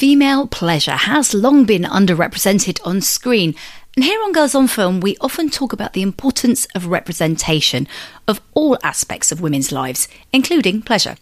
Female 0.00 0.46
pleasure 0.46 0.96
has 0.96 1.34
long 1.34 1.66
been 1.66 1.82
underrepresented 1.82 2.80
on 2.86 3.02
screen. 3.02 3.54
And 3.94 4.02
here 4.02 4.18
on 4.22 4.32
Girls 4.32 4.54
on 4.54 4.66
Film, 4.66 5.00
we 5.00 5.18
often 5.20 5.50
talk 5.50 5.74
about 5.74 5.92
the 5.92 6.00
importance 6.00 6.66
of 6.74 6.86
representation 6.86 7.86
of 8.26 8.40
all 8.54 8.78
aspects 8.82 9.30
of 9.30 9.42
women's 9.42 9.72
lives, 9.72 10.08
including 10.32 10.80
pleasure. 10.80 11.16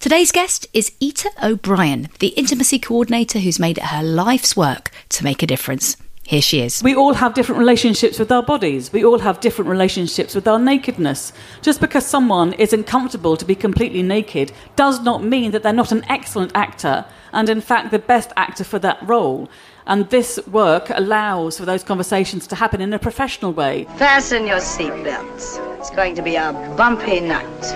Today's 0.00 0.32
guest 0.32 0.66
is 0.74 0.90
Ita 1.00 1.30
O'Brien, 1.40 2.08
the 2.18 2.34
intimacy 2.36 2.80
coordinator 2.80 3.38
who's 3.38 3.60
made 3.60 3.78
it 3.78 3.84
her 3.84 4.02
life's 4.02 4.56
work 4.56 4.90
to 5.10 5.22
make 5.22 5.40
a 5.44 5.46
difference. 5.46 5.96
Here 6.28 6.42
she 6.42 6.60
is. 6.60 6.82
We 6.82 6.94
all 6.94 7.14
have 7.14 7.32
different 7.32 7.58
relationships 7.58 8.18
with 8.18 8.30
our 8.30 8.42
bodies. 8.42 8.92
We 8.92 9.02
all 9.02 9.18
have 9.18 9.40
different 9.40 9.70
relationships 9.70 10.34
with 10.34 10.46
our 10.46 10.58
nakedness. 10.58 11.32
Just 11.62 11.80
because 11.80 12.04
someone 12.04 12.52
isn't 12.52 12.84
comfortable 12.84 13.34
to 13.38 13.46
be 13.46 13.54
completely 13.54 14.02
naked 14.02 14.52
does 14.76 15.00
not 15.00 15.24
mean 15.24 15.52
that 15.52 15.62
they're 15.62 15.72
not 15.72 15.90
an 15.90 16.04
excellent 16.10 16.52
actor 16.54 17.06
and, 17.32 17.48
in 17.48 17.62
fact, 17.62 17.92
the 17.92 17.98
best 17.98 18.30
actor 18.36 18.62
for 18.62 18.78
that 18.80 18.98
role. 19.08 19.48
And 19.86 20.10
this 20.10 20.38
work 20.48 20.90
allows 20.90 21.56
for 21.56 21.64
those 21.64 21.82
conversations 21.82 22.46
to 22.48 22.56
happen 22.56 22.82
in 22.82 22.92
a 22.92 22.98
professional 22.98 23.54
way. 23.54 23.86
Fasten 23.96 24.46
your 24.46 24.58
seatbelts. 24.58 25.56
It's 25.78 25.88
going 25.88 26.14
to 26.14 26.20
be 26.20 26.36
a 26.36 26.52
bumpy 26.76 27.20
night. 27.20 27.72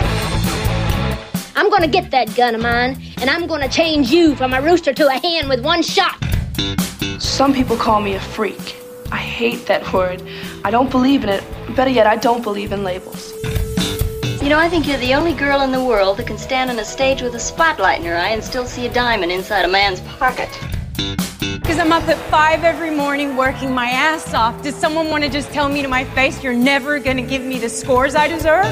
I'm 1.55 1.71
gonna 1.71 1.87
get 1.87 2.11
that 2.11 2.35
gun 2.35 2.53
of 2.53 2.61
mine, 2.61 3.01
and 3.17 3.31
I'm 3.31 3.47
gonna 3.47 3.67
change 3.67 4.11
you 4.11 4.35
from 4.35 4.53
a 4.53 4.61
rooster 4.61 4.93
to 4.93 5.07
a 5.07 5.13
hen 5.13 5.49
with 5.49 5.65
one 5.65 5.81
shot. 5.81 6.23
Some 7.19 7.53
people 7.53 7.75
call 7.77 8.01
me 8.01 8.13
a 8.15 8.19
freak. 8.19 8.75
I 9.11 9.17
hate 9.17 9.65
that 9.67 9.93
word. 9.93 10.23
I 10.63 10.71
don't 10.71 10.89
believe 10.89 11.23
in 11.23 11.29
it. 11.29 11.43
Better 11.75 11.91
yet, 11.91 12.07
I 12.07 12.15
don't 12.15 12.41
believe 12.43 12.71
in 12.71 12.83
labels. 12.83 13.33
You 14.41 14.49
know, 14.49 14.59
I 14.59 14.67
think 14.69 14.87
you're 14.87 14.97
the 14.97 15.13
only 15.13 15.33
girl 15.33 15.61
in 15.61 15.71
the 15.71 15.83
world 15.83 16.17
that 16.17 16.27
can 16.27 16.37
stand 16.37 16.69
on 16.69 16.79
a 16.79 16.85
stage 16.85 17.21
with 17.21 17.33
a 17.35 17.39
spotlight 17.39 17.99
in 17.99 18.05
her 18.05 18.15
eye 18.15 18.29
and 18.29 18.43
still 18.43 18.65
see 18.65 18.85
a 18.87 18.93
diamond 18.93 19.31
inside 19.31 19.65
a 19.65 19.67
man's 19.67 20.01
pocket. 20.19 20.49
Because 21.39 21.79
I'm 21.79 21.91
up 21.91 22.07
at 22.09 22.17
five 22.29 22.63
every 22.63 22.91
morning 22.91 23.37
working 23.37 23.71
my 23.71 23.87
ass 23.87 24.33
off. 24.33 24.61
Does 24.61 24.75
someone 24.75 25.07
want 25.09 25.23
to 25.23 25.29
just 25.29 25.51
tell 25.51 25.69
me 25.69 25.81
to 25.81 25.87
my 25.87 26.03
face, 26.03 26.43
you're 26.43 26.53
never 26.53 26.99
going 26.99 27.17
to 27.17 27.23
give 27.23 27.41
me 27.41 27.57
the 27.57 27.69
scores 27.69 28.15
I 28.15 28.27
deserve? 28.27 28.65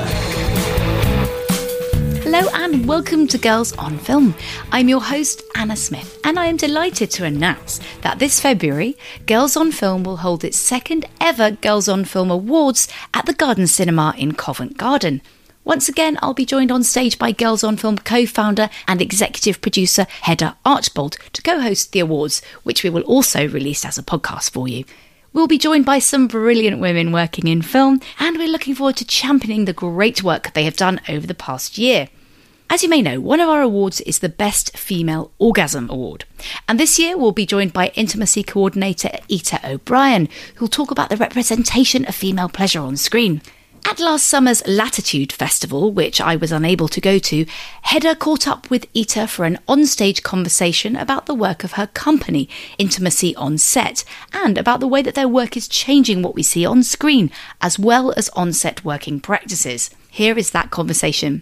Hello 2.34 2.50
and 2.54 2.88
welcome 2.88 3.28
to 3.28 3.38
Girls 3.38 3.76
on 3.76 3.98
Film. 3.98 4.34
I'm 4.72 4.88
your 4.88 5.02
host, 5.02 5.44
Anna 5.54 5.76
Smith, 5.76 6.18
and 6.24 6.40
I 6.40 6.46
am 6.46 6.56
delighted 6.56 7.12
to 7.12 7.26
announce 7.26 7.82
that 8.04 8.20
this 8.20 8.40
February, 8.40 8.98
Girls 9.26 9.58
on 9.58 9.74
Film 9.74 10.06
will 10.06 10.16
hold 10.16 10.46
its 10.46 10.56
second 10.56 11.06
ever 11.20 11.52
Girls 11.52 11.90
on 11.90 12.06
Film 12.06 12.32
Awards 12.32 12.88
at 13.14 13.26
the 13.26 13.34
Garden 13.34 13.68
Cinema 13.68 14.16
in 14.18 14.32
Covent 14.32 14.78
Garden. 14.78 15.22
Once 15.66 15.90
again, 15.90 16.18
I'll 16.22 16.34
be 16.34 16.46
joined 16.46 16.72
on 16.72 16.86
stage 16.86 17.20
by 17.20 17.34
Girls 17.34 17.66
on 17.66 17.76
Film 17.76 17.98
co 17.98 18.26
founder 18.26 18.70
and 18.88 19.02
executive 19.02 19.60
producer 19.60 20.08
Hedda 20.22 20.56
Archbold 20.64 21.18
to 21.34 21.42
co 21.42 21.60
host 21.60 21.92
the 21.92 22.00
awards, 22.00 22.42
which 22.64 22.82
we 22.82 22.90
will 22.90 23.02
also 23.02 23.46
release 23.46 23.84
as 23.84 23.98
a 23.98 24.04
podcast 24.04 24.52
for 24.52 24.70
you. 24.70 24.86
We'll 25.34 25.48
be 25.48 25.58
joined 25.58 25.86
by 25.86 26.00
some 26.00 26.30
brilliant 26.30 26.80
women 26.80 27.12
working 27.12 27.50
in 27.50 27.62
film, 27.62 28.00
and 28.20 28.38
we're 28.38 28.48
looking 28.48 28.76
forward 28.76 28.96
to 28.98 29.06
championing 29.06 29.66
the 29.66 29.74
great 29.74 30.24
work 30.24 30.54
they 30.54 30.64
have 30.64 30.78
done 30.78 31.02
over 31.10 31.28
the 31.28 31.36
past 31.36 31.78
year. 31.78 32.08
As 32.74 32.84
you 32.84 32.88
may 32.88 33.02
know, 33.02 33.20
one 33.20 33.42
of 33.42 33.50
our 33.50 33.62
awards 33.62 34.00
is 34.00 34.20
the 34.20 34.30
Best 34.30 34.78
Female 34.78 35.30
Orgasm 35.40 35.90
Award. 35.90 36.24
And 36.70 36.80
this 36.80 36.98
year 36.98 37.18
we'll 37.18 37.34
be 37.34 37.46
joined 37.46 37.74
by 37.74 37.92
intimacy 37.96 38.44
coordinator 38.44 39.10
Ita 39.30 39.60
O'Brien, 39.70 40.30
who'll 40.56 40.70
talk 40.70 40.90
about 40.90 41.10
the 41.10 41.18
representation 41.18 42.06
of 42.06 42.16
female 42.16 42.48
pleasure 42.48 42.80
on 42.80 42.96
screen. 42.96 43.42
At 43.86 44.00
last 44.00 44.26
summer's 44.26 44.66
Latitude 44.66 45.34
Festival, 45.34 45.92
which 45.92 46.22
I 46.22 46.38
was 46.38 46.54
unable 46.54 46.88
to 46.88 47.02
go 47.02 47.20
to, 47.20 47.46
Hedda 47.82 48.16
caught 48.16 48.48
up 48.48 48.70
with 48.70 48.88
Ita 48.96 49.28
for 49.28 49.44
an 49.44 49.60
onstage 49.68 50.24
conversation 50.24 50.96
about 50.96 51.26
the 51.26 51.36
work 51.36 51.66
of 51.66 51.74
her 51.74 51.88
company, 51.88 52.48
Intimacy 52.78 53.36
on 53.36 53.58
Set, 53.58 54.06
and 54.32 54.58
about 54.58 54.80
the 54.80 54.88
way 54.88 55.02
that 55.02 55.16
their 55.16 55.28
work 55.28 55.58
is 55.58 55.68
changing 55.68 56.22
what 56.22 56.36
we 56.36 56.44
see 56.44 56.66
on 56.66 56.84
screen, 56.84 57.32
as 57.60 57.78
well 57.78 58.14
as 58.16 58.30
on 58.30 58.54
set 58.54 58.86
working 58.86 59.20
practices. 59.20 59.90
Here 60.10 60.38
is 60.38 60.52
that 60.52 60.72
conversation. 60.72 61.42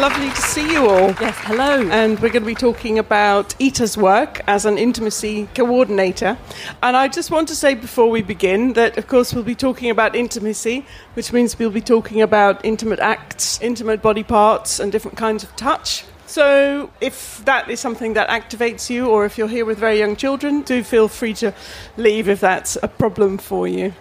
Lovely 0.00 0.30
to 0.30 0.40
see 0.40 0.72
you 0.72 0.88
all. 0.88 1.08
Yes, 1.20 1.36
hello. 1.40 1.86
And 1.90 2.18
we're 2.20 2.30
going 2.30 2.42
to 2.42 2.46
be 2.46 2.54
talking 2.54 2.98
about 2.98 3.54
Ita's 3.58 3.98
work 3.98 4.40
as 4.46 4.64
an 4.64 4.78
intimacy 4.78 5.46
coordinator. 5.54 6.38
And 6.82 6.96
I 6.96 7.08
just 7.08 7.30
want 7.30 7.48
to 7.48 7.54
say 7.54 7.74
before 7.74 8.08
we 8.08 8.22
begin 8.22 8.72
that, 8.72 8.96
of 8.96 9.06
course, 9.08 9.34
we'll 9.34 9.44
be 9.44 9.54
talking 9.54 9.90
about 9.90 10.16
intimacy, 10.16 10.86
which 11.12 11.34
means 11.34 11.58
we'll 11.58 11.70
be 11.70 11.82
talking 11.82 12.22
about 12.22 12.64
intimate 12.64 13.00
acts, 13.00 13.60
intimate 13.60 14.00
body 14.00 14.22
parts, 14.22 14.80
and 14.80 14.90
different 14.90 15.18
kinds 15.18 15.44
of 15.44 15.54
touch. 15.56 16.06
So, 16.24 16.90
if 17.02 17.44
that 17.44 17.68
is 17.68 17.78
something 17.78 18.14
that 18.14 18.30
activates 18.30 18.88
you, 18.88 19.06
or 19.06 19.26
if 19.26 19.36
you're 19.36 19.48
here 19.48 19.66
with 19.66 19.76
very 19.76 19.98
young 19.98 20.16
children, 20.16 20.62
do 20.62 20.82
feel 20.82 21.08
free 21.08 21.34
to 21.34 21.52
leave 21.98 22.30
if 22.30 22.40
that's 22.40 22.78
a 22.82 22.88
problem 22.88 23.36
for 23.36 23.68
you. 23.68 23.92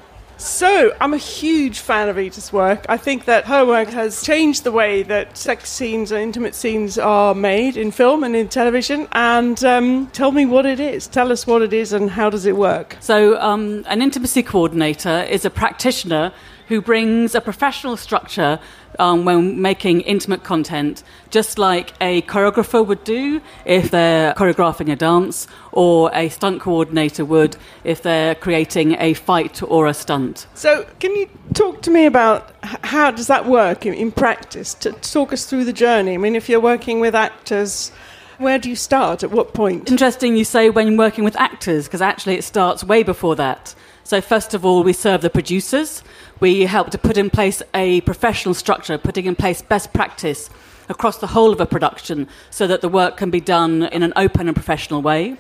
So, 0.42 0.92
I'm 1.00 1.14
a 1.14 1.18
huge 1.18 1.82
fan 1.82 2.10
of 2.10 2.18
Ita's 2.18 2.52
work. 2.52 2.84
I 2.90 2.98
think 2.98 3.26
that 3.26 3.46
her 3.46 3.64
work 3.64 3.90
has 3.90 4.24
changed 4.24 4.64
the 4.64 4.72
way 4.72 5.04
that 5.04 5.38
sex 5.38 5.70
scenes 5.70 6.12
and 6.12 6.20
intimate 6.20 6.56
scenes 6.56 6.98
are 6.98 7.36
made 7.36 7.78
in 7.78 7.92
film 7.92 8.24
and 8.24 8.36
in 8.36 8.50
television. 8.50 9.08
And 9.12 9.64
um, 9.64 10.08
tell 10.08 10.32
me 10.32 10.48
what 10.48 10.66
it 10.66 10.80
is. 10.80 11.06
Tell 11.06 11.32
us 11.32 11.46
what 11.46 11.62
it 11.62 11.74
is 11.74 11.94
and 11.94 12.10
how 12.10 12.32
does 12.32 12.48
it 12.48 12.58
work. 12.58 12.98
So, 13.02 13.40
um, 13.40 13.86
an 13.88 14.02
intimacy 14.02 14.42
coordinator 14.42 15.28
is 15.30 15.46
a 15.46 15.52
practitioner 15.52 16.34
who 16.72 16.82
brings 16.82 17.36
a 17.36 17.42
professional 17.42 17.98
structure 17.98 18.58
um, 18.98 19.26
when 19.26 19.62
making 19.62 20.00
intimate 20.02 20.44
content, 20.44 21.04
just 21.30 21.60
like 21.60 21.92
a 22.00 22.22
choreographer 22.22 22.86
would 22.86 23.04
do 23.04 23.42
if 23.66 23.92
they're 23.92 24.34
choreographing 24.36 24.90
a 24.90 24.96
dance, 24.96 25.48
or 25.74 26.10
a 26.14 26.30
stunt 26.30 26.62
coordinator 26.62 27.26
would 27.26 27.58
if 27.84 28.02
they're 28.02 28.36
creating 28.36 28.96
a 29.00 29.14
fight 29.14 29.62
or 29.64 29.86
a 29.88 29.94
stunt. 29.94 30.48
So, 30.54 30.86
can 31.02 31.14
you 31.14 31.30
talk 31.54 31.82
to 31.82 31.92
me 31.92 32.06
about 32.06 32.56
how 32.86 33.12
does 33.12 33.28
that 33.28 33.46
work 33.46 33.86
in, 33.86 33.94
in 33.94 34.10
practice? 34.14 34.74
To 34.76 34.94
talk 34.94 35.34
us 35.34 35.46
through 35.46 35.66
the 35.66 35.74
journey. 35.74 36.14
I 36.14 36.18
mean, 36.18 36.38
if 36.38 36.48
you're 36.48 36.62
working 36.62 37.02
with 37.02 37.16
actors. 37.16 37.92
Where 38.38 38.58
do 38.58 38.70
you 38.70 38.76
start? 38.76 39.22
At 39.22 39.30
what 39.30 39.54
point? 39.54 39.92
Interesting 39.92 40.36
you 40.36 40.46
say 40.46 40.72
when 40.72 40.98
working 40.98 41.24
with 41.24 41.36
actors, 41.36 41.86
because 41.86 42.02
actually 42.02 42.38
it 42.40 42.44
starts 42.44 42.84
way 42.84 43.04
before 43.04 43.36
that. 43.36 43.76
So, 44.04 44.20
first 44.20 44.54
of 44.54 44.66
all, 44.66 44.84
we 44.84 44.94
serve 44.94 45.22
the 45.22 45.30
producers. 45.30 46.04
We 46.42 46.62
help 46.62 46.90
to 46.90 46.98
put 46.98 47.18
in 47.18 47.30
place 47.30 47.62
a 47.76 48.02
professional 48.02 48.56
structure, 48.56 48.98
putting 48.98 49.28
in 49.28 49.36
place 49.36 49.62
best 49.62 49.94
practice 49.94 50.50
across 50.90 51.20
the 51.20 51.28
whole 51.28 51.54
of 51.54 51.62
a 51.62 51.68
production 51.68 52.28
so 52.50 52.66
that 52.66 52.82
the 52.82 52.90
work 52.90 53.16
can 53.16 53.30
be 53.30 53.40
done 53.40 53.84
in 53.84 54.02
an 54.02 54.12
open 54.16 54.48
and 54.48 54.56
professional 54.56 55.04
way. 55.04 55.38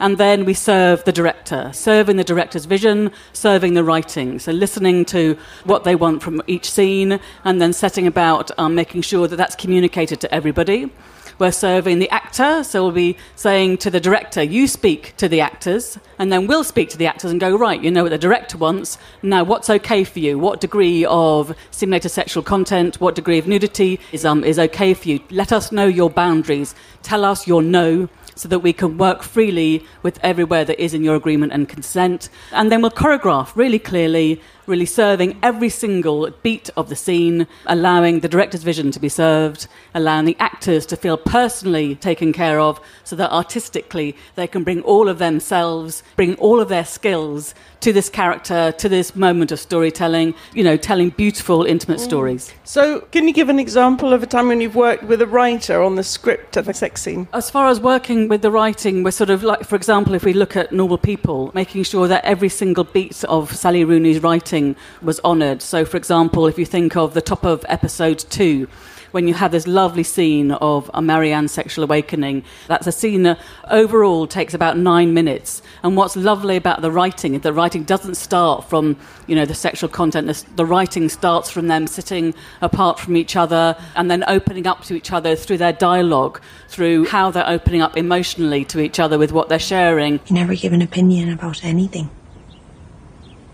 And 0.00 0.16
then 0.16 0.46
we 0.46 0.54
serve 0.54 1.04
the 1.04 1.12
director, 1.12 1.70
serving 1.74 2.16
the 2.16 2.24
director's 2.24 2.64
vision, 2.64 3.10
serving 3.34 3.74
the 3.74 3.84
writing. 3.84 4.38
So 4.38 4.52
listening 4.52 5.04
to 5.06 5.36
what 5.64 5.84
they 5.84 5.94
want 5.94 6.22
from 6.22 6.40
each 6.46 6.70
scene 6.70 7.20
and 7.44 7.60
then 7.60 7.74
setting 7.74 8.06
about 8.06 8.50
um, 8.58 8.74
making 8.74 9.02
sure 9.02 9.28
that 9.28 9.36
that's 9.36 9.54
communicated 9.54 10.18
to 10.22 10.34
everybody. 10.34 10.90
We're 11.38 11.52
serving 11.52 12.00
the 12.00 12.10
actor, 12.10 12.64
so 12.64 12.82
we'll 12.82 12.90
be 12.90 13.16
saying 13.36 13.78
to 13.78 13.90
the 13.90 14.00
director, 14.00 14.42
you 14.42 14.66
speak 14.66 15.16
to 15.18 15.28
the 15.28 15.40
actors, 15.40 15.96
and 16.18 16.32
then 16.32 16.48
we'll 16.48 16.64
speak 16.64 16.88
to 16.90 16.98
the 16.98 17.06
actors 17.06 17.30
and 17.30 17.38
go, 17.38 17.56
right, 17.56 17.80
you 17.80 17.92
know 17.92 18.02
what 18.02 18.08
the 18.08 18.18
director 18.18 18.58
wants. 18.58 18.98
Now, 19.22 19.44
what's 19.44 19.70
okay 19.70 20.02
for 20.02 20.18
you? 20.18 20.36
What 20.36 20.60
degree 20.60 21.04
of 21.04 21.56
simulated 21.70 22.10
sexual 22.10 22.42
content, 22.42 23.00
what 23.00 23.14
degree 23.14 23.38
of 23.38 23.46
nudity 23.46 24.00
is, 24.10 24.24
um, 24.24 24.42
is 24.42 24.58
okay 24.58 24.94
for 24.94 25.08
you? 25.08 25.20
Let 25.30 25.52
us 25.52 25.70
know 25.70 25.86
your 25.86 26.10
boundaries. 26.10 26.74
Tell 27.04 27.24
us 27.24 27.46
your 27.46 27.62
no 27.62 28.08
so 28.34 28.48
that 28.48 28.60
we 28.60 28.72
can 28.72 28.98
work 28.98 29.22
freely 29.22 29.84
with 30.02 30.18
everywhere 30.22 30.64
that 30.64 30.82
is 30.82 30.92
in 30.92 31.04
your 31.04 31.14
agreement 31.14 31.52
and 31.52 31.68
consent. 31.68 32.30
And 32.50 32.70
then 32.70 32.82
we'll 32.82 32.90
choreograph 32.90 33.54
really 33.54 33.78
clearly, 33.78 34.40
really 34.68 34.86
serving 34.86 35.38
every 35.42 35.68
single 35.68 36.30
beat 36.42 36.70
of 36.76 36.88
the 36.88 36.96
scene, 36.96 37.46
allowing 37.66 38.20
the 38.20 38.28
director's 38.28 38.62
vision 38.62 38.90
to 38.90 39.00
be 39.00 39.08
served, 39.08 39.66
allowing 39.94 40.26
the 40.26 40.36
actors 40.38 40.84
to 40.86 40.96
feel 40.96 41.16
personally 41.16 41.94
taken 41.94 42.32
care 42.32 42.60
of 42.60 42.80
so 43.04 43.16
that 43.16 43.32
artistically 43.32 44.14
they 44.34 44.46
can 44.46 44.64
bring 44.64 44.82
all 44.82 45.08
of 45.08 45.18
themselves, 45.18 46.02
bring 46.16 46.34
all 46.36 46.60
of 46.60 46.68
their 46.68 46.84
skills 46.84 47.54
to 47.80 47.92
this 47.92 48.08
character, 48.08 48.72
to 48.72 48.88
this 48.88 49.14
moment 49.14 49.52
of 49.52 49.60
storytelling, 49.60 50.34
you 50.52 50.64
know, 50.64 50.76
telling 50.76 51.10
beautiful, 51.10 51.64
intimate 51.64 52.00
stories. 52.00 52.52
So, 52.64 53.00
can 53.12 53.28
you 53.28 53.34
give 53.34 53.48
an 53.48 53.60
example 53.60 54.12
of 54.12 54.22
a 54.22 54.26
time 54.26 54.48
when 54.48 54.60
you've 54.60 54.74
worked 54.74 55.04
with 55.04 55.22
a 55.22 55.26
writer 55.26 55.80
on 55.80 55.94
the 55.94 56.02
script 56.02 56.56
of 56.56 56.68
a 56.68 56.74
sex 56.74 57.02
scene? 57.02 57.28
As 57.32 57.50
far 57.50 57.68
as 57.68 57.80
working 57.80 58.28
with 58.28 58.42
the 58.42 58.50
writing, 58.50 59.04
we're 59.04 59.12
sort 59.12 59.30
of 59.30 59.42
like, 59.42 59.64
for 59.64 59.76
example, 59.76 60.14
if 60.14 60.24
we 60.24 60.32
look 60.32 60.56
at 60.56 60.72
Normal 60.72 60.98
People, 60.98 61.52
making 61.54 61.84
sure 61.84 62.08
that 62.08 62.24
every 62.24 62.48
single 62.48 62.84
beat 62.84 63.24
of 63.24 63.54
Sally 63.54 63.84
Rooney's 63.84 64.20
writing 64.22 64.57
was 65.02 65.20
honoured. 65.20 65.62
So, 65.62 65.84
for 65.84 65.96
example, 65.96 66.46
if 66.46 66.58
you 66.58 66.66
think 66.66 66.96
of 66.96 67.14
the 67.14 67.22
top 67.22 67.44
of 67.44 67.64
episode 67.68 68.18
two, 68.30 68.68
when 69.12 69.26
you 69.26 69.34
have 69.34 69.52
this 69.52 69.66
lovely 69.66 70.02
scene 70.02 70.52
of 70.52 70.90
a 70.94 71.02
Marianne 71.02 71.48
sexual 71.48 71.84
awakening. 71.84 72.44
That's 72.66 72.86
a 72.86 72.92
scene 72.92 73.22
that 73.22 73.40
overall 73.70 74.26
takes 74.26 74.54
about 74.54 74.76
nine 74.76 75.14
minutes. 75.14 75.62
And 75.82 75.96
what's 75.96 76.16
lovely 76.16 76.56
about 76.56 76.82
the 76.82 76.90
writing 76.90 77.34
is 77.34 77.42
the 77.42 77.52
writing 77.52 77.84
doesn't 77.84 78.16
start 78.16 78.68
from, 78.68 78.96
you 79.26 79.34
know, 79.34 79.44
the 79.44 79.54
sexual 79.54 79.88
content. 79.88 80.26
The, 80.26 80.44
the 80.56 80.66
writing 80.66 81.08
starts 81.08 81.50
from 81.50 81.68
them 81.68 81.86
sitting 81.86 82.34
apart 82.60 82.98
from 82.98 83.16
each 83.16 83.36
other 83.36 83.76
and 83.96 84.10
then 84.10 84.24
opening 84.28 84.66
up 84.66 84.82
to 84.84 84.94
each 84.94 85.12
other 85.12 85.36
through 85.36 85.58
their 85.58 85.72
dialogue, 85.72 86.40
through 86.68 87.06
how 87.06 87.30
they're 87.30 87.48
opening 87.48 87.80
up 87.80 87.96
emotionally 87.96 88.64
to 88.66 88.80
each 88.80 88.98
other 89.00 89.18
with 89.18 89.32
what 89.32 89.48
they're 89.48 89.58
sharing. 89.58 90.20
You 90.26 90.34
never 90.34 90.54
give 90.54 90.72
an 90.72 90.82
opinion 90.82 91.30
about 91.30 91.64
anything. 91.64 92.10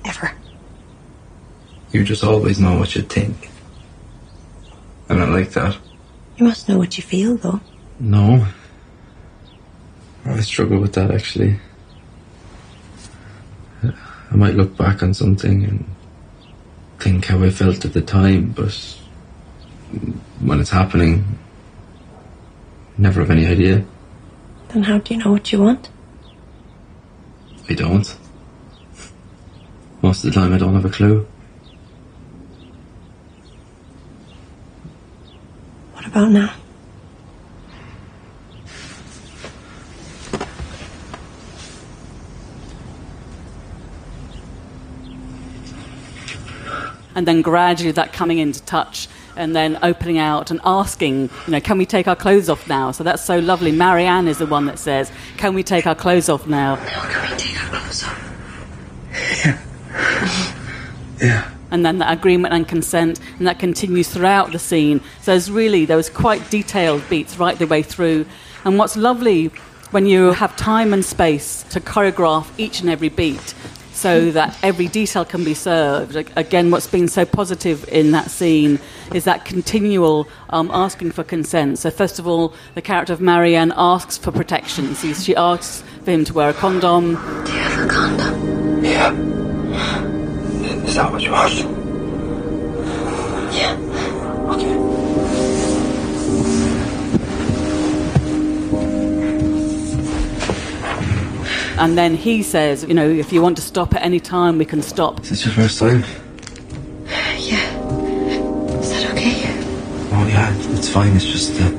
Ever. 0.04 0.34
You 1.94 2.02
just 2.02 2.24
always 2.24 2.58
know 2.58 2.76
what 2.76 2.96
you 2.96 3.02
think. 3.02 3.50
And 5.08 5.22
I 5.22 5.26
like 5.26 5.50
that. 5.50 5.78
You 6.36 6.44
must 6.44 6.68
know 6.68 6.76
what 6.76 6.98
you 6.98 7.04
feel, 7.04 7.36
though. 7.36 7.60
No. 8.00 8.48
I 10.24 10.40
struggle 10.40 10.80
with 10.80 10.94
that 10.94 11.12
actually. 11.12 11.60
I 13.84 14.34
might 14.34 14.54
look 14.54 14.76
back 14.76 15.04
on 15.04 15.14
something 15.14 15.64
and 15.64 15.84
think 16.98 17.26
how 17.26 17.40
I 17.44 17.50
felt 17.50 17.84
at 17.84 17.92
the 17.92 18.02
time, 18.02 18.50
but 18.50 18.74
when 20.40 20.58
it's 20.58 20.70
happening, 20.70 21.38
never 22.98 23.20
have 23.20 23.30
any 23.30 23.46
idea. 23.46 23.84
Then 24.70 24.82
how 24.82 24.98
do 24.98 25.14
you 25.14 25.22
know 25.22 25.30
what 25.30 25.52
you 25.52 25.60
want? 25.60 25.90
I 27.68 27.74
don't. 27.74 28.18
Most 30.02 30.24
of 30.24 30.34
the 30.34 30.40
time, 30.40 30.52
I 30.52 30.58
don't 30.58 30.74
have 30.74 30.84
a 30.84 30.90
clue. 30.90 31.24
What 36.04 36.12
about 36.12 36.30
now? 36.32 36.54
and 47.14 47.28
then 47.28 47.42
gradually 47.42 47.92
that 47.92 48.12
coming 48.12 48.38
into 48.38 48.60
touch 48.62 49.08
and 49.36 49.54
then 49.54 49.78
opening 49.82 50.18
out 50.18 50.50
and 50.50 50.60
asking, 50.64 51.30
you 51.46 51.52
know, 51.52 51.60
can 51.60 51.78
we 51.78 51.86
take 51.86 52.06
our 52.08 52.16
clothes 52.16 52.48
off 52.48 52.68
now? 52.68 52.90
So 52.90 53.04
that's 53.04 53.24
so 53.24 53.38
lovely. 53.38 53.72
Marianne 53.72 54.28
is 54.28 54.38
the 54.38 54.46
one 54.46 54.66
that 54.66 54.78
says, 54.78 55.10
can 55.36 55.54
we 55.54 55.62
take 55.62 55.86
our 55.86 55.94
clothes 55.94 56.28
off 56.28 56.46
now? 56.46 56.76
How 56.76 57.08
can 57.08 57.30
we 57.30 57.36
take 57.36 57.62
our 57.62 57.68
clothes 57.70 58.04
off? 58.04 58.20
Yeah. 61.20 61.50
And 61.74 61.84
then 61.84 61.98
that 61.98 62.16
agreement 62.16 62.54
and 62.54 62.68
consent, 62.68 63.18
and 63.36 63.48
that 63.48 63.58
continues 63.58 64.08
throughout 64.08 64.52
the 64.52 64.60
scene. 64.60 65.00
So 65.22 65.32
there's 65.32 65.50
really, 65.50 65.86
was 65.86 66.08
quite 66.08 66.48
detailed 66.48 67.02
beats 67.10 67.36
right 67.36 67.58
the 67.58 67.66
way 67.66 67.82
through. 67.82 68.26
And 68.64 68.78
what's 68.78 68.96
lovely 68.96 69.46
when 69.90 70.06
you 70.06 70.30
have 70.30 70.56
time 70.56 70.92
and 70.92 71.04
space 71.04 71.64
to 71.70 71.80
choreograph 71.80 72.48
each 72.58 72.80
and 72.80 72.88
every 72.88 73.08
beat 73.08 73.54
so 73.92 74.30
that 74.30 74.56
every 74.62 74.86
detail 74.86 75.24
can 75.24 75.42
be 75.42 75.54
served. 75.54 76.14
Again, 76.36 76.70
what's 76.70 76.86
been 76.86 77.08
so 77.08 77.24
positive 77.24 77.88
in 77.88 78.12
that 78.12 78.30
scene 78.30 78.78
is 79.12 79.24
that 79.24 79.44
continual 79.44 80.28
um, 80.50 80.70
asking 80.72 81.10
for 81.10 81.24
consent. 81.24 81.80
So, 81.80 81.90
first 81.90 82.20
of 82.20 82.26
all, 82.28 82.54
the 82.76 82.82
character 82.82 83.12
of 83.12 83.20
Marianne 83.20 83.72
asks 83.76 84.16
for 84.16 84.30
protection. 84.30 84.94
She 84.94 85.34
asks 85.34 85.82
for 86.04 86.10
him 86.12 86.24
to 86.24 86.34
wear 86.34 86.50
a 86.50 86.54
condom. 86.54 87.14
Do 87.44 87.52
you 87.52 87.58
have 87.58 87.84
a 87.84 87.88
condom? 87.88 88.33
Yeah. 90.94 91.00
Is 91.00 91.06
that 91.06 91.12
what 91.12 91.22
you 91.22 91.32
want? 91.32 91.52
Yeah. 93.52 93.76
Okay. 94.54 94.74
And 101.80 101.98
then 101.98 102.14
he 102.14 102.44
says, 102.44 102.84
you 102.84 102.94
know, 102.94 103.08
if 103.08 103.32
you 103.32 103.42
want 103.42 103.56
to 103.56 103.62
stop 103.62 103.92
at 103.94 104.02
any 104.02 104.20
time, 104.20 104.56
we 104.56 104.64
can 104.64 104.82
stop. 104.82 105.20
Is 105.22 105.30
this 105.30 105.44
your 105.44 105.54
first 105.54 105.80
time? 105.80 106.04
Yeah. 107.38 107.58
Is 108.78 108.90
that 108.90 109.10
okay? 109.10 109.42
Oh 110.12 110.26
yeah, 110.28 110.54
it's 110.74 110.88
fine. 110.88 111.16
It's 111.16 111.26
just 111.26 111.60
uh, 111.60 111.72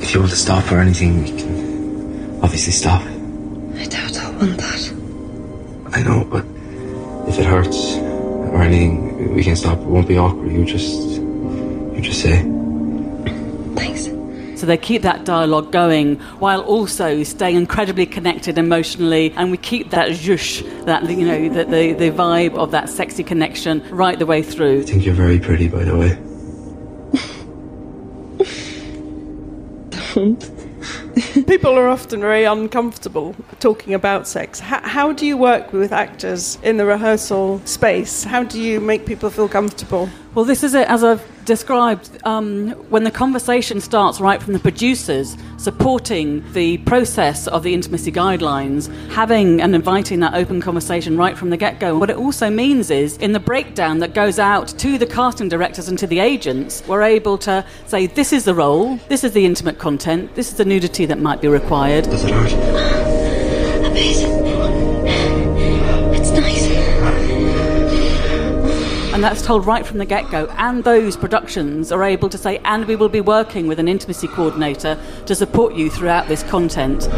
if 0.00 0.14
you 0.14 0.20
want 0.20 0.30
to 0.30 0.38
stop 0.38 0.70
or 0.70 0.78
anything, 0.78 1.24
we 1.24 1.30
can 1.30 2.40
obviously 2.40 2.72
stop. 2.72 3.02
I 3.02 3.86
doubt 3.86 4.16
I'll 4.16 4.32
want 4.34 4.58
that. 4.58 4.92
I 5.94 6.02
know, 6.02 6.24
but 6.24 6.46
if 7.32 7.38
it 7.38 7.46
hurts 7.46 7.96
or 7.96 8.60
anything, 8.62 9.34
we 9.34 9.42
can 9.42 9.56
stop. 9.56 9.78
It 9.78 9.86
won't 9.86 10.06
be 10.06 10.18
awkward. 10.18 10.52
You 10.52 10.66
just, 10.66 10.92
you 10.92 12.00
just 12.02 12.20
say. 12.20 12.42
Thanks. 13.74 14.04
So 14.60 14.66
they 14.66 14.76
keep 14.76 15.00
that 15.02 15.24
dialogue 15.24 15.72
going 15.72 16.16
while 16.40 16.60
also 16.60 17.22
staying 17.22 17.56
incredibly 17.56 18.04
connected 18.04 18.58
emotionally, 18.58 19.32
and 19.36 19.50
we 19.50 19.56
keep 19.56 19.90
that 19.90 20.10
zhush, 20.10 20.62
that 20.84 21.08
you 21.08 21.26
know, 21.26 21.48
the, 21.48 21.64
the, 21.64 21.92
the 21.94 22.10
vibe 22.10 22.54
of 22.54 22.70
that 22.72 22.90
sexy 22.90 23.24
connection 23.24 23.82
right 23.90 24.18
the 24.18 24.26
way 24.26 24.42
through. 24.42 24.82
I 24.82 24.84
think 24.84 25.06
you're 25.06 25.14
very 25.14 25.40
pretty, 25.40 25.68
by 25.68 25.84
the 25.84 25.96
way. 25.96 26.18
People 31.46 31.78
are 31.78 31.88
often 31.88 32.20
very 32.20 32.44
uncomfortable 32.44 33.34
talking 33.60 33.92
about 33.92 34.26
sex. 34.26 34.60
How, 34.60 34.80
how 34.80 35.12
do 35.12 35.26
you 35.26 35.36
work 35.36 35.72
with 35.72 35.92
actors 35.92 36.58
in 36.62 36.78
the 36.78 36.86
rehearsal 36.86 37.60
space? 37.66 38.24
How 38.24 38.44
do 38.44 38.60
you 38.60 38.80
make 38.80 39.04
people 39.04 39.28
feel 39.28 39.48
comfortable? 39.48 40.08
Well, 40.34 40.46
this 40.46 40.64
is 40.64 40.72
it, 40.72 40.88
as 40.88 41.04
I've 41.04 41.22
described, 41.44 42.08
um, 42.24 42.70
when 42.88 43.04
the 43.04 43.10
conversation 43.10 43.82
starts 43.82 44.18
right 44.18 44.42
from 44.42 44.54
the 44.54 44.58
producers 44.58 45.36
supporting 45.58 46.42
the 46.54 46.78
process 46.78 47.46
of 47.48 47.62
the 47.62 47.74
intimacy 47.74 48.10
guidelines, 48.10 48.88
having 49.10 49.60
and 49.60 49.74
inviting 49.74 50.20
that 50.20 50.32
open 50.32 50.62
conversation 50.62 51.18
right 51.18 51.36
from 51.36 51.50
the 51.50 51.58
get 51.58 51.80
go. 51.80 51.98
What 51.98 52.08
it 52.08 52.16
also 52.16 52.48
means 52.48 52.90
is, 52.90 53.18
in 53.18 53.32
the 53.32 53.40
breakdown 53.40 53.98
that 53.98 54.14
goes 54.14 54.38
out 54.38 54.68
to 54.78 54.96
the 54.96 55.06
casting 55.06 55.50
directors 55.50 55.88
and 55.88 55.98
to 55.98 56.06
the 56.06 56.20
agents, 56.20 56.82
we're 56.88 57.02
able 57.02 57.36
to 57.38 57.62
say, 57.84 58.06
this 58.06 58.32
is 58.32 58.46
the 58.46 58.54
role, 58.54 58.96
this 59.08 59.24
is 59.24 59.32
the 59.32 59.44
intimate 59.44 59.78
content, 59.78 60.34
this 60.34 60.48
is 60.48 60.54
the 60.56 60.64
nudity 60.64 61.04
that 61.04 61.18
might 61.18 61.42
be 61.42 61.48
required. 61.48 62.04
Does 62.04 62.24
it 62.24 62.30
hurt? 62.32 63.84
Amazing. 63.84 64.51
And 69.22 69.30
that's 69.30 69.46
told 69.46 69.66
right 69.66 69.86
from 69.86 69.98
the 69.98 70.04
get 70.04 70.28
go. 70.32 70.48
And 70.56 70.82
those 70.82 71.16
productions 71.16 71.92
are 71.92 72.02
able 72.02 72.28
to 72.28 72.36
say, 72.36 72.58
and 72.64 72.84
we 72.86 72.96
will 72.96 73.08
be 73.08 73.20
working 73.20 73.68
with 73.68 73.78
an 73.78 73.86
intimacy 73.86 74.26
coordinator 74.26 74.98
to 75.26 75.36
support 75.36 75.76
you 75.76 75.90
throughout 75.90 76.26
this 76.26 76.42
content. 76.42 77.08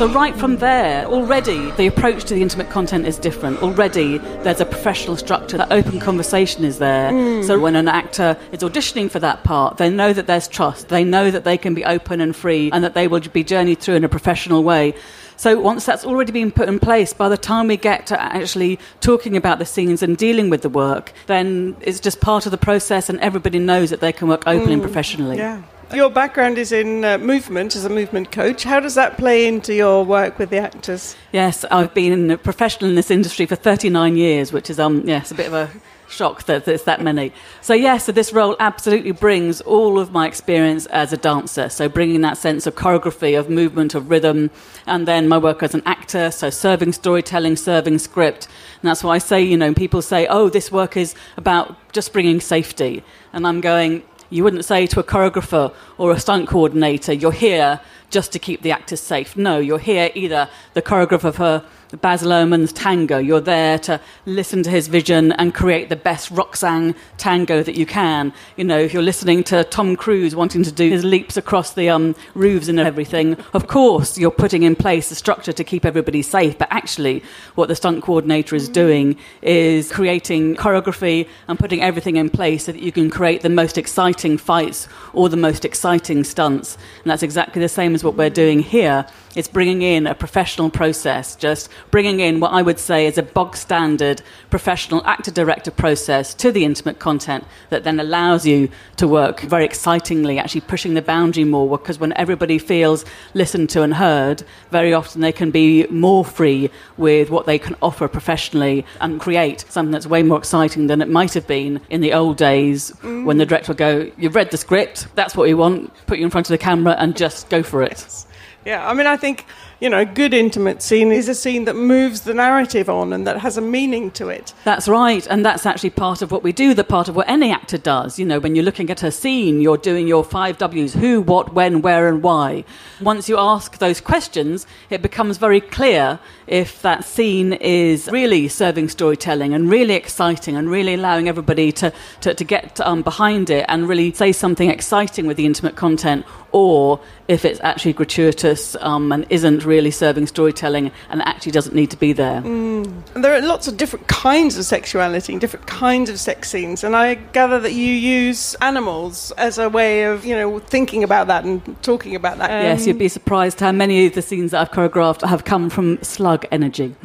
So, 0.00 0.08
right 0.08 0.34
from 0.34 0.56
there, 0.56 1.04
already 1.04 1.70
the 1.72 1.86
approach 1.86 2.24
to 2.24 2.34
the 2.34 2.40
intimate 2.40 2.70
content 2.70 3.06
is 3.06 3.18
different. 3.18 3.62
Already 3.62 4.16
there's 4.16 4.58
a 4.58 4.64
professional 4.64 5.14
structure, 5.14 5.58
that 5.58 5.70
open 5.70 6.00
conversation 6.00 6.64
is 6.64 6.78
there. 6.78 7.12
Mm. 7.12 7.46
So, 7.46 7.60
when 7.60 7.76
an 7.76 7.86
actor 7.86 8.38
is 8.50 8.60
auditioning 8.60 9.10
for 9.10 9.18
that 9.18 9.44
part, 9.44 9.76
they 9.76 9.90
know 9.90 10.14
that 10.14 10.26
there's 10.26 10.48
trust, 10.48 10.88
they 10.88 11.04
know 11.04 11.30
that 11.30 11.44
they 11.44 11.58
can 11.58 11.74
be 11.74 11.84
open 11.84 12.22
and 12.22 12.34
free, 12.34 12.70
and 12.72 12.82
that 12.82 12.94
they 12.94 13.08
will 13.08 13.20
be 13.20 13.44
journeyed 13.44 13.80
through 13.80 13.96
in 13.96 14.04
a 14.04 14.08
professional 14.08 14.64
way. 14.64 14.94
So, 15.36 15.60
once 15.60 15.84
that's 15.84 16.06
already 16.06 16.32
been 16.32 16.50
put 16.50 16.70
in 16.70 16.78
place, 16.78 17.12
by 17.12 17.28
the 17.28 17.36
time 17.36 17.68
we 17.68 17.76
get 17.76 18.06
to 18.06 18.18
actually 18.18 18.78
talking 19.02 19.36
about 19.36 19.58
the 19.58 19.66
scenes 19.66 20.02
and 20.02 20.16
dealing 20.16 20.48
with 20.48 20.62
the 20.62 20.70
work, 20.70 21.12
then 21.26 21.76
it's 21.82 22.00
just 22.00 22.22
part 22.22 22.46
of 22.46 22.52
the 22.52 22.58
process, 22.58 23.10
and 23.10 23.20
everybody 23.20 23.58
knows 23.58 23.90
that 23.90 24.00
they 24.00 24.14
can 24.14 24.28
work 24.28 24.44
openly 24.46 24.72
and 24.72 24.80
mm. 24.80 24.86
professionally. 24.86 25.36
Yeah. 25.36 25.60
Your 25.92 26.08
background 26.08 26.56
is 26.56 26.70
in 26.70 27.04
uh, 27.04 27.18
movement 27.18 27.74
as 27.74 27.84
a 27.84 27.88
movement 27.88 28.30
coach. 28.30 28.62
How 28.62 28.78
does 28.78 28.94
that 28.94 29.18
play 29.18 29.48
into 29.48 29.74
your 29.74 30.04
work 30.04 30.38
with 30.38 30.50
the 30.50 30.58
actors? 30.58 31.16
Yes, 31.32 31.64
I've 31.64 31.92
been 31.94 32.30
a 32.30 32.38
professional 32.38 32.90
in 32.90 32.94
this 32.94 33.10
industry 33.10 33.44
for 33.44 33.56
39 33.56 34.16
years, 34.16 34.52
which 34.52 34.70
is 34.70 34.78
um 34.78 35.02
yes 35.04 35.32
a 35.32 35.34
bit 35.34 35.48
of 35.48 35.52
a 35.52 35.68
shock 36.08 36.44
that 36.44 36.64
there's 36.64 36.84
that 36.84 37.02
many. 37.02 37.32
So 37.60 37.74
yes, 37.74 38.04
so 38.04 38.12
this 38.12 38.32
role 38.32 38.54
absolutely 38.60 39.10
brings 39.10 39.60
all 39.62 39.98
of 39.98 40.12
my 40.12 40.28
experience 40.28 40.86
as 40.86 41.12
a 41.12 41.16
dancer. 41.16 41.68
So 41.68 41.88
bringing 41.88 42.20
that 42.20 42.38
sense 42.38 42.68
of 42.68 42.76
choreography, 42.76 43.36
of 43.38 43.50
movement, 43.50 43.96
of 43.96 44.10
rhythm, 44.10 44.50
and 44.86 45.08
then 45.08 45.26
my 45.26 45.38
work 45.38 45.60
as 45.62 45.74
an 45.74 45.82
actor. 45.86 46.30
So 46.30 46.50
serving 46.50 46.92
storytelling, 46.92 47.56
serving 47.56 47.98
script, 47.98 48.46
and 48.80 48.88
that's 48.88 49.02
why 49.02 49.16
I 49.16 49.18
say 49.18 49.42
you 49.42 49.56
know 49.56 49.74
people 49.74 50.02
say 50.02 50.28
oh 50.28 50.48
this 50.50 50.70
work 50.70 50.96
is 50.96 51.16
about 51.36 51.76
just 51.92 52.12
bringing 52.12 52.40
safety, 52.40 53.02
and 53.32 53.44
I'm 53.44 53.60
going 53.60 54.04
you 54.30 54.44
wouldn't 54.44 54.64
say 54.64 54.86
to 54.86 55.00
a 55.00 55.04
choreographer 55.04 55.74
or 56.00 56.12
a 56.12 56.18
stunt 56.18 56.48
coordinator, 56.48 57.12
you're 57.12 57.30
here 57.30 57.78
just 58.08 58.32
to 58.32 58.38
keep 58.38 58.62
the 58.62 58.72
actors 58.72 59.00
safe. 59.00 59.36
No, 59.36 59.58
you're 59.58 59.78
here 59.78 60.10
either 60.14 60.48
the 60.72 60.80
choreographer 60.80 61.34
her 61.34 61.62
Baz 62.00 62.22
Luhrmann's 62.22 62.72
tango. 62.72 63.18
You're 63.18 63.40
there 63.40 63.78
to 63.80 64.00
listen 64.24 64.62
to 64.62 64.70
his 64.70 64.86
vision 64.86 65.32
and 65.32 65.52
create 65.52 65.88
the 65.88 65.96
best 65.96 66.30
Roxanne 66.30 66.94
tango 67.18 67.62
that 67.62 67.74
you 67.74 67.84
can. 67.84 68.32
You 68.56 68.64
know, 68.64 68.78
if 68.78 68.92
you're 68.92 69.02
listening 69.02 69.42
to 69.44 69.64
Tom 69.64 69.96
Cruise 69.96 70.36
wanting 70.36 70.62
to 70.62 70.72
do 70.72 70.88
his 70.88 71.04
leaps 71.04 71.36
across 71.36 71.74
the 71.74 71.90
um, 71.90 72.14
roofs 72.34 72.68
and 72.68 72.78
everything, 72.78 73.36
of 73.54 73.66
course 73.66 74.16
you're 74.16 74.30
putting 74.30 74.62
in 74.62 74.76
place 74.76 75.10
a 75.10 75.16
structure 75.16 75.52
to 75.52 75.64
keep 75.64 75.84
everybody 75.84 76.22
safe. 76.22 76.56
But 76.56 76.68
actually, 76.70 77.24
what 77.56 77.68
the 77.68 77.74
stunt 77.74 78.02
coordinator 78.04 78.54
is 78.54 78.68
doing 78.68 79.16
is 79.42 79.90
creating 79.90 80.56
choreography 80.56 81.28
and 81.48 81.58
putting 81.58 81.82
everything 81.82 82.16
in 82.16 82.30
place 82.30 82.66
so 82.66 82.72
that 82.72 82.82
you 82.82 82.92
can 82.92 83.10
create 83.10 83.42
the 83.42 83.50
most 83.50 83.76
exciting 83.76 84.38
fights 84.38 84.86
or 85.12 85.28
the 85.28 85.36
most 85.36 85.64
exciting 85.64 85.89
stunts. 85.98 86.76
And 87.02 87.10
that's 87.10 87.22
exactly 87.22 87.60
the 87.60 87.68
same 87.68 87.94
as 87.94 88.04
what 88.04 88.14
we're 88.16 88.30
doing 88.30 88.60
here. 88.60 89.06
It's 89.36 89.46
bringing 89.46 89.82
in 89.82 90.08
a 90.08 90.14
professional 90.14 90.70
process, 90.70 91.36
just 91.36 91.68
bringing 91.92 92.18
in 92.18 92.40
what 92.40 92.52
I 92.52 92.62
would 92.62 92.80
say 92.80 93.06
is 93.06 93.16
a 93.16 93.22
bog 93.22 93.56
standard 93.56 94.22
professional 94.50 95.06
actor 95.06 95.30
director 95.30 95.70
process 95.70 96.34
to 96.34 96.50
the 96.50 96.64
intimate 96.64 96.98
content 96.98 97.44
that 97.68 97.84
then 97.84 98.00
allows 98.00 98.44
you 98.44 98.68
to 98.96 99.06
work 99.06 99.42
very 99.42 99.64
excitingly, 99.64 100.40
actually 100.40 100.62
pushing 100.62 100.94
the 100.94 101.02
boundary 101.02 101.44
more. 101.44 101.78
Because 101.78 102.00
when 102.00 102.12
everybody 102.14 102.58
feels 102.58 103.04
listened 103.34 103.70
to 103.70 103.82
and 103.82 103.94
heard, 103.94 104.42
very 104.72 104.92
often 104.92 105.20
they 105.20 105.32
can 105.32 105.52
be 105.52 105.86
more 105.86 106.24
free 106.24 106.68
with 106.96 107.30
what 107.30 107.46
they 107.46 107.58
can 107.58 107.76
offer 107.82 108.08
professionally 108.08 108.84
and 109.00 109.20
create 109.20 109.64
something 109.68 109.92
that's 109.92 110.08
way 110.08 110.24
more 110.24 110.38
exciting 110.38 110.88
than 110.88 111.00
it 111.00 111.08
might 111.08 111.34
have 111.34 111.46
been 111.46 111.80
in 111.88 112.00
the 112.00 112.12
old 112.12 112.36
days 112.36 112.90
mm. 113.02 113.24
when 113.24 113.38
the 113.38 113.46
director 113.46 113.70
would 113.70 113.78
go, 113.78 114.10
You've 114.18 114.34
read 114.34 114.50
the 114.50 114.56
script, 114.56 115.06
that's 115.14 115.36
what 115.36 115.44
we 115.44 115.54
want, 115.54 115.79
put 116.06 116.18
you 116.18 116.24
in 116.24 116.30
front 116.30 116.46
of 116.46 116.50
the 116.52 116.58
camera 116.58 116.96
and 116.98 117.16
just 117.16 117.48
go 117.48 117.62
for 117.62 117.82
it. 117.82 117.92
Yes. 117.92 118.26
Yeah, 118.64 118.88
I 118.88 118.92
mean, 118.94 119.06
I 119.06 119.16
think 119.16 119.46
you 119.80 119.88
know, 119.88 120.00
a 120.00 120.04
good 120.04 120.34
intimate 120.34 120.82
scene 120.82 121.10
is 121.10 121.26
a 121.28 121.34
scene 121.34 121.64
that 121.64 121.74
moves 121.74 122.20
the 122.20 122.34
narrative 122.34 122.90
on 122.90 123.14
and 123.14 123.26
that 123.26 123.38
has 123.38 123.56
a 123.56 123.62
meaning 123.62 124.10
to 124.10 124.28
it. 124.28 124.52
That's 124.64 124.86
right, 124.86 125.26
and 125.26 125.44
that's 125.44 125.64
actually 125.64 125.90
part 125.90 126.20
of 126.20 126.30
what 126.30 126.42
we 126.42 126.52
do, 126.52 126.74
the 126.74 126.84
part 126.84 127.08
of 127.08 127.16
what 127.16 127.28
any 127.30 127.50
actor 127.50 127.78
does. 127.78 128.18
You 128.18 128.26
know, 128.26 128.38
when 128.38 128.54
you're 128.54 128.64
looking 128.64 128.90
at 128.90 129.02
a 129.02 129.10
scene, 129.10 129.62
you're 129.62 129.78
doing 129.78 130.06
your 130.06 130.22
five 130.22 130.58
W's 130.58 130.92
who, 130.92 131.22
what, 131.22 131.54
when, 131.54 131.80
where, 131.80 132.08
and 132.08 132.22
why. 132.22 132.64
Once 133.00 133.28
you 133.28 133.38
ask 133.38 133.78
those 133.78 134.02
questions, 134.02 134.66
it 134.90 135.00
becomes 135.00 135.38
very 135.38 135.62
clear 135.62 136.18
if 136.46 136.82
that 136.82 137.04
scene 137.04 137.54
is 137.54 138.08
really 138.12 138.48
serving 138.48 138.90
storytelling 138.90 139.54
and 139.54 139.70
really 139.70 139.94
exciting 139.94 140.56
and 140.56 140.70
really 140.70 140.94
allowing 140.94 141.26
everybody 141.26 141.72
to, 141.72 141.90
to, 142.20 142.34
to 142.34 142.44
get 142.44 142.78
um, 142.82 143.00
behind 143.00 143.48
it 143.48 143.64
and 143.68 143.88
really 143.88 144.12
say 144.12 144.30
something 144.30 144.68
exciting 144.68 145.26
with 145.26 145.38
the 145.38 145.46
intimate 145.46 145.76
content, 145.76 146.26
or 146.52 147.00
if 147.28 147.44
it's 147.44 147.60
actually 147.62 147.92
gratuitous 147.92 148.76
um, 148.80 149.12
and 149.12 149.26
isn't 149.30 149.64
really 149.64 149.90
serving 149.90 150.26
storytelling 150.26 150.90
and 151.08 151.22
actually 151.22 151.52
doesn't 151.52 151.74
need 151.74 151.90
to 151.90 151.96
be 151.96 152.12
there. 152.12 152.42
Mm. 152.42 153.04
There 153.14 153.34
are 153.34 153.40
lots 153.40 153.68
of 153.68 153.76
different 153.76 154.08
kinds 154.08 154.56
of 154.58 154.64
sexuality 154.64 155.32
and 155.32 155.40
different 155.40 155.66
kinds 155.66 156.10
of 156.10 156.18
sex 156.18 156.50
scenes, 156.50 156.84
and 156.84 156.96
I 156.96 157.14
gather 157.14 157.60
that 157.60 157.72
you 157.72 157.92
use 157.92 158.54
animals 158.56 159.30
as 159.32 159.58
a 159.58 159.68
way 159.68 160.04
of, 160.04 160.24
you 160.24 160.34
know, 160.34 160.58
thinking 160.58 161.04
about 161.04 161.28
that 161.28 161.44
and 161.44 161.82
talking 161.82 162.14
about 162.14 162.38
that. 162.38 162.50
Um, 162.50 162.64
yes, 162.64 162.86
you'd 162.86 162.98
be 162.98 163.08
surprised 163.08 163.60
how 163.60 163.72
many 163.72 164.06
of 164.06 164.14
the 164.14 164.22
scenes 164.22 164.50
that 164.50 164.60
I've 164.60 164.70
choreographed 164.70 165.26
have 165.28 165.44
come 165.44 165.70
from 165.70 166.02
slug 166.02 166.46
energy. 166.50 166.94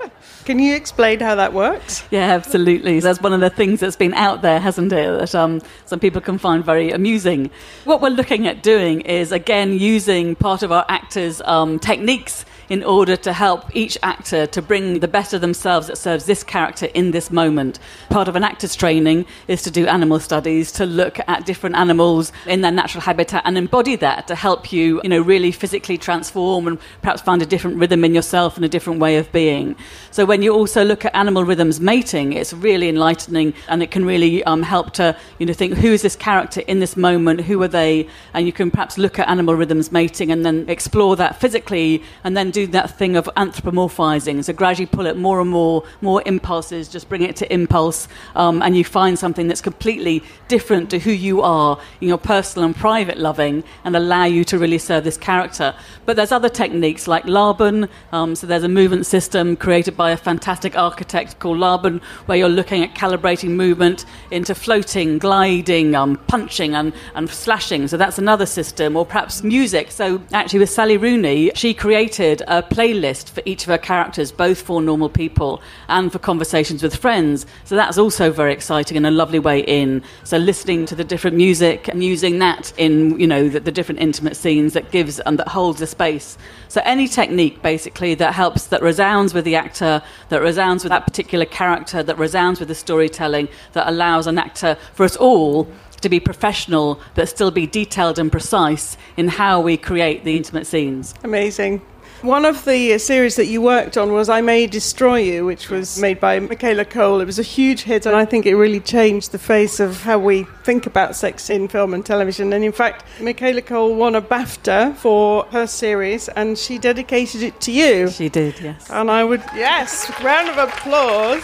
Can 0.45 0.59
you 0.59 0.75
explain 0.75 1.21
how 1.21 1.35
that 1.35 1.53
works? 1.53 2.03
Yeah, 2.11 2.31
absolutely. 2.33 2.99
That's 2.99 3.21
one 3.21 3.31
of 3.31 3.39
the 3.39 3.49
things 3.49 3.79
that's 3.79 3.95
been 3.95 4.13
out 4.13 4.41
there, 4.41 4.59
hasn't 4.59 4.91
it? 4.91 5.19
That 5.19 5.33
um, 5.35 5.61
some 5.85 5.99
people 5.99 6.19
can 6.19 6.37
find 6.37 6.65
very 6.65 6.91
amusing. 6.91 7.49
What 7.85 8.01
we're 8.01 8.09
looking 8.09 8.45
at 8.47 8.61
doing 8.61 9.01
is, 9.01 9.31
again, 9.31 9.79
using 9.79 10.35
part 10.35 10.61
of 10.61 10.71
our 10.71 10.85
actors' 10.89 11.41
um, 11.45 11.79
techniques 11.79 12.45
in 12.69 12.83
order 12.83 13.15
to 13.17 13.33
help 13.33 13.75
each 13.75 13.97
actor 14.03 14.45
to 14.47 14.61
bring 14.61 14.99
the 14.99 15.07
best 15.07 15.33
of 15.33 15.41
themselves 15.41 15.87
that 15.87 15.97
serves 15.97 16.25
this 16.25 16.43
character 16.43 16.87
in 16.93 17.11
this 17.11 17.31
moment. 17.31 17.79
Part 18.09 18.27
of 18.27 18.35
an 18.35 18.43
actor's 18.43 18.75
training 18.75 19.25
is 19.47 19.61
to 19.63 19.71
do 19.71 19.87
animal 19.87 20.19
studies, 20.19 20.71
to 20.73 20.85
look 20.85 21.19
at 21.27 21.45
different 21.45 21.75
animals 21.75 22.31
in 22.47 22.61
their 22.61 22.71
natural 22.71 23.01
habitat 23.01 23.43
and 23.45 23.57
embody 23.57 23.95
that 23.97 24.27
to 24.27 24.35
help 24.35 24.71
you, 24.71 25.01
you 25.03 25.09
know, 25.09 25.21
really 25.21 25.51
physically 25.51 25.97
transform 25.97 26.67
and 26.67 26.79
perhaps 27.01 27.21
find 27.21 27.41
a 27.41 27.45
different 27.45 27.77
rhythm 27.77 28.03
in 28.03 28.13
yourself 28.13 28.55
and 28.55 28.65
a 28.65 28.69
different 28.69 28.99
way 28.99 29.17
of 29.17 29.31
being. 29.31 29.75
So 30.11 30.25
when 30.25 30.41
you 30.41 30.53
also 30.53 30.83
look 30.83 31.05
at 31.05 31.15
animal 31.15 31.43
rhythms 31.43 31.79
mating, 31.79 32.33
it's 32.33 32.53
really 32.53 32.89
enlightening 32.89 33.53
and 33.67 33.83
it 33.83 33.91
can 33.91 34.05
really 34.05 34.43
um, 34.43 34.63
help 34.63 34.93
to, 34.93 35.15
you 35.39 35.45
know, 35.45 35.53
think 35.53 35.73
who 35.75 35.91
is 35.91 36.01
this 36.01 36.15
character 36.15 36.61
in 36.61 36.79
this 36.79 36.95
moment, 36.95 37.41
who 37.41 37.61
are 37.61 37.67
they, 37.67 38.07
and 38.33 38.45
you 38.45 38.53
can 38.53 38.71
perhaps 38.71 38.97
look 38.97 39.19
at 39.19 39.27
animal 39.27 39.55
rhythms 39.55 39.91
mating 39.91 40.31
and 40.31 40.45
then 40.45 40.65
explore 40.69 41.15
that 41.15 41.39
physically 41.39 42.03
and 42.23 42.37
then 42.37 42.51
do 42.53 42.67
that 42.67 42.97
thing 42.97 43.17
of 43.17 43.25
anthropomorphizing. 43.35 44.43
So 44.43 44.53
gradually 44.53 44.85
pull 44.85 45.05
it 45.05 45.17
more 45.17 45.41
and 45.41 45.49
more, 45.49 45.83
more 46.01 46.21
impulses, 46.25 46.87
just 46.87 47.09
bring 47.09 47.23
it 47.23 47.35
to 47.37 47.53
impulse, 47.53 48.07
um, 48.35 48.61
and 48.61 48.77
you 48.77 48.83
find 48.83 49.17
something 49.17 49.47
that's 49.47 49.61
completely 49.61 50.23
different 50.47 50.89
to 50.91 50.99
who 50.99 51.11
you 51.11 51.41
are 51.41 51.79
in 51.99 52.07
your 52.07 52.17
personal 52.17 52.65
and 52.65 52.75
private 52.75 53.17
loving, 53.17 53.63
and 53.83 53.95
allow 53.95 54.25
you 54.25 54.43
to 54.45 54.57
really 54.59 54.77
serve 54.77 55.03
this 55.03 55.17
character. 55.17 55.75
But 56.05 56.15
there's 56.15 56.31
other 56.31 56.49
techniques 56.49 57.07
like 57.07 57.25
Laban. 57.25 57.89
Um, 58.11 58.35
so 58.35 58.45
there's 58.45 58.63
a 58.63 58.69
movement 58.69 59.05
system 59.05 59.55
created 59.55 59.97
by 59.97 60.11
a 60.11 60.17
fantastic 60.17 60.77
architect 60.77 61.39
called 61.39 61.57
Laban, 61.57 62.01
where 62.27 62.37
you're 62.37 62.49
looking 62.49 62.83
at 62.83 62.93
calibrating 62.93 63.51
movement 63.51 64.05
into 64.29 64.53
floating, 64.53 65.17
gliding, 65.17 65.95
um, 65.95 66.17
punching, 66.27 66.75
and, 66.75 66.93
and 67.15 67.29
slashing. 67.29 67.87
So 67.87 67.97
that's 67.97 68.19
another 68.19 68.45
system, 68.45 68.95
or 68.95 69.05
perhaps 69.05 69.41
music. 69.43 69.89
So 69.91 70.21
actually, 70.31 70.59
with 70.59 70.69
Sally 70.69 70.97
Rooney, 70.97 71.51
she 71.55 71.73
created 71.73 72.42
a 72.47 72.63
playlist 72.63 73.29
for 73.29 73.41
each 73.45 73.63
of 73.63 73.69
her 73.69 73.77
characters, 73.77 74.31
both 74.31 74.61
for 74.61 74.81
normal 74.81 75.09
people 75.09 75.61
and 75.87 76.11
for 76.11 76.19
conversations 76.19 76.83
with 76.83 76.95
friends. 76.95 77.45
So 77.65 77.75
that's 77.75 77.97
also 77.97 78.31
very 78.31 78.53
exciting 78.53 78.97
and 78.97 79.05
a 79.05 79.11
lovely 79.11 79.39
way 79.39 79.59
in. 79.61 80.03
So 80.23 80.37
listening 80.37 80.85
to 80.87 80.95
the 80.95 81.03
different 81.03 81.37
music 81.37 81.87
and 81.87 82.03
using 82.03 82.39
that 82.39 82.73
in, 82.77 83.19
you 83.19 83.27
know, 83.27 83.49
the, 83.49 83.59
the 83.59 83.71
different 83.71 84.01
intimate 84.01 84.35
scenes 84.35 84.73
that 84.73 84.91
gives 84.91 85.19
and 85.21 85.39
that 85.39 85.47
holds 85.47 85.81
a 85.81 85.87
space. 85.87 86.37
So 86.67 86.81
any 86.85 87.07
technique 87.07 87.61
basically 87.61 88.15
that 88.15 88.33
helps, 88.33 88.67
that 88.67 88.81
resounds 88.81 89.33
with 89.33 89.45
the 89.45 89.55
actor, 89.55 90.01
that 90.29 90.41
resounds 90.41 90.83
with 90.83 90.91
that 90.91 91.05
particular 91.05 91.45
character, 91.45 92.03
that 92.03 92.17
resounds 92.17 92.59
with 92.59 92.69
the 92.69 92.75
storytelling, 92.75 93.47
that 93.73 93.87
allows 93.87 94.27
an 94.27 94.37
actor, 94.37 94.77
for 94.93 95.03
us 95.03 95.15
all, 95.15 95.67
to 96.03 96.09
be 96.09 96.19
professional 96.19 96.99
but 97.15 97.27
still 97.27 97.49
be 97.49 97.65
detailed 97.65 98.19
and 98.19 98.31
precise 98.31 98.97
in 99.17 99.27
how 99.27 99.61
we 99.61 99.77
create 99.77 100.23
the 100.23 100.35
intimate 100.35 100.67
scenes. 100.67 101.13
Amazing. 101.23 101.81
One 102.23 102.45
of 102.45 102.63
the 102.63 102.93
uh, 102.93 102.99
series 102.99 103.35
that 103.35 103.47
you 103.47 103.61
worked 103.61 103.97
on 103.97 104.13
was 104.13 104.29
I 104.29 104.39
May 104.39 104.65
Destroy 104.65 105.17
You, 105.17 105.45
which 105.45 105.69
was 105.69 105.99
made 105.99 106.21
by 106.21 106.39
Michaela 106.39 106.85
Coel. 106.85 107.19
It 107.19 107.25
was 107.25 107.37
a 107.37 107.43
huge 107.43 107.81
hit, 107.81 108.05
and 108.05 108.15
I 108.15 108.23
think 108.23 108.45
it 108.45 108.55
really 108.55 108.79
changed 108.79 109.33
the 109.33 109.37
face 109.37 109.81
of 109.81 110.03
how 110.03 110.19
we 110.19 110.43
think 110.63 110.85
about 110.85 111.17
sex 111.17 111.49
in 111.49 111.67
film 111.67 111.93
and 111.93 112.05
television. 112.05 112.53
And 112.53 112.63
in 112.63 112.71
fact, 112.71 113.03
Michaela 113.19 113.61
Coel 113.61 113.95
won 113.95 114.15
a 114.15 114.21
BAFTA 114.21 114.95
for 114.95 115.43
her 115.47 115.67
series, 115.67 116.29
and 116.29 116.57
she 116.57 116.77
dedicated 116.77 117.43
it 117.43 117.59
to 117.59 117.73
you. 117.73 118.09
She 118.09 118.29
did, 118.29 118.57
yes. 118.57 118.89
And 118.89 119.11
I 119.11 119.25
would, 119.25 119.43
yes, 119.53 120.09
round 120.23 120.47
of 120.47 120.57
applause 120.57 121.43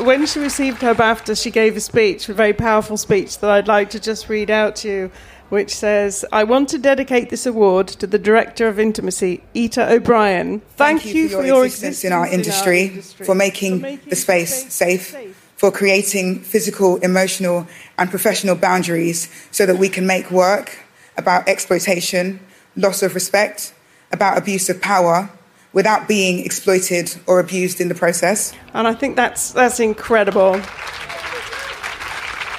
when 0.00 0.26
she 0.26 0.40
received 0.40 0.80
her 0.82 0.94
BAFTA, 0.94 1.42
she 1.42 1.50
gave 1.50 1.76
a 1.76 1.80
speech, 1.80 2.28
a 2.28 2.34
very 2.34 2.52
powerful 2.52 2.96
speech 2.96 3.38
that 3.38 3.50
I'd 3.50 3.68
like 3.68 3.90
to 3.90 4.00
just 4.00 4.28
read 4.28 4.50
out 4.50 4.76
to 4.76 4.88
you 4.88 5.10
which 5.52 5.76
says, 5.76 6.24
I 6.32 6.44
want 6.44 6.70
to 6.70 6.78
dedicate 6.78 7.28
this 7.28 7.44
award 7.44 7.86
to 7.86 8.06
the 8.06 8.18
Director 8.18 8.68
of 8.68 8.78
Intimacy, 8.78 9.42
Ita 9.54 9.92
O'Brien. 9.92 10.60
Thank, 10.60 11.02
Thank 11.02 11.14
you, 11.14 11.28
for, 11.28 11.44
your, 11.44 11.66
existence, 11.66 11.98
existence 11.98 12.04
in, 12.04 12.12
our 12.14 12.26
industry, 12.26 12.80
in 12.80 12.88
our 12.88 12.90
industry, 12.92 13.26
for 13.26 13.34
making, 13.34 13.80
for 13.80 13.82
making 13.82 14.08
the 14.08 14.16
space 14.16 14.72
safe, 14.72 15.10
safe, 15.10 15.52
for 15.58 15.70
creating 15.70 16.40
physical, 16.40 16.96
emotional, 17.00 17.66
and 17.98 18.08
professional 18.08 18.54
boundaries 18.54 19.28
so 19.50 19.66
that 19.66 19.76
we 19.76 19.90
can 19.90 20.06
make 20.06 20.30
work 20.30 20.86
about 21.18 21.46
exploitation, 21.46 22.40
loss 22.74 23.02
of 23.02 23.14
respect, 23.14 23.74
about 24.10 24.38
abuse 24.38 24.70
of 24.70 24.80
power 24.80 25.30
without 25.74 26.08
being 26.08 26.42
exploited 26.46 27.14
or 27.26 27.40
abused 27.40 27.78
in 27.78 27.88
the 27.90 27.94
process. 27.94 28.54
And 28.72 28.88
I 28.88 28.94
think 28.94 29.16
that's, 29.16 29.50
that's 29.52 29.80
incredible. 29.80 30.62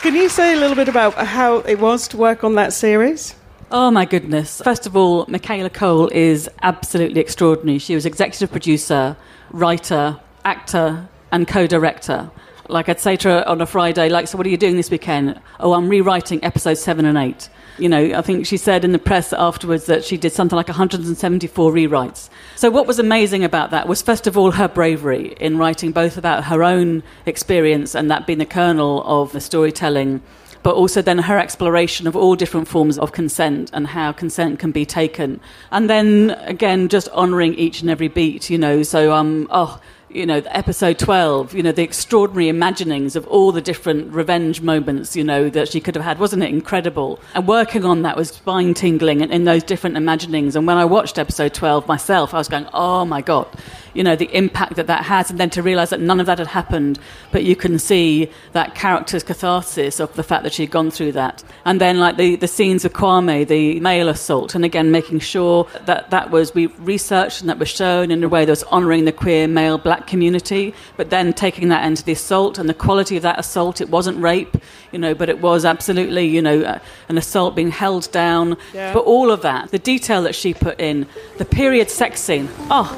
Can 0.04 0.16
you 0.16 0.28
say 0.28 0.52
a 0.52 0.58
little 0.58 0.76
bit 0.76 0.90
about 0.90 1.14
how 1.14 1.60
it 1.60 1.80
was 1.80 2.10
to 2.10 2.18
work 2.18 2.44
on 2.44 2.56
that 2.56 2.74
series? 2.74 3.36
Oh 3.72 3.90
my 3.90 4.04
goodness. 4.04 4.62
First 4.62 4.86
of 4.86 4.98
all, 4.98 5.26
Michaela 5.30 5.70
Coel 5.70 6.10
is 6.10 6.50
absolutely 6.62 7.22
extraordinary. 7.22 7.80
She 7.80 7.96
was 7.96 8.06
executive 8.06 8.52
producer, 8.52 9.16
writer, 9.52 10.20
actor, 10.44 11.08
and 11.32 11.48
co 11.48 11.68
director. 11.68 12.30
Like 12.68 12.90
I'd 12.90 13.00
say 13.00 13.16
to 13.16 13.30
her 13.30 13.48
on 13.48 13.62
a 13.62 13.66
Friday, 13.66 14.10
like, 14.10 14.28
so 14.28 14.38
what 14.38 14.46
are 14.46 14.50
you 14.50 14.58
doing 14.58 14.76
this 14.76 14.92
weekend? 14.92 15.40
Oh, 15.62 15.72
I'm 15.72 15.88
rewriting 15.88 16.44
episodes 16.44 16.82
seven 16.82 17.06
and 17.06 17.18
eight. 17.18 17.48
You 17.80 17.90
know, 17.90 18.14
I 18.16 18.22
think 18.22 18.46
she 18.46 18.58
said 18.58 18.86
in 18.86 18.92
the 18.92 19.00
press 19.00 19.34
afterwards 19.34 19.86
that 19.88 20.04
she 20.04 20.16
did 20.16 20.32
something 20.32 20.56
like 20.56 20.68
174 20.68 21.72
rewrites. 21.72 22.30
So, 22.56 22.70
what 22.70 22.86
was 22.86 23.00
amazing 23.00 23.44
about 23.44 23.72
that 23.72 23.88
was, 23.88 24.02
first 24.02 24.28
of 24.28 24.38
all, 24.38 24.52
her 24.52 24.68
bravery 24.68 25.36
in 25.40 25.58
writing 25.58 25.92
both 25.92 26.18
about 26.18 26.44
her 26.46 26.64
own 26.64 27.02
experience 27.26 27.96
and 27.96 28.12
that 28.12 28.28
being 28.28 28.40
the 28.40 28.46
kernel 28.46 29.04
of 29.06 29.32
the 29.32 29.42
storytelling 29.42 30.22
but 30.64 30.76
also 30.76 31.02
then 31.02 31.20
her 31.20 31.38
exploration 31.38 32.08
of 32.08 32.16
all 32.16 32.36
different 32.36 32.68
forms 32.68 32.98
of 32.98 33.12
consent 33.12 33.70
and 33.74 33.86
how 33.86 34.14
consent 34.14 34.60
can 34.60 34.72
be 34.72 34.86
taken. 34.86 35.40
And 35.72 35.90
then 35.90 36.32
again, 36.46 36.88
just 36.88 37.10
honouring 37.10 37.54
each 37.56 37.82
and 37.82 37.90
every 37.90 38.08
beat, 38.08 38.50
you 38.50 38.58
know. 38.58 38.82
So, 38.82 39.12
um, 39.12 39.48
oh, 39.52 39.80
you 40.14 40.28
know, 40.28 40.42
episode 40.46 41.00
12, 41.00 41.56
you 41.56 41.64
know, 41.64 41.72
the 41.72 41.82
extraordinary 41.82 42.48
imaginings 42.48 43.16
of 43.16 43.26
all 43.28 43.52
the 43.52 43.62
different 43.62 44.14
revenge 44.14 44.62
moments, 44.62 45.16
you 45.16 45.24
know, 45.24 45.50
that 45.50 45.70
she 45.70 45.82
could 45.82 45.96
have 45.96 46.04
had. 46.04 46.20
Wasn't 46.20 46.44
it 46.44 46.50
incredible? 46.50 47.20
And 47.34 47.48
working 47.48 47.84
on 47.84 48.04
that 48.04 48.16
was 48.16 48.30
spine 48.30 48.76
tingling 48.76 49.22
in, 49.22 49.32
in 49.32 49.46
those 49.46 49.64
different 49.64 49.98
imaginings. 49.98 50.56
And 50.56 50.68
when 50.68 50.78
I 50.78 50.86
watched 50.86 51.18
episode 51.18 51.56
12 51.56 51.88
myself, 51.88 52.34
I 52.34 52.38
was 52.38 52.48
going, 52.48 52.68
oh 52.74 53.06
my 53.06 53.22
God, 53.22 53.48
you 53.96 54.04
know, 54.04 54.16
the 54.16 54.30
impact 54.36 54.76
that 54.76 54.86
that 54.86 55.04
has. 55.06 55.32
And 55.32 55.40
then 55.40 55.50
to 55.52 55.64
realize 55.64 55.90
that 55.90 56.00
none 56.00 56.20
of 56.20 56.28
that 56.28 56.38
had 56.38 56.48
happened, 56.48 57.00
but 57.32 57.44
you 57.44 57.56
can 57.56 57.80
see 57.80 58.30
that 58.52 58.76
character's 58.76 59.24
catharsis 59.24 60.00
of 60.00 60.14
the 60.14 60.24
fact 60.24 60.44
that 60.44 60.54
she'd 60.54 60.70
gone 60.70 60.92
through 60.92 61.14
that. 61.14 61.44
And 61.66 61.82
then, 61.82 62.00
like, 62.00 62.18
the, 62.18 62.36
the 62.36 62.48
scenes 62.48 62.86
of 62.86 62.94
Kwame, 62.94 63.48
the 63.48 63.80
male 63.80 64.10
assault, 64.10 64.54
and 64.54 64.64
again, 64.64 64.92
making 64.92 65.20
sure 65.20 65.68
that 65.86 66.12
that 66.12 66.30
was, 66.30 66.54
we 66.54 66.68
researched 66.68 67.42
and 67.42 67.50
that 67.50 67.58
was 67.58 67.70
shown 67.70 68.12
in 68.12 68.24
a 68.24 68.30
way 68.30 68.46
that 68.46 68.52
was 68.52 68.64
honoring 68.64 69.06
the 69.06 69.12
queer 69.12 69.48
male 69.48 69.78
black 69.78 70.03
community, 70.08 70.74
but 70.98 71.10
then 71.10 71.34
taking 71.34 71.70
that 71.70 71.86
into 71.86 72.04
the 72.04 72.12
assault 72.14 72.58
and 72.58 72.70
the 72.70 72.74
quality 72.74 73.18
of 73.18 73.24
that 73.24 73.40
assault. 73.40 73.82
It 73.82 73.90
wasn't 73.90 74.22
rape, 74.22 74.58
you 74.92 75.00
know, 75.00 75.14
but 75.14 75.30
it 75.30 75.40
was 75.42 75.66
absolutely, 75.66 76.26
you 76.26 76.42
know, 76.42 76.62
uh, 76.62 76.80
an 77.10 77.18
assault 77.18 77.56
being 77.56 77.72
held 77.72 78.12
down. 78.12 78.58
Yeah. 78.74 78.94
But 78.94 79.06
all 79.06 79.32
of 79.32 79.42
that, 79.42 79.72
the 79.72 79.80
detail 79.80 80.22
that 80.24 80.36
she 80.36 80.54
put 80.54 80.80
in, 80.80 81.08
the 81.38 81.46
period 81.46 81.90
sex 81.90 82.22
scene. 82.22 82.50
Oh, 82.70 82.90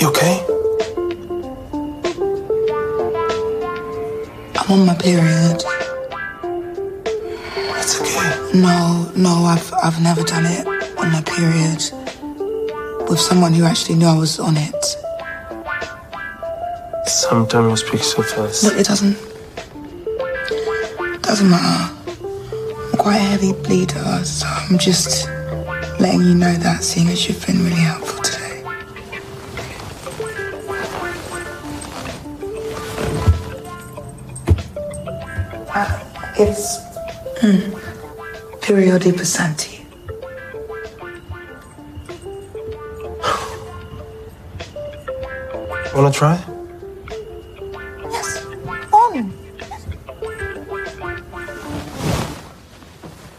You 0.00 0.08
okay? 0.08 0.44
I'm 4.58 4.72
on 4.72 4.86
my 4.86 4.94
period. 4.96 5.62
It's 7.78 8.00
okay. 8.00 8.58
No, 8.58 8.91
no, 9.22 9.44
I've 9.44 9.72
I've 9.82 10.02
never 10.02 10.22
done 10.24 10.46
it 10.46 10.66
on 10.98 11.12
my 11.12 11.22
period 11.22 11.80
with 13.08 13.20
someone 13.20 13.52
who 13.54 13.64
actually 13.64 13.94
knew 13.94 14.06
I 14.06 14.18
was 14.18 14.40
on 14.40 14.56
it. 14.56 14.84
Sometimes 17.06 17.70
you 17.70 17.86
speak 17.86 18.02
so 18.02 18.22
fast. 18.22 18.64
Look, 18.64 18.74
it 18.74 18.86
doesn't 18.86 19.16
doesn't 21.22 21.48
matter. 21.48 21.94
I'm 22.92 22.98
quite 22.98 23.16
a 23.16 23.20
heavy 23.20 23.52
bleeder, 23.52 24.24
so 24.24 24.46
I'm 24.48 24.76
just 24.76 25.28
letting 26.00 26.22
you 26.22 26.34
know 26.34 26.54
that, 26.54 26.82
seeing 26.82 27.08
as 27.08 27.28
you've 27.28 27.46
been 27.46 27.62
really 27.62 27.76
helpful 27.76 28.22
today. 28.22 28.64
Uh, 35.74 36.04
it's 36.38 36.81
periodi 38.72 39.12
passanti. 39.12 39.84
Wanna 45.94 46.10
try? 46.10 46.42
Yes. 48.10 48.46
On. 48.92 49.32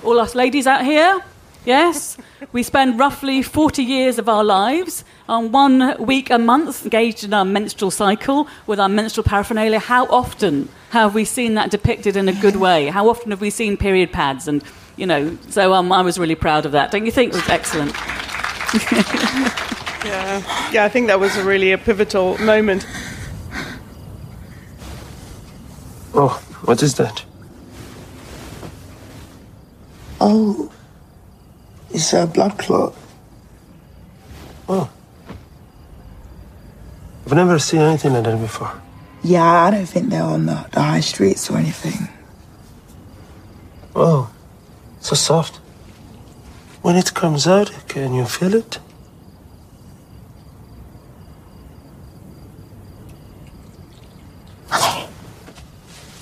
all 0.03 0.19
us 0.19 0.35
ladies 0.35 0.67
out 0.67 0.85
here, 0.85 1.19
yes, 1.65 2.15
we 2.51 2.61
spend 2.61 2.99
roughly 2.99 3.41
40 3.41 3.81
years 3.81 4.19
of 4.19 4.29
our 4.29 4.43
lives 4.43 5.03
on 5.27 5.51
one 5.51 5.95
week 5.97 6.29
a 6.29 6.37
month 6.37 6.83
engaged 6.83 7.23
in 7.23 7.33
our 7.33 7.45
menstrual 7.45 7.89
cycle 7.89 8.47
with 8.67 8.79
our 8.79 8.89
menstrual 8.89 9.23
paraphernalia. 9.23 9.79
How 9.79 10.05
often 10.05 10.69
have 10.91 11.15
we 11.15 11.25
seen 11.25 11.55
that 11.55 11.71
depicted 11.71 12.15
in 12.15 12.29
a 12.29 12.33
good 12.33 12.57
way? 12.57 12.89
How 12.89 13.09
often 13.09 13.31
have 13.31 13.41
we 13.41 13.49
seen 13.49 13.77
period 13.77 14.11
pads? 14.11 14.47
And, 14.47 14.63
you 14.95 15.05
know, 15.05 15.37
so 15.49 15.73
um, 15.73 15.91
I 15.91 16.01
was 16.01 16.19
really 16.19 16.35
proud 16.35 16.65
of 16.65 16.71
that. 16.73 16.91
Don't 16.91 17.05
you 17.05 17.11
think 17.11 17.33
it 17.33 17.35
was 17.35 17.49
excellent? 17.49 17.93
Yeah, 20.05 20.69
yeah. 20.71 20.83
I 20.83 20.89
think 20.89 21.07
that 21.07 21.19
was 21.19 21.37
a 21.37 21.45
really 21.45 21.71
a 21.71 21.77
pivotal 21.77 22.37
moment. 22.39 22.85
Oh, 26.13 26.29
what 26.65 26.83
is 26.83 26.95
that? 26.95 27.23
Oh, 30.19 30.69
it's 31.89 32.11
a 32.13 32.27
blood 32.27 32.57
clot. 32.57 32.93
Oh. 34.67 34.89
I've 37.25 37.33
never 37.33 37.57
seen 37.57 37.79
anything 37.79 38.13
like 38.13 38.25
that 38.25 38.39
before. 38.39 38.81
Yeah, 39.23 39.43
I 39.45 39.71
don't 39.71 39.85
think 39.85 40.09
they're 40.09 40.21
on 40.21 40.45
the, 40.45 40.67
the 40.71 40.81
high 40.81 40.99
streets 40.99 41.49
or 41.49 41.57
anything. 41.57 42.09
Oh, 43.95 44.32
so 45.03 45.15
soft. 45.15 45.57
When 46.81 46.95
it 46.95 47.13
comes 47.13 47.45
out, 47.45 47.71
can 47.87 48.13
you 48.13 48.25
feel 48.25 48.55
it? 48.55 48.79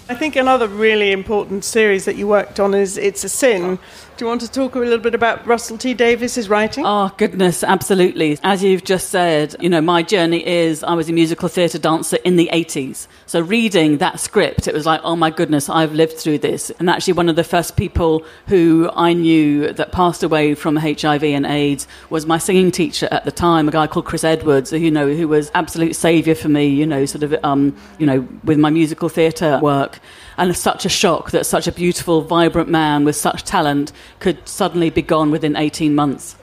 I 0.09 0.15
think 0.15 0.35
another 0.35 0.67
really 0.67 1.11
important 1.11 1.63
series 1.63 2.05
that 2.05 2.15
you 2.15 2.27
worked 2.27 2.59
on 2.59 2.73
is 2.73 2.97
It's 2.97 3.23
a 3.23 3.29
Sin. 3.29 3.79
Do 4.21 4.25
you 4.25 4.29
want 4.29 4.41
to 4.41 4.51
talk 4.51 4.75
a 4.75 4.79
little 4.79 4.99
bit 4.99 5.15
about 5.15 5.47
Russell 5.47 5.79
T 5.79 5.95
Davies's 5.95 6.47
writing? 6.47 6.85
Oh, 6.85 7.11
goodness, 7.17 7.63
absolutely. 7.63 8.37
As 8.43 8.63
you've 8.63 8.83
just 8.83 9.09
said, 9.09 9.55
you 9.59 9.67
know, 9.67 9.81
my 9.81 10.03
journey 10.03 10.45
is 10.45 10.83
I 10.83 10.93
was 10.93 11.09
a 11.09 11.11
musical 11.11 11.49
theatre 11.49 11.79
dancer 11.79 12.17
in 12.23 12.35
the 12.35 12.47
80s. 12.53 13.07
So 13.25 13.41
reading 13.41 13.97
that 13.97 14.19
script, 14.19 14.67
it 14.67 14.75
was 14.75 14.85
like, 14.85 15.01
oh 15.03 15.15
my 15.15 15.31
goodness, 15.31 15.69
I've 15.69 15.93
lived 15.93 16.19
through 16.19 16.37
this. 16.37 16.69
And 16.77 16.87
actually, 16.87 17.13
one 17.13 17.29
of 17.29 17.35
the 17.35 17.43
first 17.43 17.77
people 17.77 18.23
who 18.45 18.91
I 18.93 19.13
knew 19.13 19.73
that 19.73 19.91
passed 19.91 20.21
away 20.21 20.53
from 20.53 20.75
HIV 20.75 21.23
and 21.23 21.47
AIDS 21.47 21.87
was 22.11 22.27
my 22.27 22.37
singing 22.37 22.69
teacher 22.69 23.07
at 23.09 23.25
the 23.25 23.31
time, 23.31 23.67
a 23.69 23.71
guy 23.71 23.87
called 23.87 24.05
Chris 24.05 24.23
Edwards, 24.23 24.71
you 24.71 24.91
know, 24.91 25.11
who 25.11 25.27
was 25.27 25.49
absolute 25.55 25.95
saviour 25.95 26.35
for 26.35 26.47
me, 26.47 26.67
you 26.67 26.85
know, 26.85 27.07
sort 27.07 27.23
of, 27.23 27.33
um, 27.43 27.75
you 27.97 28.05
know, 28.05 28.27
with 28.43 28.59
my 28.59 28.69
musical 28.69 29.09
theatre 29.09 29.59
work. 29.63 29.99
And 30.37 30.55
such 30.55 30.85
a 30.85 30.89
shock 30.89 31.31
that 31.31 31.45
such 31.45 31.67
a 31.67 31.71
beautiful, 31.71 32.21
vibrant 32.21 32.67
man 32.67 33.03
with 33.03 33.15
such 33.15 33.43
talent 33.43 33.91
could 34.19 34.47
suddenly 34.47 34.89
be 34.89 35.01
gone 35.01 35.31
within 35.31 35.55
18 35.55 35.95
months. 35.95 36.35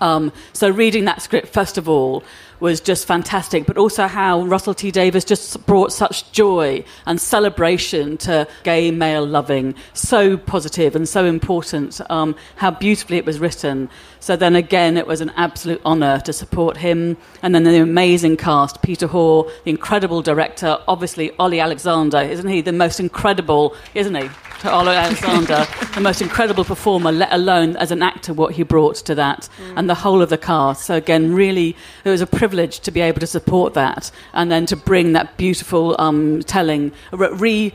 Um, 0.00 0.32
so 0.52 0.70
reading 0.70 1.06
that 1.06 1.22
script, 1.22 1.48
first 1.48 1.78
of 1.78 1.88
all, 1.88 2.22
was 2.60 2.80
just 2.80 3.06
fantastic, 3.06 3.66
but 3.66 3.78
also 3.78 4.06
how 4.06 4.42
Russell 4.42 4.74
T 4.74 4.90
Davies 4.90 5.24
just 5.24 5.64
brought 5.66 5.92
such 5.92 6.30
joy 6.32 6.84
and 7.06 7.20
celebration 7.20 8.16
to 8.18 8.48
gay 8.64 8.90
male 8.90 9.24
loving, 9.24 9.74
so 9.94 10.36
positive 10.36 10.96
and 10.96 11.08
so 11.08 11.24
important. 11.24 12.00
Um, 12.10 12.34
how 12.56 12.72
beautifully 12.72 13.16
it 13.16 13.24
was 13.24 13.38
written. 13.38 13.88
So 14.20 14.34
then 14.34 14.56
again, 14.56 14.96
it 14.96 15.06
was 15.06 15.20
an 15.20 15.30
absolute 15.36 15.80
honour 15.84 16.20
to 16.20 16.32
support 16.32 16.76
him, 16.76 17.16
and 17.42 17.54
then 17.54 17.62
the 17.64 17.80
amazing 17.80 18.36
cast: 18.36 18.82
Peter 18.82 19.06
Hoar, 19.06 19.50
the 19.64 19.70
incredible 19.70 20.22
director, 20.22 20.78
obviously 20.88 21.30
Olly 21.38 21.60
Alexander, 21.60 22.18
isn't 22.18 22.48
he? 22.48 22.60
The 22.60 22.72
most 22.72 22.98
incredible, 22.98 23.76
isn't 23.94 24.14
he? 24.16 24.28
To 24.62 24.72
Olly 24.72 24.96
Alexander, 24.96 25.68
the 25.94 26.00
most 26.00 26.20
incredible 26.20 26.64
performer, 26.64 27.12
let 27.12 27.32
alone 27.32 27.76
as 27.76 27.92
an 27.92 28.02
actor, 28.02 28.34
what 28.34 28.54
he 28.54 28.64
brought 28.64 28.96
to 28.96 29.14
that, 29.14 29.48
and 29.76 29.88
the 29.88 29.94
whole 29.94 30.20
of 30.20 30.30
the 30.30 30.38
cast. 30.38 30.84
So 30.84 30.96
again, 30.96 31.32
really, 31.32 31.76
it 32.04 32.10
was 32.10 32.20
a 32.20 32.26
privilege 32.26 32.80
to 32.80 32.90
be 32.90 33.00
able 33.00 33.20
to 33.20 33.26
support 33.28 33.74
that, 33.74 34.10
and 34.32 34.50
then 34.50 34.66
to 34.66 34.74
bring 34.76 35.12
that 35.12 35.36
beautiful 35.36 35.94
um, 36.00 36.42
telling, 36.42 36.90
re 37.12 37.72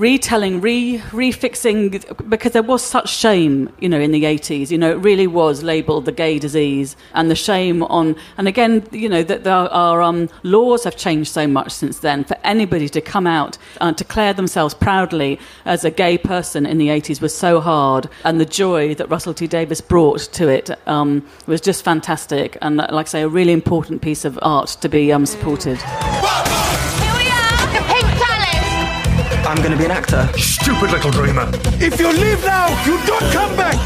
retelling, 0.00 0.62
re 0.62 0.96
refixing, 1.10 2.30
because 2.30 2.52
there 2.52 2.62
was 2.62 2.82
such 2.82 3.10
shame, 3.10 3.70
you 3.80 3.88
know, 3.88 4.00
in 4.00 4.12
the 4.12 4.24
80s. 4.24 4.70
You 4.70 4.78
know, 4.78 4.90
it 4.90 4.94
really 4.94 5.26
was 5.26 5.62
labelled 5.62 6.06
the 6.06 6.12
gay 6.12 6.38
disease, 6.38 6.96
and 7.12 7.30
the 7.30 7.36
shame 7.36 7.82
on, 7.82 8.16
and 8.38 8.48
again, 8.48 8.82
you 8.92 9.10
know, 9.10 9.22
that 9.22 9.46
our, 9.46 10.00
um, 10.00 10.30
laws 10.42 10.84
have 10.84 10.96
changed 10.96 11.30
so 11.30 11.46
much 11.46 11.70
since 11.70 11.98
then. 11.98 12.24
For 12.24 12.36
anybody 12.42 12.88
to 12.88 13.02
come 13.02 13.26
out 13.26 13.58
and 13.82 13.94
declare 13.94 14.32
themselves 14.32 14.72
proudly 14.72 15.38
as 15.66 15.84
a 15.84 15.90
gay 15.90 16.16
person 16.16 16.64
in 16.64 16.78
the 16.78 16.88
80s 16.88 17.20
was 17.20 17.36
so 17.36 17.60
hard, 17.60 18.08
and 18.24 18.40
the 18.40 18.46
joy 18.46 18.94
that 18.94 19.10
Russell 19.10 19.34
T 19.34 19.46
Davies 19.46 19.82
brought 19.82 20.20
to 20.32 20.48
it 20.48 20.70
um, 20.88 21.26
was 21.46 21.60
just 21.60 21.84
fantastic, 21.84 22.56
and 22.62 22.78
like 22.78 23.06
I 23.06 23.10
say, 23.10 23.22
a 23.22 23.28
really 23.28 23.52
important 23.52 24.00
piece 24.00 24.24
of 24.24 24.38
art 24.40 24.70
to 24.80 24.88
be 24.88 25.12
um, 25.12 25.26
supported. 25.26 25.78
Palace. 29.50 29.58
I'm 29.58 29.62
gonna 29.62 29.76
be 29.76 29.84
an 29.84 29.90
actor. 29.90 30.28
Stupid 30.38 30.90
little 30.90 31.10
dreamer. 31.10 31.50
If 31.80 31.98
you 31.98 32.12
leave 32.12 32.44
now, 32.44 32.68
you 32.84 32.98
don't 33.06 33.32
come 33.32 33.56
back. 33.56 33.76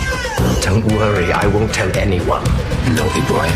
Don't 0.62 0.84
worry, 0.92 1.32
I 1.32 1.46
won't 1.46 1.72
tell 1.72 1.90
anyone. 1.96 2.44
Naughty 2.94 3.20
boy. 3.22 3.48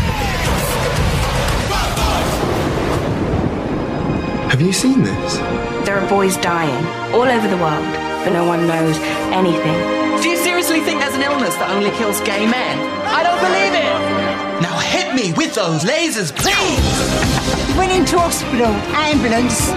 Have 4.49 4.61
you 4.61 4.73
seen 4.73 5.03
this? 5.03 5.37
There 5.85 5.97
are 5.97 6.09
boys 6.09 6.37
dying 6.37 6.85
all 7.13 7.27
over 7.27 7.47
the 7.47 7.57
world, 7.57 7.85
but 8.23 8.31
no 8.31 8.45
one 8.45 8.67
knows 8.67 8.97
anything. 9.31 9.77
Do 10.21 10.29
you 10.29 10.37
seriously 10.37 10.81
think 10.81 10.99
there's 10.99 11.15
an 11.15 11.21
illness 11.21 11.55
that 11.55 11.69
only 11.71 11.91
kills 11.91 12.19
gay 12.21 12.45
men? 12.45 12.77
I 13.07 13.23
don't 13.23 13.39
believe 13.39 13.73
it! 13.73 14.61
Now 14.61 14.77
hit 14.79 15.15
me 15.15 15.31
with 15.33 15.55
those 15.55 15.83
lasers, 15.83 16.35
please! 16.35 17.77
Went 17.77 17.93
into 17.93 18.19
hospital, 18.19 18.73
ambulance. 18.91 19.71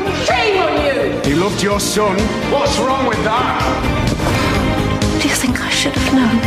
Shame 1.32 1.42
on 1.42 1.50
you! 1.50 1.50
He 1.50 1.50
loved 1.50 1.62
your 1.62 1.80
son. 1.80 2.18
What's 2.52 2.78
wrong 2.78 3.06
with 3.06 3.22
that? 3.24 3.58
Do 5.20 5.28
you 5.28 5.34
think 5.34 5.60
I 5.60 5.70
should 5.70 5.94
have 5.94 6.14
known? 6.14 6.38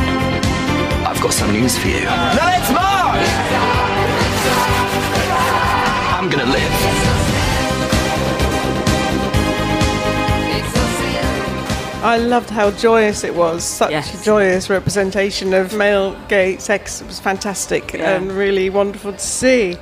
I've 1.05 1.21
got 1.21 1.33
some 1.33 1.51
news 1.51 1.77
for 1.77 1.87
you. 1.87 2.01
Now 2.05 2.35
let's 2.35 2.71
march! 2.71 3.27
I'm 6.17 6.29
gonna 6.29 6.45
live. 6.51 6.71
I 12.03 12.17
loved 12.17 12.51
how 12.51 12.69
joyous 12.69 13.23
it 13.23 13.33
was. 13.33 13.63
Such 13.63 13.91
a 13.91 14.23
joyous 14.23 14.69
representation 14.69 15.55
of 15.55 15.73
male 15.75 16.15
gay 16.27 16.57
sex. 16.57 17.01
It 17.01 17.07
was 17.07 17.19
fantastic 17.19 17.93
Yeah. 17.93 18.11
and 18.17 18.31
really 18.31 18.69
wonderful 18.69 19.13
to 19.13 19.19
see. 19.19 19.77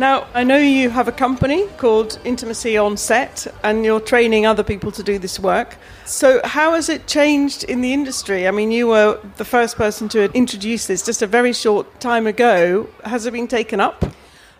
Now, 0.00 0.28
I 0.32 0.44
know 0.44 0.58
you 0.58 0.90
have 0.90 1.08
a 1.08 1.12
company 1.12 1.66
called 1.76 2.20
Intimacy 2.24 2.78
on 2.78 2.96
Set, 2.96 3.48
and 3.64 3.84
you're 3.84 3.98
training 3.98 4.46
other 4.46 4.62
people 4.62 4.92
to 4.92 5.02
do 5.02 5.18
this 5.18 5.40
work. 5.40 5.76
So, 6.04 6.40
how 6.44 6.74
has 6.74 6.88
it 6.88 7.08
changed 7.08 7.64
in 7.64 7.80
the 7.80 7.92
industry? 7.92 8.46
I 8.46 8.52
mean, 8.52 8.70
you 8.70 8.86
were 8.86 9.18
the 9.38 9.44
first 9.44 9.74
person 9.74 10.08
to 10.10 10.32
introduce 10.34 10.86
this 10.86 11.04
just 11.04 11.20
a 11.20 11.26
very 11.26 11.52
short 11.52 11.98
time 11.98 12.28
ago. 12.28 12.88
Has 13.02 13.26
it 13.26 13.32
been 13.32 13.48
taken 13.48 13.80
up? 13.80 14.04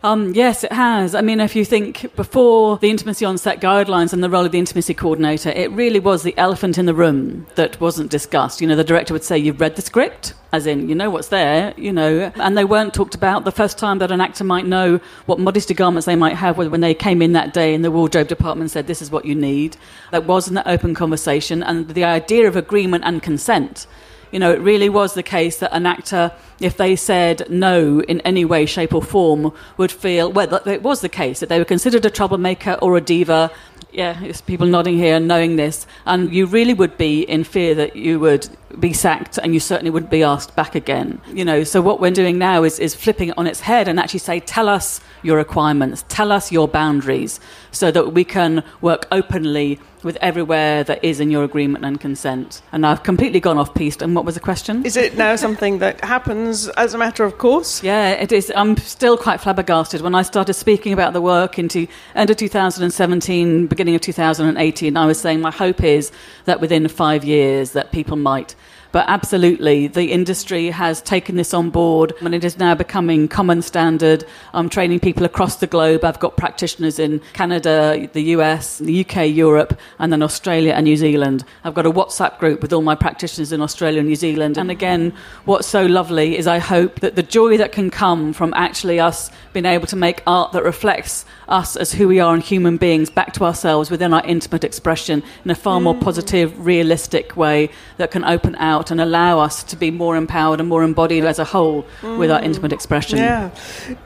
Um, 0.04 0.32
yes, 0.32 0.62
it 0.62 0.70
has. 0.70 1.16
I 1.16 1.22
mean, 1.22 1.40
if 1.40 1.56
you 1.56 1.64
think 1.64 2.14
before 2.14 2.78
the 2.78 2.88
intimacy 2.88 3.24
on 3.24 3.36
set 3.36 3.60
guidelines 3.60 4.12
and 4.12 4.22
the 4.22 4.30
role 4.30 4.46
of 4.46 4.52
the 4.52 4.58
intimacy 4.58 4.94
coordinator, 4.94 5.50
it 5.50 5.72
really 5.72 5.98
was 5.98 6.22
the 6.22 6.38
elephant 6.38 6.78
in 6.78 6.86
the 6.86 6.94
room 6.94 7.48
that 7.56 7.80
wasn't 7.80 8.08
discussed. 8.08 8.60
You 8.60 8.68
know, 8.68 8.76
the 8.76 8.84
director 8.84 9.12
would 9.12 9.24
say, 9.24 9.36
You've 9.38 9.60
read 9.60 9.74
the 9.74 9.82
script, 9.82 10.34
as 10.52 10.66
in, 10.66 10.88
you 10.88 10.94
know 10.94 11.10
what's 11.10 11.28
there, 11.28 11.74
you 11.76 11.92
know, 11.92 12.30
and 12.36 12.56
they 12.56 12.64
weren't 12.64 12.94
talked 12.94 13.16
about 13.16 13.44
the 13.44 13.50
first 13.50 13.76
time 13.76 13.98
that 13.98 14.12
an 14.12 14.20
actor 14.20 14.44
might 14.44 14.66
know 14.66 15.00
what 15.26 15.40
modesty 15.40 15.74
garments 15.74 16.06
they 16.06 16.16
might 16.16 16.36
have 16.36 16.58
when 16.58 16.80
they 16.80 16.94
came 16.94 17.20
in 17.20 17.32
that 17.32 17.52
day 17.52 17.74
in 17.74 17.82
the 17.82 17.90
wardrobe 17.90 18.28
department 18.28 18.70
said, 18.70 18.86
This 18.86 19.02
is 19.02 19.10
what 19.10 19.24
you 19.24 19.34
need. 19.34 19.76
That 20.12 20.26
wasn't 20.26 20.58
an 20.58 20.64
open 20.66 20.94
conversation, 20.94 21.60
and 21.64 21.88
the 21.88 22.04
idea 22.04 22.46
of 22.46 22.54
agreement 22.54 23.02
and 23.04 23.20
consent. 23.20 23.88
You 24.30 24.38
know, 24.38 24.52
it 24.52 24.60
really 24.60 24.88
was 24.88 25.14
the 25.14 25.22
case 25.22 25.58
that 25.58 25.74
an 25.74 25.86
actor, 25.86 26.32
if 26.60 26.76
they 26.76 26.96
said 26.96 27.48
no 27.48 28.00
in 28.02 28.20
any 28.22 28.44
way, 28.44 28.66
shape, 28.66 28.94
or 28.94 29.02
form, 29.02 29.52
would 29.76 29.92
feel, 29.92 30.30
well, 30.30 30.54
it 30.66 30.82
was 30.82 31.00
the 31.00 31.08
case, 31.08 31.40
that 31.40 31.48
they 31.48 31.58
were 31.58 31.64
considered 31.64 32.04
a 32.04 32.10
troublemaker 32.10 32.74
or 32.82 32.96
a 32.96 33.00
diva. 33.00 33.50
Yeah, 33.90 34.22
it's 34.22 34.42
people 34.42 34.66
nodding 34.66 34.98
here 34.98 35.16
and 35.16 35.26
knowing 35.26 35.56
this. 35.56 35.86
And 36.04 36.32
you 36.32 36.46
really 36.46 36.74
would 36.74 36.98
be 36.98 37.22
in 37.22 37.42
fear 37.42 37.74
that 37.76 37.96
you 37.96 38.20
would 38.20 38.48
be 38.78 38.92
sacked 38.92 39.38
and 39.38 39.54
you 39.54 39.60
certainly 39.60 39.90
wouldn't 39.90 40.10
be 40.10 40.22
asked 40.22 40.54
back 40.54 40.74
again. 40.74 41.20
You 41.32 41.44
know, 41.44 41.64
so 41.64 41.80
what 41.80 41.98
we're 41.98 42.10
doing 42.10 42.36
now 42.36 42.64
is, 42.64 42.78
is 42.78 42.94
flipping 42.94 43.30
it 43.30 43.38
on 43.38 43.46
its 43.46 43.60
head 43.60 43.88
and 43.88 43.98
actually 43.98 44.20
say, 44.20 44.40
tell 44.40 44.68
us 44.68 45.00
your 45.22 45.36
requirements, 45.36 46.04
tell 46.08 46.32
us 46.32 46.52
your 46.52 46.68
boundaries, 46.68 47.40
so 47.70 47.90
that 47.90 48.12
we 48.12 48.24
can 48.24 48.62
work 48.80 49.06
openly 49.10 49.78
with 50.02 50.16
everywhere 50.20 50.84
that 50.84 51.02
is 51.04 51.20
in 51.20 51.30
your 51.30 51.44
agreement 51.44 51.84
and 51.84 52.00
consent. 52.00 52.62
And 52.72 52.86
I've 52.86 53.02
completely 53.02 53.40
gone 53.40 53.58
off 53.58 53.74
piste. 53.74 54.02
And 54.02 54.14
what 54.14 54.24
was 54.24 54.34
the 54.34 54.40
question? 54.40 54.84
Is 54.84 54.96
it 54.96 55.16
now 55.16 55.36
something 55.46 55.78
that 55.78 56.02
happens 56.04 56.68
as 56.68 56.94
a 56.94 56.98
matter 56.98 57.24
of 57.24 57.38
course? 57.38 57.82
Yeah, 57.82 58.10
it 58.10 58.32
is. 58.32 58.52
I'm 58.54 58.76
still 58.76 59.16
quite 59.16 59.40
flabbergasted. 59.40 60.00
When 60.00 60.14
I 60.14 60.22
started 60.22 60.54
speaking 60.54 60.92
about 60.92 61.12
the 61.12 61.20
work 61.20 61.58
into 61.58 61.86
end 62.14 62.30
of 62.30 62.36
2017, 62.36 63.66
beginning 63.66 63.94
of 63.94 64.00
2018, 64.00 64.96
I 64.96 65.06
was 65.06 65.20
saying 65.20 65.40
my 65.40 65.50
hope 65.50 65.82
is 65.82 66.12
that 66.44 66.60
within 66.60 66.86
five 66.88 67.24
years 67.24 67.72
that 67.72 67.92
people 67.92 68.16
might. 68.16 68.54
But 68.90 69.04
absolutely, 69.08 69.86
the 69.86 70.12
industry 70.12 70.68
has 70.70 71.02
taken 71.02 71.36
this 71.36 71.52
on 71.52 71.68
board 71.70 72.14
and 72.22 72.34
it 72.34 72.42
is 72.42 72.58
now 72.58 72.74
becoming 72.74 73.28
common 73.28 73.60
standard. 73.60 74.24
I'm 74.54 74.70
training 74.70 75.00
people 75.00 75.26
across 75.26 75.56
the 75.56 75.66
globe. 75.66 76.04
I've 76.04 76.18
got 76.18 76.36
practitioners 76.38 76.98
in 76.98 77.20
Canada, 77.34 78.08
the 78.12 78.22
US, 78.36 78.78
the 78.78 79.04
UK, 79.04 79.28
Europe, 79.28 79.78
and 79.98 80.10
then 80.10 80.22
Australia 80.22 80.72
and 80.72 80.84
New 80.84 80.96
Zealand. 80.96 81.44
I've 81.64 81.74
got 81.74 81.84
a 81.84 81.90
WhatsApp 81.90 82.38
group 82.38 82.62
with 82.62 82.72
all 82.72 82.82
my 82.82 82.94
practitioners 82.94 83.52
in 83.52 83.60
Australia 83.60 84.00
and 84.00 84.08
New 84.08 84.16
Zealand. 84.16 84.56
And 84.56 84.70
again, 84.70 85.12
what's 85.44 85.66
so 85.66 85.84
lovely 85.84 86.38
is 86.38 86.46
I 86.46 86.58
hope 86.58 87.00
that 87.00 87.14
the 87.14 87.22
joy 87.22 87.58
that 87.58 87.72
can 87.72 87.90
come 87.90 88.32
from 88.32 88.54
actually 88.54 89.00
us 89.00 89.30
being 89.52 89.66
able 89.66 89.86
to 89.88 89.96
make 89.96 90.22
art 90.26 90.52
that 90.52 90.62
reflects 90.62 91.26
us 91.48 91.76
as 91.76 91.92
who 91.92 92.08
we 92.08 92.20
are 92.20 92.34
and 92.34 92.42
human 92.42 92.76
beings 92.76 93.10
back 93.10 93.32
to 93.34 93.44
ourselves 93.44 93.90
within 93.90 94.12
our 94.12 94.24
intimate 94.24 94.64
expression 94.64 95.22
in 95.44 95.50
a 95.50 95.54
far 95.54 95.80
more 95.80 95.94
mm. 95.94 96.00
positive, 96.00 96.64
realistic 96.64 97.36
way 97.36 97.70
that 97.96 98.10
can 98.10 98.24
open 98.24 98.54
out 98.56 98.77
and 98.90 99.00
allow 99.00 99.38
us 99.38 99.62
to 99.64 99.76
be 99.76 99.90
more 99.90 100.16
empowered 100.16 100.60
and 100.60 100.68
more 100.68 100.82
embodied 100.82 101.24
as 101.24 101.38
a 101.38 101.44
whole 101.44 101.86
with 102.02 102.30
our 102.30 102.42
intimate 102.42 102.72
expression. 102.72 103.18
Yeah. 103.18 103.50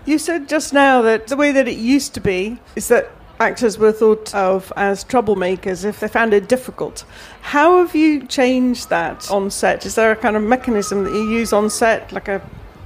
You 0.07 0.19
said 0.19 0.49
just 0.49 0.73
now 0.73 1.03
that 1.03 1.29
the 1.29 1.37
way 1.37 1.53
that 1.53 1.69
it 1.69 1.79
used 1.79 2.15
to 2.15 2.21
be 2.21 2.59
is 2.77 2.89
that 2.89 3.11
actors 3.41 3.79
were 3.79 3.93
thought 3.93 4.35
of 4.35 4.73
as 4.77 5.05
troublemakers 5.05 5.85
if 5.85 6.01
they 6.01 6.09
found 6.09 6.33
it 6.33 6.49
difficult. 6.49 7.05
How 7.41 7.79
have 7.79 7.95
you 7.95 8.27
changed 8.27 8.89
that 8.91 9.31
on 9.31 9.51
set? 9.51 9.85
Is 9.85 9.95
there 9.95 10.13
a 10.13 10.17
kind 10.17 10.37
of 10.37 10.43
mechanism 10.43 11.05
that 11.05 11.13
you 11.13 11.29
use 11.29 11.53
on 11.53 11.69
set, 11.71 12.13
like 12.13 12.29
a 12.29 12.41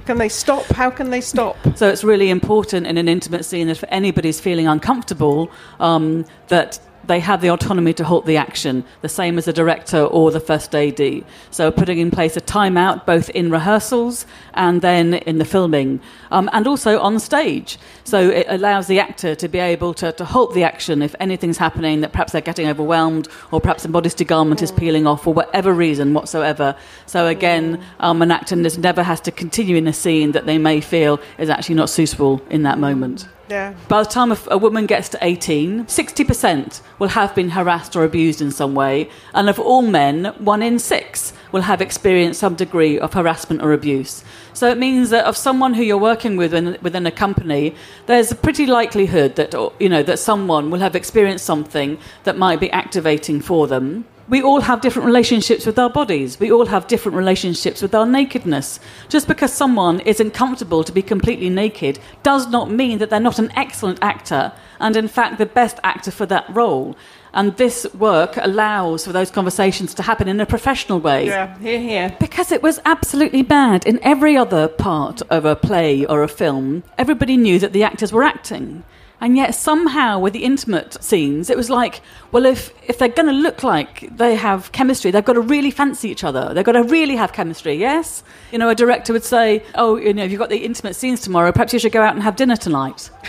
can 0.07 0.17
they 0.17 0.29
stop? 0.29 0.63
How 0.67 0.89
can 0.89 1.09
they 1.09 1.19
stop? 1.19 1.57
So 1.75 1.89
it's 1.89 2.03
really 2.03 2.29
important 2.29 2.87
in 2.87 2.97
an 2.97 3.09
intimate 3.09 3.43
scene 3.43 3.67
that 3.67 3.77
if 3.77 3.83
anybody's 3.89 4.39
feeling 4.39 4.65
uncomfortable, 4.65 5.51
um, 5.81 6.25
that 6.47 6.79
they 7.07 7.19
have 7.19 7.41
the 7.41 7.49
autonomy 7.49 7.93
to 7.93 8.03
halt 8.03 8.25
the 8.25 8.37
action, 8.37 8.83
the 9.01 9.09
same 9.09 9.37
as 9.37 9.45
the 9.45 9.53
director 9.53 10.03
or 10.03 10.31
the 10.31 10.39
first 10.39 10.75
AD. 10.75 11.23
So 11.51 11.71
putting 11.71 11.99
in 11.99 12.11
place 12.11 12.37
a 12.37 12.41
timeout 12.41 13.05
both 13.05 13.29
in 13.31 13.49
rehearsals 13.49 14.25
and 14.53 14.81
then 14.81 15.15
in 15.15 15.37
the 15.37 15.45
filming, 15.45 15.99
um, 16.31 16.49
and 16.53 16.67
also 16.67 16.99
on 16.99 17.19
stage. 17.19 17.77
So 18.03 18.29
it 18.29 18.45
allows 18.49 18.87
the 18.87 18.99
actor 18.99 19.35
to 19.35 19.47
be 19.47 19.59
able 19.59 19.93
to, 19.95 20.11
to 20.11 20.25
halt 20.25 20.53
the 20.53 20.63
action 20.63 21.01
if 21.01 21.15
anything's 21.19 21.57
happening 21.57 22.01
that 22.01 22.11
perhaps 22.11 22.33
they're 22.33 22.41
getting 22.41 22.67
overwhelmed 22.67 23.27
or 23.51 23.61
perhaps 23.61 23.85
a 23.85 23.89
modesty 23.89 24.25
garment 24.25 24.61
is 24.61 24.71
peeling 24.71 25.07
off 25.07 25.23
for 25.23 25.33
whatever 25.33 25.73
reason 25.73 26.13
whatsoever. 26.13 26.75
So 27.05 27.27
again, 27.27 27.81
um, 27.99 28.21
an 28.21 28.31
actor 28.31 28.55
never 28.55 29.03
has 29.03 29.21
to 29.21 29.31
continue 29.31 29.77
in 29.77 29.87
a 29.87 29.93
scene 29.93 30.33
that 30.33 30.45
they 30.45 30.57
may 30.57 30.81
feel 30.81 31.19
is 31.37 31.49
actually 31.49 31.75
not 31.75 31.89
suitable 31.89 32.41
in 32.49 32.63
that 32.63 32.79
moment. 32.79 33.27
Yeah. 33.49 33.73
By 33.87 34.03
the 34.03 34.09
time 34.09 34.31
a, 34.31 34.37
a 34.47 34.57
woman 34.57 34.85
gets 34.85 35.09
to 35.09 35.17
18, 35.21 35.85
60% 35.85 36.81
will 36.99 37.07
have 37.09 37.33
been 37.33 37.49
harassed 37.49 37.95
or 37.95 38.03
abused 38.03 38.41
in 38.41 38.51
some 38.51 38.75
way, 38.75 39.09
and 39.33 39.49
of 39.49 39.59
all 39.59 39.81
men, 39.81 40.25
one 40.39 40.61
in 40.61 40.79
six 40.79 41.33
will 41.51 41.61
have 41.61 41.81
experienced 41.81 42.39
some 42.39 42.55
degree 42.55 42.99
of 42.99 43.13
harassment 43.13 43.61
or 43.61 43.71
abuse. 43.71 44.23
So 44.53 44.69
it 44.69 44.77
means 44.77 45.11
that 45.11 45.25
of 45.25 45.37
someone 45.37 45.73
who 45.73 45.83
you're 45.83 45.97
working 45.97 46.35
with 46.35 46.53
in, 46.53 46.77
within 46.81 47.05
a 47.05 47.11
company, 47.11 47.75
there's 48.05 48.31
a 48.31 48.35
pretty 48.35 48.65
likelihood 48.65 49.35
that 49.35 49.53
you 49.79 49.87
know 49.87 50.03
that 50.03 50.19
someone 50.19 50.69
will 50.69 50.79
have 50.79 50.95
experienced 50.95 51.45
something 51.45 51.97
that 52.23 52.37
might 52.37 52.59
be 52.59 52.69
activating 52.71 53.39
for 53.39 53.67
them. 53.67 54.05
We 54.29 54.41
all 54.41 54.59
have 54.59 54.81
different 54.81 55.05
relationships 55.05 55.65
with 55.65 55.79
our 55.79 55.89
bodies. 55.89 56.37
We 56.37 56.51
all 56.51 56.65
have 56.65 56.87
different 56.87 57.17
relationships 57.17 57.81
with 57.81 57.95
our 57.95 58.05
nakedness. 58.05 58.81
Just 59.07 59.25
because 59.25 59.53
someone 59.53 60.01
isn't 60.01 60.31
comfortable 60.31 60.83
to 60.83 60.91
be 60.91 61.01
completely 61.01 61.49
naked 61.49 61.99
does 62.23 62.47
not 62.49 62.69
mean 62.69 62.97
that 62.97 63.09
they're 63.09 63.21
not 63.21 63.39
an 63.39 63.53
excellent 63.55 63.99
actor 64.01 64.51
and, 64.81 64.97
in 64.97 65.07
fact, 65.07 65.37
the 65.37 65.45
best 65.45 65.79
actor 65.81 66.11
for 66.11 66.25
that 66.25 66.45
role. 66.53 66.97
And 67.33 67.55
this 67.55 67.87
work 67.93 68.35
allows 68.37 69.05
for 69.05 69.13
those 69.13 69.31
conversations 69.31 69.93
to 69.93 70.03
happen 70.03 70.27
in 70.27 70.41
a 70.41 70.45
professional 70.45 70.99
way. 70.99 71.27
Yeah, 71.27 71.57
here, 71.59 71.79
here. 71.79 72.15
Because 72.19 72.51
it 72.51 72.61
was 72.61 72.79
absolutely 72.83 73.43
bad. 73.43 73.85
In 73.85 73.97
every 74.03 74.35
other 74.35 74.67
part 74.67 75.21
of 75.29 75.45
a 75.45 75.55
play 75.55 76.05
or 76.05 76.21
a 76.21 76.27
film, 76.27 76.83
everybody 76.97 77.37
knew 77.37 77.59
that 77.59 77.71
the 77.71 77.83
actors 77.83 78.11
were 78.11 78.23
acting. 78.23 78.83
And 79.19 79.35
yet, 79.35 79.55
somehow, 79.55 80.19
with 80.19 80.33
the 80.33 80.43
intimate 80.43 81.03
scenes, 81.03 81.49
it 81.49 81.57
was 81.57 81.71
like, 81.71 82.01
well, 82.31 82.45
if, 82.45 82.71
if 82.87 82.99
they're 82.99 83.07
going 83.07 83.25
to 83.27 83.33
look 83.33 83.63
like 83.63 84.15
they 84.15 84.35
have 84.35 84.71
chemistry, 84.71 85.09
they've 85.09 85.25
got 85.25 85.33
to 85.33 85.41
really 85.41 85.71
fancy 85.71 86.09
each 86.09 86.23
other. 86.23 86.53
They've 86.53 86.63
got 86.63 86.73
to 86.73 86.83
really 86.83 87.15
have 87.15 87.33
chemistry, 87.33 87.73
yes? 87.73 88.23
You 88.51 88.59
know, 88.59 88.69
a 88.69 88.75
director 88.75 89.13
would 89.13 89.23
say, 89.23 89.63
oh, 89.73 89.97
you 89.97 90.13
know, 90.13 90.23
if 90.23 90.31
you've 90.31 90.39
got 90.39 90.49
the 90.49 90.63
intimate 90.63 90.95
scenes 90.95 91.21
tomorrow, 91.21 91.51
perhaps 91.51 91.73
you 91.73 91.79
should 91.79 91.91
go 91.91 92.01
out 92.01 92.13
and 92.13 92.21
have 92.21 92.35
dinner 92.35 92.55
tonight. 92.55 93.09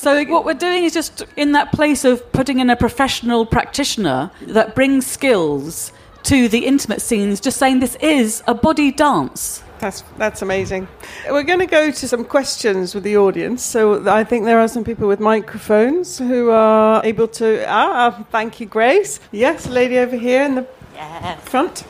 So, 0.00 0.24
what 0.24 0.46
we're 0.46 0.54
doing 0.54 0.84
is 0.84 0.94
just 0.94 1.26
in 1.36 1.52
that 1.52 1.72
place 1.72 2.06
of 2.06 2.32
putting 2.32 2.58
in 2.58 2.70
a 2.70 2.76
professional 2.76 3.44
practitioner 3.44 4.30
that 4.46 4.74
brings 4.74 5.06
skills 5.06 5.92
to 6.22 6.48
the 6.48 6.64
intimate 6.64 7.02
scenes, 7.02 7.38
just 7.38 7.58
saying 7.58 7.80
this 7.80 7.96
is 7.96 8.42
a 8.46 8.54
body 8.54 8.92
dance. 8.92 9.62
That's 9.80 10.02
that's 10.18 10.42
amazing. 10.42 10.86
We're 11.28 11.42
going 11.42 11.58
to 11.60 11.66
go 11.66 11.90
to 11.90 12.08
some 12.08 12.24
questions 12.24 12.94
with 12.94 13.02
the 13.02 13.16
audience. 13.16 13.64
So 13.64 14.08
I 14.08 14.24
think 14.24 14.44
there 14.44 14.60
are 14.60 14.68
some 14.68 14.84
people 14.84 15.08
with 15.08 15.20
microphones 15.20 16.18
who 16.18 16.50
are 16.50 17.04
able 17.04 17.28
to. 17.28 17.64
Ah, 17.66 18.24
thank 18.30 18.60
you, 18.60 18.66
Grace. 18.66 19.20
Yes, 19.32 19.66
lady 19.66 19.98
over 19.98 20.16
here 20.16 20.42
in 20.42 20.54
the 20.54 20.66
front. 21.42 21.84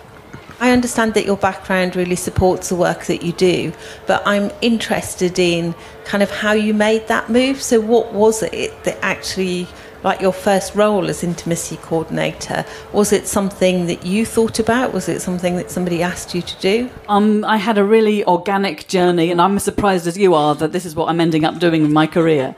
I 0.61 0.73
understand 0.73 1.15
that 1.15 1.25
your 1.25 1.39
background 1.39 1.97
really 1.97 2.17
supports 2.17 2.69
the 2.69 2.75
work 2.77 3.07
that 3.07 3.23
you 3.23 3.33
do, 3.33 3.73
but 4.07 4.23
I'm 4.27 4.51
interested 4.61 5.39
in 5.39 5.75
kind 6.05 6.23
of 6.23 6.31
how 6.31 6.53
you 6.53 6.75
made 6.75 7.09
that 7.09 7.31
move. 7.31 7.63
So, 7.63 7.81
what 7.81 8.13
was 8.13 8.43
it 8.43 8.85
that 8.85 8.99
actually 9.03 9.67
like 10.03 10.21
your 10.21 10.33
first 10.33 10.75
role 10.75 11.09
as 11.09 11.23
intimacy 11.23 11.77
coordinator, 11.77 12.65
was 12.93 13.13
it 13.13 13.27
something 13.27 13.87
that 13.87 14.05
you 14.05 14.25
thought 14.25 14.59
about? 14.59 14.93
Was 14.93 15.09
it 15.09 15.21
something 15.21 15.57
that 15.57 15.71
somebody 15.71 16.03
asked 16.03 16.35
you 16.35 16.43
to 16.43 16.61
do? 16.61 16.91
Um, 17.09 17.45
I 17.45 17.57
had 17.57 17.79
a 17.79 17.85
really 17.85 18.25
organic 18.25 18.89
journey, 18.89 19.31
and 19.31 19.41
I'm 19.41 19.57
as 19.57 19.65
surprised 19.65 20.07
as 20.07 20.17
you 20.17 20.35
are 20.35 20.55
that 20.57 20.73
this 20.73 20.85
is 20.85 20.95
what 20.95 21.09
I'm 21.09 21.21
ending 21.21 21.45
up 21.45 21.59
doing 21.59 21.85
in 21.85 21.93
my 21.93 22.07
career. 22.07 22.55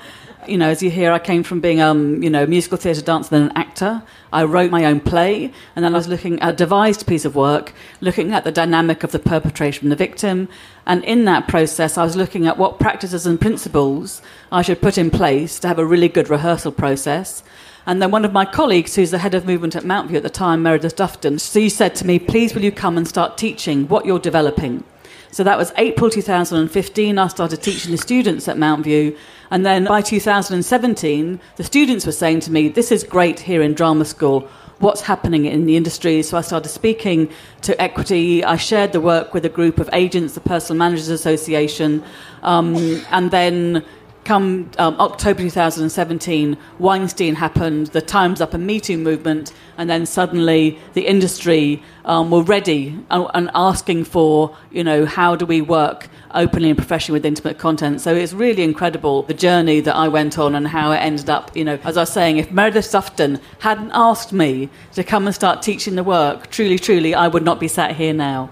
You 0.48 0.58
know, 0.58 0.68
as 0.68 0.82
you 0.82 0.90
hear, 0.90 1.12
I 1.12 1.20
came 1.20 1.44
from 1.44 1.60
being, 1.60 1.80
um, 1.80 2.20
you 2.20 2.28
know, 2.28 2.46
musical 2.46 2.76
theatre 2.76 3.00
dancer, 3.00 3.30
then 3.30 3.42
an 3.42 3.56
actor. 3.56 4.02
I 4.32 4.42
wrote 4.42 4.72
my 4.72 4.86
own 4.86 4.98
play, 4.98 5.52
and 5.76 5.84
then 5.84 5.94
I 5.94 5.98
was 5.98 6.08
looking 6.08 6.40
at 6.40 6.54
a 6.54 6.56
devised 6.56 7.06
piece 7.06 7.24
of 7.24 7.36
work, 7.36 7.72
looking 8.00 8.32
at 8.32 8.42
the 8.42 8.50
dynamic 8.50 9.04
of 9.04 9.12
the 9.12 9.20
perpetrator 9.20 9.80
and 9.82 9.92
the 9.92 9.96
victim. 9.96 10.48
And 10.84 11.04
in 11.04 11.26
that 11.26 11.46
process, 11.46 11.96
I 11.96 12.02
was 12.02 12.16
looking 12.16 12.48
at 12.48 12.58
what 12.58 12.80
practices 12.80 13.24
and 13.24 13.40
principles 13.40 14.20
I 14.50 14.62
should 14.62 14.82
put 14.82 14.98
in 14.98 15.12
place 15.12 15.60
to 15.60 15.68
have 15.68 15.78
a 15.78 15.86
really 15.86 16.08
good 16.08 16.28
rehearsal 16.28 16.72
process. 16.72 17.44
And 17.86 18.02
then 18.02 18.10
one 18.10 18.24
of 18.24 18.32
my 18.32 18.44
colleagues, 18.44 18.96
who's 18.96 19.12
the 19.12 19.18
head 19.18 19.34
of 19.34 19.46
movement 19.46 19.76
at 19.76 19.84
Mountview 19.84 20.16
at 20.16 20.24
the 20.24 20.30
time, 20.30 20.64
Meredith 20.64 20.96
Dufton, 20.96 21.38
she 21.38 21.68
said 21.68 21.94
to 21.96 22.06
me, 22.06 22.18
Please, 22.18 22.52
will 22.52 22.64
you 22.64 22.72
come 22.72 22.96
and 22.96 23.06
start 23.06 23.38
teaching 23.38 23.86
what 23.86 24.06
you're 24.06 24.18
developing? 24.18 24.82
So 25.32 25.42
that 25.44 25.56
was 25.56 25.72
April 25.78 26.10
2015. 26.10 27.18
I 27.18 27.26
started 27.28 27.62
teaching 27.62 27.90
the 27.90 27.96
students 27.96 28.48
at 28.48 28.58
Mountview. 28.58 29.16
And 29.50 29.64
then 29.64 29.86
by 29.86 30.02
2017, 30.02 31.40
the 31.56 31.64
students 31.64 32.04
were 32.04 32.12
saying 32.12 32.40
to 32.40 32.52
me, 32.52 32.68
This 32.68 32.92
is 32.92 33.02
great 33.02 33.40
here 33.40 33.62
in 33.62 33.72
drama 33.72 34.04
school. 34.04 34.46
What's 34.80 35.00
happening 35.00 35.46
in 35.46 35.64
the 35.64 35.74
industry? 35.74 36.22
So 36.22 36.36
I 36.36 36.42
started 36.42 36.68
speaking 36.68 37.30
to 37.62 37.80
equity. 37.80 38.44
I 38.44 38.56
shared 38.56 38.92
the 38.92 39.00
work 39.00 39.32
with 39.32 39.46
a 39.46 39.48
group 39.48 39.78
of 39.78 39.88
agents, 39.94 40.34
the 40.34 40.40
Personal 40.40 40.78
Managers 40.78 41.08
Association. 41.08 42.04
Um, 42.42 42.76
and 43.10 43.30
then 43.30 43.86
come 44.24 44.70
um, 44.78 44.98
October 45.00 45.40
2017, 45.40 46.56
Weinstein 46.78 47.34
happened, 47.34 47.88
the 47.88 48.00
Time's 48.00 48.40
Up 48.40 48.54
and 48.54 48.66
Me 48.66 48.80
Too 48.80 48.96
movement, 48.96 49.52
and 49.76 49.90
then 49.90 50.06
suddenly 50.06 50.78
the 50.94 51.06
industry 51.06 51.82
um, 52.04 52.30
were 52.30 52.42
ready 52.42 52.98
and, 53.10 53.26
and, 53.34 53.50
asking 53.54 54.04
for, 54.04 54.56
you 54.70 54.84
know, 54.84 55.04
how 55.06 55.34
do 55.34 55.44
we 55.44 55.60
work 55.60 56.08
openly 56.34 56.70
and 56.70 56.78
professionally 56.78 57.18
with 57.18 57.26
intimate 57.26 57.58
content. 57.58 58.00
So 58.00 58.14
it's 58.14 58.32
really 58.32 58.62
incredible 58.62 59.22
the 59.22 59.34
journey 59.34 59.80
that 59.80 59.94
I 59.94 60.08
went 60.08 60.38
on 60.38 60.54
and 60.54 60.66
how 60.68 60.92
it 60.92 60.98
ended 60.98 61.28
up, 61.28 61.56
you 61.56 61.64
know, 61.64 61.78
as 61.84 61.96
I 61.96 62.02
was 62.02 62.12
saying, 62.12 62.38
if 62.38 62.50
Meredith 62.50 62.84
Sufton 62.84 63.40
hadn't 63.58 63.90
asked 63.92 64.32
me 64.32 64.68
to 64.94 65.04
come 65.04 65.26
and 65.26 65.34
start 65.34 65.62
teaching 65.62 65.96
the 65.96 66.04
work, 66.04 66.50
truly, 66.50 66.78
truly, 66.78 67.14
I 67.14 67.28
would 67.28 67.44
not 67.44 67.60
be 67.60 67.68
sat 67.68 67.96
here 67.96 68.14
now. 68.14 68.50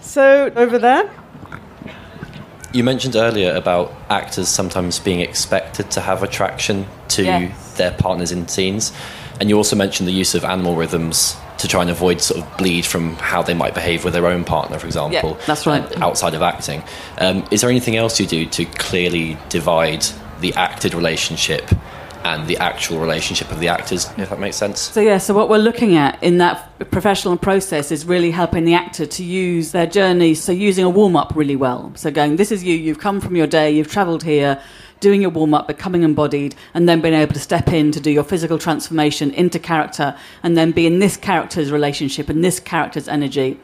So 0.00 0.52
over 0.56 0.78
there. 0.78 1.10
You 2.76 2.84
mentioned 2.84 3.16
earlier 3.16 3.54
about 3.54 3.90
actors 4.10 4.48
sometimes 4.48 4.98
being 4.98 5.20
expected 5.20 5.90
to 5.92 6.02
have 6.02 6.22
attraction 6.22 6.86
to 7.08 7.24
yes. 7.24 7.76
their 7.78 7.90
partners 7.92 8.32
in 8.32 8.46
scenes, 8.48 8.92
and 9.40 9.48
you 9.48 9.56
also 9.56 9.76
mentioned 9.76 10.06
the 10.06 10.12
use 10.12 10.34
of 10.34 10.44
animal 10.44 10.76
rhythms 10.76 11.38
to 11.56 11.68
try 11.68 11.80
and 11.80 11.88
avoid 11.90 12.20
sort 12.20 12.38
of 12.38 12.58
bleed 12.58 12.84
from 12.84 13.14
how 13.14 13.40
they 13.40 13.54
might 13.54 13.72
behave 13.72 14.04
with 14.04 14.12
their 14.12 14.26
own 14.26 14.44
partner, 14.44 14.78
for 14.78 14.86
example. 14.86 15.38
Yeah, 15.38 15.46
that's 15.46 15.66
right. 15.66 16.02
outside 16.02 16.34
of 16.34 16.42
acting, 16.42 16.82
um, 17.16 17.48
is 17.50 17.62
there 17.62 17.70
anything 17.70 17.96
else 17.96 18.20
you 18.20 18.26
do 18.26 18.44
to 18.44 18.66
clearly 18.66 19.38
divide 19.48 20.04
the 20.40 20.52
acted 20.52 20.92
relationship 20.92 21.70
and 22.26 22.48
the 22.48 22.56
actual 22.58 22.98
relationship 22.98 23.50
of 23.52 23.60
the 23.60 23.68
actors, 23.68 24.10
if 24.16 24.30
that 24.30 24.40
makes 24.40 24.56
sense. 24.56 24.80
So, 24.80 25.00
yeah, 25.00 25.18
so 25.18 25.32
what 25.32 25.48
we're 25.48 25.58
looking 25.58 25.96
at 25.96 26.20
in 26.22 26.38
that 26.38 26.90
professional 26.90 27.36
process 27.36 27.92
is 27.92 28.04
really 28.04 28.32
helping 28.32 28.64
the 28.64 28.74
actor 28.74 29.06
to 29.06 29.22
use 29.22 29.70
their 29.70 29.86
journey. 29.86 30.34
So, 30.34 30.50
using 30.52 30.84
a 30.84 30.90
warm 30.90 31.16
up 31.16 31.32
really 31.36 31.56
well. 31.56 31.92
So, 31.94 32.10
going, 32.10 32.36
this 32.36 32.50
is 32.50 32.64
you, 32.64 32.74
you've 32.74 32.98
come 32.98 33.20
from 33.20 33.36
your 33.36 33.46
day, 33.46 33.70
you've 33.70 33.90
travelled 33.90 34.24
here, 34.24 34.60
doing 34.98 35.20
your 35.20 35.30
warm 35.30 35.54
up, 35.54 35.68
becoming 35.68 36.02
embodied, 36.02 36.54
and 36.74 36.88
then 36.88 37.00
being 37.00 37.14
able 37.14 37.34
to 37.34 37.40
step 37.40 37.68
in 37.68 37.92
to 37.92 38.00
do 38.00 38.10
your 38.10 38.24
physical 38.24 38.58
transformation 38.58 39.30
into 39.30 39.58
character, 39.58 40.16
and 40.42 40.56
then 40.56 40.72
be 40.72 40.86
in 40.86 40.98
this 40.98 41.16
character's 41.16 41.70
relationship 41.70 42.28
and 42.28 42.42
this 42.42 42.58
character's 42.58 43.06
energy 43.08 43.60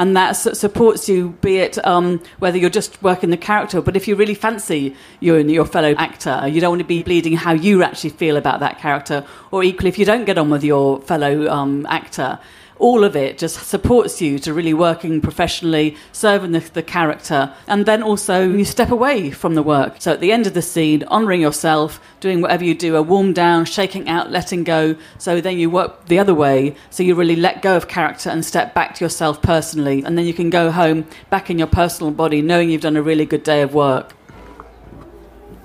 and 0.00 0.16
that 0.16 0.32
supports 0.32 1.10
you, 1.10 1.36
be 1.42 1.58
it 1.58 1.76
um, 1.86 2.22
whether 2.38 2.56
you're 2.56 2.70
just 2.70 3.02
working 3.02 3.28
the 3.28 3.36
character, 3.36 3.82
but 3.82 3.96
if 3.96 4.08
you 4.08 4.16
really 4.16 4.34
fancy 4.34 4.96
you 5.20 5.36
and 5.36 5.50
your 5.50 5.66
fellow 5.66 5.94
actor, 5.98 6.48
you 6.48 6.58
don't 6.58 6.70
want 6.70 6.80
to 6.80 6.88
be 6.88 7.02
bleeding 7.02 7.34
how 7.36 7.52
you 7.52 7.82
actually 7.82 8.08
feel 8.08 8.38
about 8.38 8.60
that 8.60 8.78
character, 8.78 9.26
or 9.50 9.62
equally 9.62 9.90
if 9.90 9.98
you 9.98 10.06
don't 10.06 10.24
get 10.24 10.38
on 10.38 10.48
with 10.48 10.64
your 10.64 11.02
fellow 11.02 11.46
um, 11.50 11.84
actor, 11.90 12.38
all 12.80 13.04
of 13.04 13.14
it 13.14 13.38
just 13.38 13.66
supports 13.66 14.20
you 14.20 14.38
to 14.40 14.54
really 14.54 14.74
working 14.74 15.20
professionally, 15.20 15.96
serving 16.12 16.52
the, 16.52 16.60
the, 16.60 16.82
character, 16.82 17.54
and 17.68 17.84
then 17.86 18.02
also 18.02 18.48
you 18.48 18.64
step 18.64 18.90
away 18.90 19.30
from 19.30 19.54
the 19.54 19.62
work. 19.62 19.96
So 19.98 20.12
at 20.12 20.20
the 20.20 20.32
end 20.32 20.46
of 20.46 20.54
the 20.54 20.62
scene, 20.62 21.04
honouring 21.04 21.42
yourself, 21.42 22.00
doing 22.20 22.40
whatever 22.40 22.64
you 22.64 22.74
do, 22.74 22.96
a 22.96 23.02
warm 23.02 23.32
down, 23.32 23.66
shaking 23.66 24.08
out, 24.08 24.30
letting 24.30 24.64
go. 24.64 24.96
So 25.18 25.40
then 25.40 25.58
you 25.58 25.70
work 25.70 26.06
the 26.06 26.18
other 26.18 26.34
way, 26.34 26.74
so 26.88 27.02
you 27.02 27.14
really 27.14 27.36
let 27.36 27.62
go 27.62 27.76
of 27.76 27.86
character 27.86 28.30
and 28.30 28.44
step 28.44 28.74
back 28.74 28.94
to 28.96 29.04
yourself 29.04 29.42
personally, 29.42 30.02
and 30.02 30.16
then 30.16 30.24
you 30.24 30.34
can 30.34 30.50
go 30.50 30.70
home 30.70 31.06
back 31.28 31.50
in 31.50 31.58
your 31.58 31.68
personal 31.68 32.10
body, 32.10 32.40
knowing 32.40 32.70
you've 32.70 32.80
done 32.80 32.96
a 32.96 33.02
really 33.02 33.26
good 33.26 33.42
day 33.42 33.62
of 33.62 33.74
work. 33.74 34.14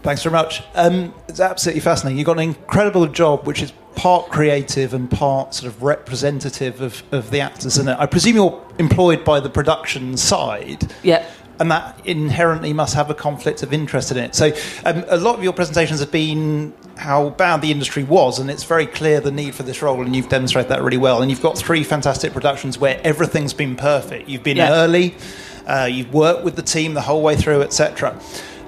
Thanks 0.06 0.22
very 0.22 0.34
much. 0.34 0.62
Um, 0.76 1.16
it's 1.28 1.40
absolutely 1.40 1.82
fascinating. 1.82 2.20
You've 2.20 2.28
got 2.28 2.38
an 2.38 2.44
incredible 2.44 3.08
job, 3.08 3.48
which 3.48 3.64
is 3.64 3.74
part 3.96 4.30
creative 4.30 4.94
and 4.94 5.10
part 5.10 5.56
sort 5.56 5.74
of 5.74 5.82
representative 5.82 6.80
of, 6.80 7.02
of 7.12 7.32
the 7.32 7.40
actors 7.42 7.80
in 7.80 7.88
it. 7.88 7.98
I 7.98 8.06
presume 8.06 8.36
you're 8.36 8.64
employed 8.78 9.26
by 9.26 9.40
the 9.40 9.50
production 9.50 10.16
side. 10.16 10.94
Yeah. 11.02 11.28
And 11.60 11.72
that 11.72 12.00
inherently 12.06 12.72
must 12.72 12.94
have 12.94 13.10
a 13.10 13.16
conflict 13.16 13.64
of 13.64 13.74
interest 13.74 14.12
in 14.12 14.18
it. 14.18 14.36
So, 14.36 14.52
um, 14.86 15.06
a 15.08 15.18
lot 15.18 15.40
of 15.40 15.44
your 15.44 15.54
presentations 15.54 16.02
have 16.02 16.12
been 16.12 16.76
how 16.98 17.32
bad 17.32 17.64
the 17.64 17.72
industry 17.72 18.04
was, 18.04 18.38
and 18.38 18.52
it's 18.52 18.64
very 18.64 18.86
clear 18.86 19.20
the 19.20 19.32
need 19.32 19.56
for 19.56 19.64
this 19.64 19.82
role, 19.82 20.04
and 20.04 20.16
you've 20.16 20.30
demonstrated 20.30 20.70
that 20.70 20.84
really 20.84 20.98
well. 20.98 21.24
And 21.24 21.32
you've 21.32 21.42
got 21.42 21.58
three 21.58 21.84
fantastic 21.84 22.32
productions 22.32 22.78
where 22.78 23.02
everything's 23.04 23.56
been 23.56 23.76
perfect. 23.76 24.30
You've 24.30 24.44
been 24.44 24.58
yeah. 24.58 24.72
early, 24.72 25.16
uh, 25.66 25.90
you've 25.92 26.14
worked 26.14 26.44
with 26.44 26.58
the 26.58 26.62
team 26.62 26.94
the 26.94 27.02
whole 27.02 27.24
way 27.24 27.36
through, 27.36 27.64
etc. 27.64 28.22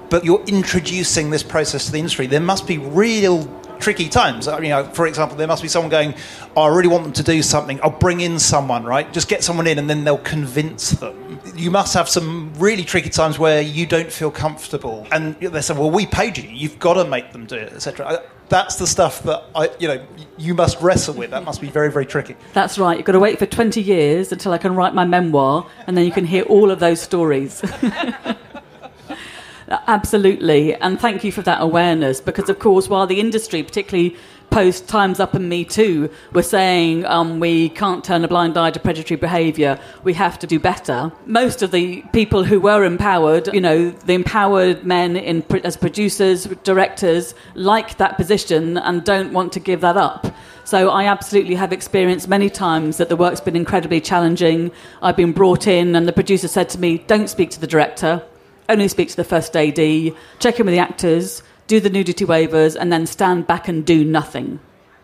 But 0.09 0.23
you're 0.23 0.43
introducing 0.45 1.29
this 1.29 1.43
process 1.43 1.85
to 1.85 1.91
the 1.91 1.99
industry. 1.99 2.27
There 2.27 2.39
must 2.39 2.67
be 2.67 2.77
real 2.77 3.45
tricky 3.79 4.09
times. 4.09 4.47
Mean, 4.47 4.63
you 4.63 4.69
know, 4.69 4.83
for 4.85 5.07
example, 5.07 5.37
there 5.37 5.47
must 5.47 5.61
be 5.61 5.67
someone 5.67 5.89
going, 5.89 6.15
oh, 6.55 6.63
I 6.63 6.67
really 6.75 6.87
want 6.87 7.03
them 7.03 7.13
to 7.13 7.23
do 7.23 7.41
something. 7.41 7.79
I'll 7.83 7.89
bring 7.89 8.21
in 8.21 8.39
someone, 8.39 8.83
right? 8.83 9.11
Just 9.13 9.27
get 9.27 9.43
someone 9.43 9.67
in 9.67 9.79
and 9.79 9.89
then 9.89 10.03
they'll 10.03 10.17
convince 10.17 10.91
them. 10.91 11.39
You 11.55 11.71
must 11.71 11.93
have 11.93 12.09
some 12.09 12.53
really 12.55 12.83
tricky 12.83 13.09
times 13.09 13.39
where 13.39 13.61
you 13.61 13.85
don't 13.85 14.11
feel 14.11 14.31
comfortable. 14.31 15.07
And 15.11 15.35
they 15.39 15.61
say, 15.61 15.73
well, 15.73 15.91
we 15.91 16.05
paid 16.05 16.37
you. 16.37 16.49
You've 16.49 16.79
got 16.79 16.95
to 16.95 17.05
make 17.05 17.31
them 17.31 17.45
do 17.45 17.55
it, 17.55 17.73
etc. 17.73 18.05
Uh, 18.05 18.17
that's 18.49 18.77
the 18.77 18.87
stuff 18.87 19.23
that 19.23 19.43
I, 19.55 19.69
you 19.79 19.87
know, 19.87 20.05
you 20.37 20.53
must 20.53 20.79
wrestle 20.81 21.15
with. 21.15 21.31
That 21.31 21.43
must 21.43 21.59
be 21.59 21.67
very, 21.67 21.91
very 21.91 22.05
tricky. 22.05 22.35
That's 22.53 22.79
right. 22.79 22.97
You've 22.97 23.05
got 23.05 23.13
to 23.13 23.19
wait 23.19 23.39
for 23.39 23.45
20 23.45 23.81
years 23.81 24.31
until 24.31 24.53
I 24.53 24.57
can 24.57 24.73
write 24.73 24.93
my 24.93 25.05
memoir, 25.05 25.69
and 25.85 25.97
then 25.97 26.05
you 26.05 26.11
can 26.11 26.25
hear 26.25 26.43
all 26.43 26.71
of 26.71 26.79
those 26.79 27.01
stories. 27.01 27.61
Absolutely. 29.69 30.75
And 30.75 30.99
thank 30.99 31.23
you 31.23 31.31
for 31.31 31.41
that 31.41 31.61
awareness 31.61 32.21
because, 32.21 32.49
of 32.49 32.59
course, 32.59 32.87
while 32.87 33.05
the 33.05 33.19
industry, 33.19 33.63
particularly 33.63 34.15
post 34.49 34.87
Time's 34.87 35.19
Up 35.19 35.33
and 35.33 35.49
Me 35.49 35.65
Too, 35.65 36.09
were 36.31 36.41
saying 36.41 37.05
um, 37.05 37.41
we 37.41 37.67
can't 37.69 38.01
turn 38.01 38.23
a 38.23 38.29
blind 38.29 38.57
eye 38.57 38.71
to 38.71 38.79
predatory 38.79 39.17
behaviour, 39.17 39.77
we 40.03 40.13
have 40.13 40.39
to 40.39 40.47
do 40.47 40.57
better. 40.57 41.11
Most 41.25 41.61
of 41.61 41.71
the 41.71 42.01
people 42.13 42.45
who 42.45 42.61
were 42.61 42.85
empowered, 42.85 43.53
you 43.53 43.59
know, 43.59 43.91
the 43.91 44.13
empowered 44.13 44.85
men 44.85 45.17
in, 45.17 45.43
as 45.65 45.75
producers, 45.75 46.45
directors, 46.63 47.35
like 47.55 47.97
that 47.97 48.15
position 48.15 48.77
and 48.77 49.03
don't 49.03 49.33
want 49.33 49.51
to 49.53 49.59
give 49.59 49.81
that 49.81 49.97
up. 49.97 50.33
So 50.63 50.89
I 50.89 51.05
absolutely 51.05 51.55
have 51.55 51.73
experienced 51.73 52.29
many 52.29 52.49
times 52.49 52.97
that 52.97 53.09
the 53.09 53.15
work's 53.15 53.41
been 53.41 53.55
incredibly 53.55 53.99
challenging. 53.99 54.71
I've 55.01 55.15
been 55.15 55.31
brought 55.31 55.65
in, 55.65 55.95
and 55.95 56.07
the 56.07 56.13
producer 56.13 56.49
said 56.49 56.67
to 56.69 56.79
me, 56.79 56.97
Don't 56.97 57.29
speak 57.29 57.51
to 57.51 57.61
the 57.61 57.67
director 57.67 58.21
only 58.69 58.87
speak 58.87 59.09
to 59.09 59.15
the 59.15 59.23
first 59.23 59.55
AD, 59.55 59.75
check 60.39 60.59
in 60.59 60.65
with 60.65 60.73
the 60.73 60.79
actors, 60.79 61.43
do 61.67 61.79
the 61.79 61.89
nudity 61.89 62.25
waivers, 62.25 62.75
and 62.79 62.91
then 62.91 63.05
stand 63.05 63.47
back 63.47 63.67
and 63.67 63.85
do 63.85 64.03
nothing. 64.03 64.59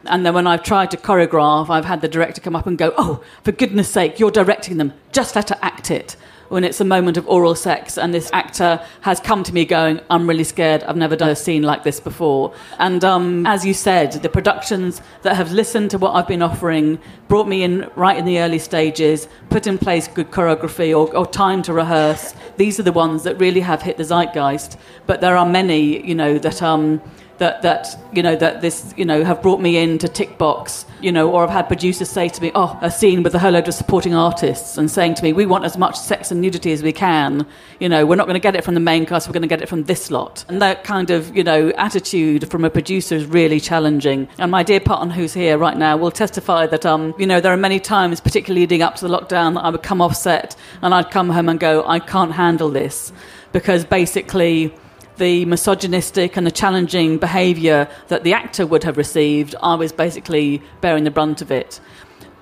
And 0.05 0.25
then 0.25 0.33
when 0.33 0.47
I've 0.47 0.63
tried 0.63 0.91
to 0.91 0.97
choreograph, 0.97 1.69
I've 1.69 1.85
had 1.85 2.01
the 2.01 2.07
director 2.07 2.41
come 2.41 2.55
up 2.55 2.67
and 2.67 2.77
go, 2.77 2.93
Oh, 2.97 3.23
for 3.43 3.51
goodness 3.51 3.89
sake, 3.89 4.19
you're 4.19 4.31
directing 4.31 4.77
them. 4.77 4.93
Just 5.11 5.35
let 5.35 5.49
her 5.49 5.59
act 5.61 5.91
it 5.91 6.17
when 6.53 6.63
it's 6.63 6.79
a 6.79 6.85
moment 6.85 7.17
of 7.17 7.27
oral 7.27 7.55
sex 7.55 7.97
and 7.97 8.13
this 8.13 8.29
actor 8.31 8.79
has 9.01 9.19
come 9.19 9.41
to 9.41 9.51
me 9.51 9.65
going, 9.65 9.99
I'm 10.11 10.29
really 10.29 10.43
scared, 10.43 10.83
I've 10.83 10.95
never 10.95 11.15
done 11.15 11.29
a 11.29 11.35
scene 11.35 11.63
like 11.63 11.81
this 11.83 11.99
before. 11.99 12.53
And 12.77 13.03
um, 13.03 13.47
as 13.47 13.65
you 13.65 13.73
said, 13.73 14.11
the 14.11 14.29
productions 14.29 15.01
that 15.23 15.35
have 15.35 15.51
listened 15.51 15.89
to 15.91 15.97
what 15.97 16.11
I've 16.11 16.27
been 16.27 16.43
offering, 16.43 16.99
brought 17.27 17.47
me 17.47 17.63
in 17.63 17.89
right 17.95 18.15
in 18.15 18.25
the 18.25 18.37
early 18.37 18.59
stages, 18.59 19.27
put 19.49 19.65
in 19.65 19.79
place 19.79 20.07
good 20.07 20.29
choreography 20.29 20.95
or, 20.95 21.11
or 21.17 21.25
time 21.25 21.63
to 21.63 21.73
rehearse, 21.73 22.35
these 22.57 22.79
are 22.79 22.83
the 22.83 22.91
ones 22.91 23.23
that 23.23 23.39
really 23.39 23.61
have 23.61 23.81
hit 23.81 23.97
the 23.97 24.03
zeitgeist. 24.03 24.77
But 25.07 25.21
there 25.21 25.35
are 25.35 25.47
many, 25.47 26.05
you 26.07 26.13
know, 26.13 26.37
that. 26.37 26.61
Um, 26.61 27.01
that 27.43 27.61
that 27.61 27.99
you 28.13 28.23
know 28.23 28.37
that 28.37 28.61
this 28.61 28.93
you 28.95 29.03
know 29.03 29.21
have 29.25 29.41
brought 29.41 29.59
me 29.59 29.75
in 29.83 29.97
to 29.97 30.07
tick 30.07 30.37
box 30.37 30.85
you 31.01 31.11
know 31.11 31.29
or 31.29 31.43
I've 31.43 31.49
had 31.49 31.67
producers 31.67 32.09
say 32.09 32.29
to 32.29 32.41
me 32.41 32.51
oh 32.55 32.79
a 32.81 32.89
scene 32.89 33.21
with 33.21 33.35
a 33.35 33.39
whole 33.39 33.51
load 33.51 33.67
of 33.67 33.73
supporting 33.73 34.15
artists 34.15 34.77
and 34.77 34.89
saying 34.89 35.15
to 35.15 35.23
me 35.23 35.33
we 35.33 35.45
want 35.45 35.65
as 35.65 35.77
much 35.77 35.99
sex 35.99 36.31
and 36.31 36.39
nudity 36.39 36.71
as 36.71 36.81
we 36.81 36.93
can. 36.93 37.45
You 37.81 37.89
know 37.89 38.05
we're 38.05 38.15
not 38.15 38.27
going 38.27 38.41
to 38.41 38.47
get 38.47 38.55
it 38.55 38.63
from 38.63 38.75
the 38.75 38.85
main 38.91 39.05
cast 39.05 39.27
we're 39.27 39.33
going 39.33 39.49
to 39.49 39.55
get 39.55 39.61
it 39.61 39.67
from 39.67 39.83
this 39.83 40.09
lot. 40.09 40.45
And 40.47 40.61
that 40.61 40.85
kind 40.85 41.09
of 41.09 41.35
you 41.35 41.43
know 41.43 41.71
attitude 41.71 42.49
from 42.49 42.63
a 42.63 42.69
producer 42.69 43.15
is 43.15 43.25
really 43.25 43.59
challenging. 43.59 44.29
And 44.37 44.49
my 44.49 44.63
dear 44.63 44.79
partner 44.79 45.13
who's 45.13 45.33
here 45.33 45.57
right 45.57 45.77
now 45.77 45.97
will 45.97 46.11
testify 46.11 46.65
that 46.67 46.85
um 46.85 47.13
you 47.19 47.27
know 47.27 47.41
there 47.41 47.51
are 47.51 47.63
many 47.69 47.79
times 47.81 48.21
particularly 48.21 48.61
leading 48.61 48.81
up 48.81 48.95
to 48.95 49.07
the 49.07 49.13
lockdown 49.17 49.55
that 49.55 49.65
I 49.67 49.69
would 49.69 49.83
come 49.83 50.01
off 50.01 50.15
set 50.15 50.55
and 50.81 50.93
I'd 50.93 51.11
come 51.11 51.29
home 51.29 51.49
and 51.49 51.59
go 51.59 51.85
I 51.85 51.99
can't 51.99 52.31
handle 52.31 52.69
this. 52.69 53.11
Because 53.51 53.83
basically 53.85 54.73
the 55.17 55.45
misogynistic 55.45 56.37
and 56.37 56.45
the 56.45 56.51
challenging 56.51 57.17
behaviour 57.17 57.87
that 58.07 58.23
the 58.23 58.33
actor 58.33 58.65
would 58.65 58.83
have 58.83 58.97
received, 58.97 59.55
I 59.61 59.75
was 59.75 59.91
basically 59.91 60.61
bearing 60.81 61.03
the 61.03 61.11
brunt 61.11 61.41
of 61.41 61.51
it. 61.51 61.79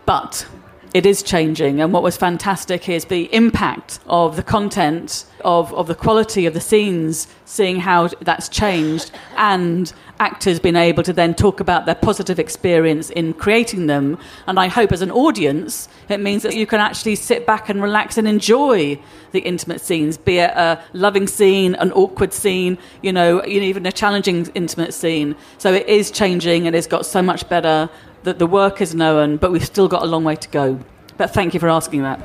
But 0.05 0.47
it 0.93 1.05
is 1.05 1.23
changing, 1.23 1.79
and 1.79 1.93
what 1.93 2.03
was 2.03 2.17
fantastic 2.17 2.89
is 2.89 3.05
the 3.05 3.33
impact 3.33 3.99
of 4.07 4.35
the 4.35 4.43
content, 4.43 5.25
of, 5.45 5.73
of 5.73 5.87
the 5.87 5.95
quality 5.95 6.45
of 6.45 6.53
the 6.53 6.59
scenes, 6.59 7.27
seeing 7.45 7.79
how 7.79 8.07
that's 8.21 8.49
changed, 8.49 9.11
and 9.37 9.93
actors 10.21 10.59
being 10.59 10.75
able 10.75 11.01
to 11.01 11.11
then 11.11 11.33
talk 11.33 11.59
about 11.59 11.87
their 11.87 11.95
positive 11.95 12.39
experience 12.39 13.09
in 13.09 13.33
creating 13.33 13.87
them. 13.87 14.17
And 14.45 14.59
I 14.59 14.67
hope 14.67 14.91
as 14.91 15.01
an 15.01 15.09
audience, 15.09 15.89
it 16.09 16.19
means 16.19 16.43
that 16.43 16.55
you 16.55 16.67
can 16.67 16.79
actually 16.79 17.15
sit 17.15 17.47
back 17.47 17.69
and 17.69 17.81
relax 17.81 18.19
and 18.19 18.27
enjoy 18.27 18.99
the 19.31 19.39
intimate 19.39 19.81
scenes, 19.81 20.17
be 20.17 20.37
it 20.37 20.51
a 20.51 20.81
loving 20.93 21.25
scene, 21.25 21.73
an 21.75 21.91
awkward 21.93 22.33
scene, 22.33 22.77
you 23.01 23.11
know, 23.11 23.43
even 23.45 23.85
a 23.87 23.91
challenging 23.91 24.47
intimate 24.53 24.93
scene. 24.93 25.35
So 25.57 25.73
it 25.73 25.87
is 25.87 26.11
changing 26.11 26.67
and 26.67 26.75
it's 26.75 26.87
got 26.87 27.05
so 27.05 27.21
much 27.23 27.49
better 27.49 27.89
that 28.23 28.37
the 28.37 28.47
work 28.47 28.79
is 28.79 28.93
known, 28.93 29.37
but 29.37 29.51
we've 29.51 29.65
still 29.65 29.87
got 29.87 30.03
a 30.03 30.05
long 30.05 30.23
way 30.23 30.35
to 30.35 30.49
go. 30.49 30.79
But 31.17 31.33
thank 31.33 31.55
you 31.55 31.59
for 31.59 31.69
asking 31.69 32.03
that. 32.03 32.19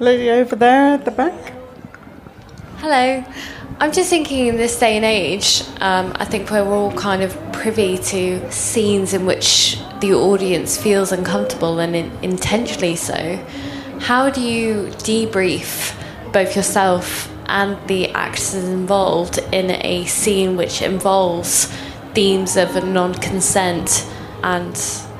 Lady 0.00 0.30
over 0.30 0.54
there 0.54 0.94
at 0.94 1.06
the 1.06 1.10
back. 1.10 1.61
Hello. 2.82 3.24
I'm 3.78 3.92
just 3.92 4.10
thinking 4.10 4.48
in 4.48 4.56
this 4.56 4.76
day 4.76 4.96
and 4.96 5.04
age, 5.04 5.62
um, 5.80 6.10
I 6.16 6.24
think 6.24 6.50
we're 6.50 6.64
all 6.64 6.90
kind 6.94 7.22
of 7.22 7.32
privy 7.52 7.96
to 7.96 8.50
scenes 8.50 9.14
in 9.14 9.24
which 9.24 9.78
the 10.00 10.14
audience 10.14 10.76
feels 10.76 11.12
uncomfortable 11.12 11.78
and 11.78 11.94
in- 11.94 12.10
intentionally 12.22 12.96
so. 12.96 13.36
How 14.00 14.30
do 14.30 14.40
you 14.40 14.86
debrief 14.98 15.94
both 16.32 16.56
yourself 16.56 17.32
and 17.46 17.78
the 17.86 18.10
actors 18.14 18.54
involved 18.54 19.38
in 19.52 19.70
a 19.70 20.04
scene 20.06 20.56
which 20.56 20.82
involves 20.82 21.66
themes 22.14 22.56
of 22.56 22.84
non 22.84 23.14
consent 23.14 24.04
and 24.42 24.74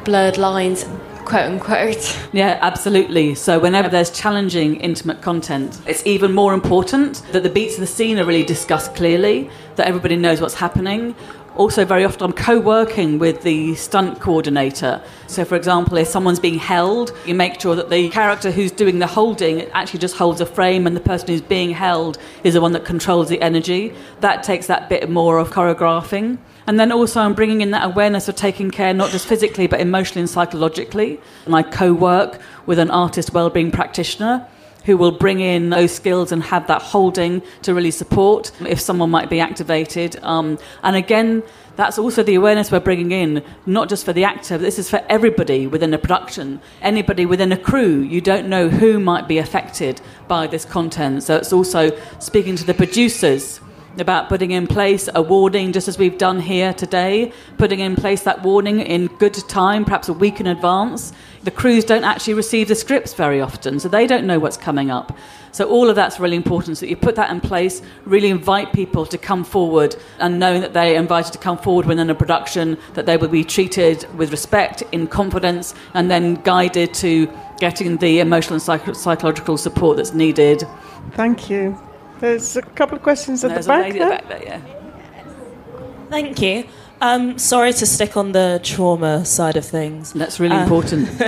blurred 0.04 0.36
lines 0.36 0.84
quote 1.24 1.46
unquote. 1.46 2.18
Yeah, 2.32 2.58
absolutely. 2.60 3.34
So 3.34 3.58
whenever 3.58 3.88
there's 3.88 4.10
challenging 4.10 4.76
intimate 4.76 5.22
content, 5.22 5.80
it's 5.86 6.04
even 6.06 6.32
more 6.32 6.54
important 6.54 7.22
that 7.32 7.42
the 7.42 7.50
beats 7.50 7.74
of 7.74 7.80
the 7.80 7.86
scene 7.86 8.18
are 8.18 8.24
really 8.24 8.44
discussed 8.44 8.94
clearly, 8.94 9.50
that 9.76 9.86
everybody 9.86 10.16
knows 10.16 10.40
what's 10.40 10.54
happening. 10.54 11.14
Also, 11.56 11.84
very 11.84 12.02
often 12.02 12.22
I'm 12.22 12.32
co 12.32 12.58
working 12.58 13.18
with 13.18 13.42
the 13.42 13.74
stunt 13.74 14.20
coordinator. 14.20 15.02
So, 15.26 15.44
for 15.44 15.54
example, 15.54 15.98
if 15.98 16.08
someone's 16.08 16.40
being 16.40 16.58
held, 16.58 17.12
you 17.26 17.34
make 17.34 17.60
sure 17.60 17.74
that 17.74 17.90
the 17.90 18.08
character 18.08 18.50
who's 18.50 18.72
doing 18.72 19.00
the 19.00 19.06
holding 19.06 19.62
actually 19.72 20.00
just 20.00 20.16
holds 20.16 20.40
a 20.40 20.46
frame 20.46 20.86
and 20.86 20.96
the 20.96 21.00
person 21.00 21.28
who's 21.28 21.42
being 21.42 21.70
held 21.70 22.16
is 22.42 22.54
the 22.54 22.62
one 22.62 22.72
that 22.72 22.86
controls 22.86 23.28
the 23.28 23.40
energy. 23.42 23.94
That 24.20 24.42
takes 24.42 24.66
that 24.68 24.88
bit 24.88 25.10
more 25.10 25.38
of 25.38 25.50
choreographing. 25.50 26.38
And 26.66 26.78
then 26.78 26.92
also, 26.92 27.20
I'm 27.20 27.34
bringing 27.34 27.60
in 27.60 27.72
that 27.72 27.84
awareness 27.84 28.28
of 28.28 28.36
taking 28.36 28.70
care 28.70 28.94
not 28.94 29.10
just 29.10 29.26
physically 29.26 29.66
but 29.66 29.80
emotionally 29.80 30.20
and 30.20 30.30
psychologically. 30.30 31.20
And 31.46 31.54
I 31.54 31.62
co 31.62 31.92
work 31.92 32.40
with 32.66 32.78
an 32.78 32.90
artist 32.90 33.32
wellbeing 33.32 33.70
practitioner 33.70 34.46
who 34.84 34.96
will 34.96 35.12
bring 35.12 35.40
in 35.40 35.70
those 35.70 35.92
skills 35.92 36.32
and 36.32 36.42
have 36.42 36.66
that 36.66 36.82
holding 36.82 37.42
to 37.62 37.74
really 37.74 37.90
support 37.90 38.50
if 38.66 38.80
someone 38.80 39.10
might 39.10 39.30
be 39.30 39.40
activated. 39.40 40.18
Um, 40.22 40.58
and 40.82 40.96
again, 40.96 41.42
that's 41.76 41.98
also 41.98 42.22
the 42.22 42.34
awareness 42.34 42.70
we're 42.70 42.80
bringing 42.80 43.12
in, 43.12 43.44
not 43.64 43.88
just 43.88 44.04
for 44.04 44.12
the 44.12 44.24
actor, 44.24 44.58
but 44.58 44.62
this 44.62 44.78
is 44.78 44.90
for 44.90 45.02
everybody 45.08 45.66
within 45.66 45.94
a 45.94 45.98
production, 45.98 46.60
anybody 46.82 47.26
within 47.26 47.52
a 47.52 47.56
crew. 47.56 48.00
You 48.00 48.20
don't 48.20 48.48
know 48.48 48.68
who 48.68 48.98
might 49.00 49.28
be 49.28 49.38
affected 49.38 50.00
by 50.28 50.46
this 50.46 50.64
content. 50.64 51.22
So 51.22 51.36
it's 51.36 51.52
also 51.52 51.96
speaking 52.18 52.56
to 52.56 52.64
the 52.64 52.74
producers 52.74 53.60
about 53.98 54.28
putting 54.28 54.50
in 54.52 54.66
place 54.66 55.08
a 55.14 55.22
warning, 55.22 55.72
just 55.72 55.88
as 55.88 55.98
we've 55.98 56.18
done 56.18 56.40
here 56.40 56.72
today, 56.72 57.32
putting 57.58 57.80
in 57.80 57.94
place 57.96 58.22
that 58.22 58.42
warning 58.42 58.80
in 58.80 59.06
good 59.18 59.34
time, 59.34 59.84
perhaps 59.84 60.08
a 60.08 60.12
week 60.12 60.40
in 60.40 60.46
advance. 60.46 61.12
The 61.44 61.50
crews 61.50 61.84
don't 61.84 62.04
actually 62.04 62.34
receive 62.34 62.68
the 62.68 62.74
scripts 62.74 63.14
very 63.14 63.40
often, 63.40 63.80
so 63.80 63.88
they 63.88 64.06
don't 64.06 64.26
know 64.26 64.38
what's 64.38 64.56
coming 64.56 64.90
up. 64.90 65.16
So 65.50 65.68
all 65.68 65.90
of 65.90 65.96
that's 65.96 66.18
really 66.18 66.36
important. 66.36 66.78
So 66.78 66.86
you 66.86 66.96
put 66.96 67.16
that 67.16 67.30
in 67.30 67.40
place, 67.40 67.82
really 68.04 68.30
invite 68.30 68.72
people 68.72 69.04
to 69.06 69.18
come 69.18 69.44
forward, 69.44 69.96
and 70.18 70.38
knowing 70.38 70.62
that 70.62 70.72
they're 70.72 70.96
invited 70.96 71.32
to 71.32 71.38
come 71.38 71.58
forward 71.58 71.84
within 71.84 72.08
a 72.08 72.14
production, 72.14 72.78
that 72.94 73.04
they 73.04 73.16
will 73.18 73.28
be 73.28 73.44
treated 73.44 74.06
with 74.16 74.30
respect, 74.30 74.82
in 74.92 75.06
confidence, 75.06 75.74
and 75.92 76.10
then 76.10 76.36
guided 76.36 76.94
to 76.94 77.30
getting 77.58 77.96
the 77.98 78.20
emotional 78.20 78.54
and 78.54 78.62
psych- 78.62 78.94
psychological 78.94 79.58
support 79.58 79.96
that's 79.98 80.14
needed. 80.14 80.64
Thank 81.12 81.50
you. 81.50 81.78
There's 82.22 82.56
a 82.56 82.62
couple 82.62 82.96
of 82.96 83.02
questions 83.02 83.42
at 83.44 83.48
There's 83.50 83.66
the 83.66 83.72
back. 83.72 83.80
a 83.80 83.86
lady 83.88 83.98
there. 83.98 84.12
at 84.12 84.22
the 84.22 84.28
back 84.28 84.44
there, 84.44 84.60
yeah. 84.60 86.08
Thank 86.08 86.40
you. 86.40 86.64
Um, 87.00 87.36
sorry 87.36 87.72
to 87.72 87.84
stick 87.84 88.16
on 88.16 88.30
the 88.30 88.60
trauma 88.62 89.24
side 89.24 89.56
of 89.56 89.64
things. 89.64 90.12
That's 90.12 90.38
really 90.38 90.56
Uh, 90.56 90.62
important. 90.62 91.08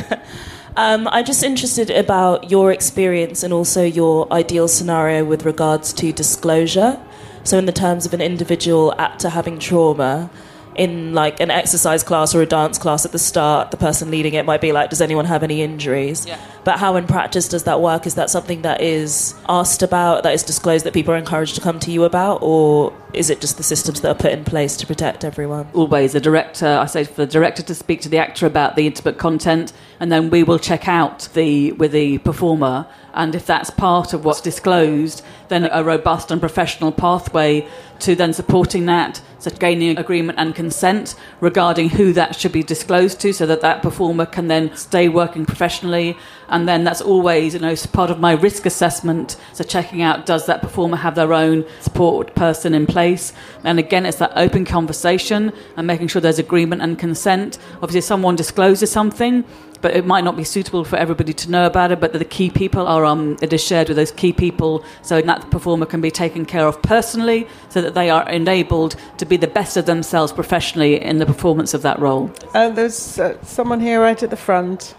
Um, 0.76 1.06
I'm 1.06 1.24
just 1.24 1.44
interested 1.44 1.88
about 1.90 2.50
your 2.50 2.72
experience 2.72 3.44
and 3.44 3.52
also 3.52 3.84
your 3.84 4.26
ideal 4.32 4.66
scenario 4.66 5.24
with 5.24 5.44
regards 5.44 5.92
to 5.92 6.12
disclosure. 6.12 6.98
So, 7.44 7.58
in 7.58 7.66
the 7.66 7.72
terms 7.84 8.06
of 8.06 8.12
an 8.12 8.20
individual 8.20 8.92
actor 8.98 9.28
having 9.28 9.60
trauma, 9.60 10.30
in 10.76 11.14
like 11.14 11.40
an 11.40 11.50
exercise 11.50 12.02
class 12.02 12.34
or 12.34 12.42
a 12.42 12.46
dance 12.46 12.78
class 12.78 13.04
at 13.04 13.12
the 13.12 13.18
start, 13.18 13.70
the 13.70 13.76
person 13.76 14.10
leading 14.10 14.34
it 14.34 14.44
might 14.44 14.60
be 14.60 14.72
like, 14.72 14.90
"Does 14.90 15.00
anyone 15.00 15.24
have 15.24 15.42
any 15.42 15.62
injuries?" 15.62 16.26
Yeah. 16.26 16.38
But 16.64 16.78
how 16.78 16.96
in 16.96 17.06
practice 17.06 17.48
does 17.48 17.64
that 17.64 17.80
work? 17.80 18.06
Is 18.06 18.14
that 18.14 18.30
something 18.30 18.62
that 18.62 18.80
is 18.80 19.34
asked 19.48 19.82
about, 19.82 20.22
that 20.22 20.34
is 20.34 20.42
disclosed, 20.42 20.84
that 20.86 20.94
people 20.94 21.14
are 21.14 21.18
encouraged 21.18 21.54
to 21.56 21.60
come 21.60 21.78
to 21.80 21.90
you 21.90 22.04
about, 22.04 22.38
or 22.42 22.92
is 23.14 23.30
it 23.30 23.40
just 23.40 23.56
the 23.56 23.62
systems 23.62 24.00
that 24.00 24.10
are 24.10 24.18
put 24.18 24.32
in 24.32 24.44
place 24.44 24.76
to 24.76 24.86
protect 24.86 25.24
everyone? 25.24 25.66
always 25.72 26.12
the 26.12 26.20
director 26.20 26.66
i 26.66 26.86
say 26.86 27.04
for 27.04 27.14
the 27.14 27.26
director 27.26 27.62
to 27.62 27.74
speak 27.74 28.00
to 28.00 28.08
the 28.08 28.18
actor 28.18 28.46
about 28.46 28.76
the 28.76 28.86
intimate 28.86 29.18
content 29.18 29.72
and 30.00 30.10
then 30.10 30.30
we 30.30 30.42
will 30.42 30.58
check 30.58 30.88
out 30.88 31.28
the 31.34 31.72
with 31.72 31.92
the 31.92 32.18
performer 32.18 32.86
and 33.14 33.34
if 33.34 33.46
that's 33.46 33.70
part 33.70 34.12
of 34.12 34.24
what's 34.24 34.40
disclosed 34.40 35.22
then 35.48 35.68
a 35.70 35.84
robust 35.84 36.30
and 36.30 36.40
professional 36.40 36.90
pathway 36.90 37.66
to 37.98 38.14
then 38.14 38.32
supporting 38.32 38.86
that 38.86 39.20
so 39.38 39.50
gaining 39.50 39.96
agreement 39.98 40.38
and 40.38 40.54
consent 40.54 41.14
regarding 41.40 41.90
who 41.90 42.12
that 42.12 42.34
should 42.34 42.52
be 42.52 42.62
disclosed 42.62 43.20
to 43.20 43.32
so 43.32 43.46
that 43.46 43.60
that 43.60 43.82
performer 43.82 44.26
can 44.26 44.48
then 44.48 44.74
stay 44.76 45.08
working 45.08 45.46
professionally 45.46 46.16
and 46.48 46.68
then 46.68 46.84
that's 46.84 47.00
always 47.00 47.54
you 47.54 47.60
know 47.60 47.74
part 47.92 48.10
of 48.10 48.20
my 48.20 48.32
risk 48.32 48.66
assessment. 48.66 49.36
So 49.52 49.64
checking 49.64 50.02
out 50.02 50.26
does 50.26 50.46
that 50.46 50.62
performer 50.62 50.96
have 50.96 51.14
their 51.14 51.32
own 51.32 51.64
support 51.80 52.34
person 52.34 52.74
in 52.74 52.86
place? 52.86 53.32
And 53.64 53.78
again 53.78 54.06
it's 54.06 54.18
that 54.18 54.32
open 54.36 54.64
conversation 54.64 55.52
and 55.76 55.86
making 55.86 56.08
sure 56.08 56.20
there's 56.20 56.38
agreement 56.38 56.82
and 56.82 56.98
consent. 56.98 57.58
Obviously 57.76 57.98
if 57.98 58.04
someone 58.04 58.36
discloses 58.36 58.90
something 58.90 59.44
but 59.80 59.94
it 59.94 60.06
might 60.06 60.24
not 60.24 60.34
be 60.34 60.44
suitable 60.44 60.82
for 60.82 60.96
everybody 60.96 61.34
to 61.34 61.50
know 61.50 61.66
about 61.66 61.92
it 61.92 62.00
but 62.00 62.12
the 62.14 62.24
key 62.24 62.48
people 62.48 62.86
are 62.86 63.04
um, 63.04 63.36
it 63.42 63.52
is 63.52 63.62
shared 63.62 63.88
with 63.88 63.96
those 63.96 64.12
key 64.12 64.32
people. 64.32 64.84
So 65.02 65.20
that 65.20 65.40
the 65.42 65.46
performer 65.48 65.86
can 65.86 66.00
be 66.00 66.10
taken 66.10 66.44
care 66.46 66.66
of 66.66 66.80
personally 66.82 67.46
so 67.68 67.82
that 67.82 67.94
they 67.94 68.10
are 68.10 68.28
enabled 68.28 68.96
to 69.18 69.26
be 69.26 69.36
the 69.36 69.46
best 69.46 69.76
of 69.76 69.86
themselves 69.86 70.32
professionally 70.32 71.00
in 71.00 71.18
the 71.18 71.26
performance 71.26 71.74
of 71.74 71.82
that 71.82 71.98
role. 71.98 72.30
Uh, 72.54 72.70
there's 72.70 73.18
uh, 73.18 73.42
someone 73.44 73.80
here 73.80 74.00
right 74.00 74.22
at 74.22 74.30
the 74.30 74.36
front. 74.36 74.94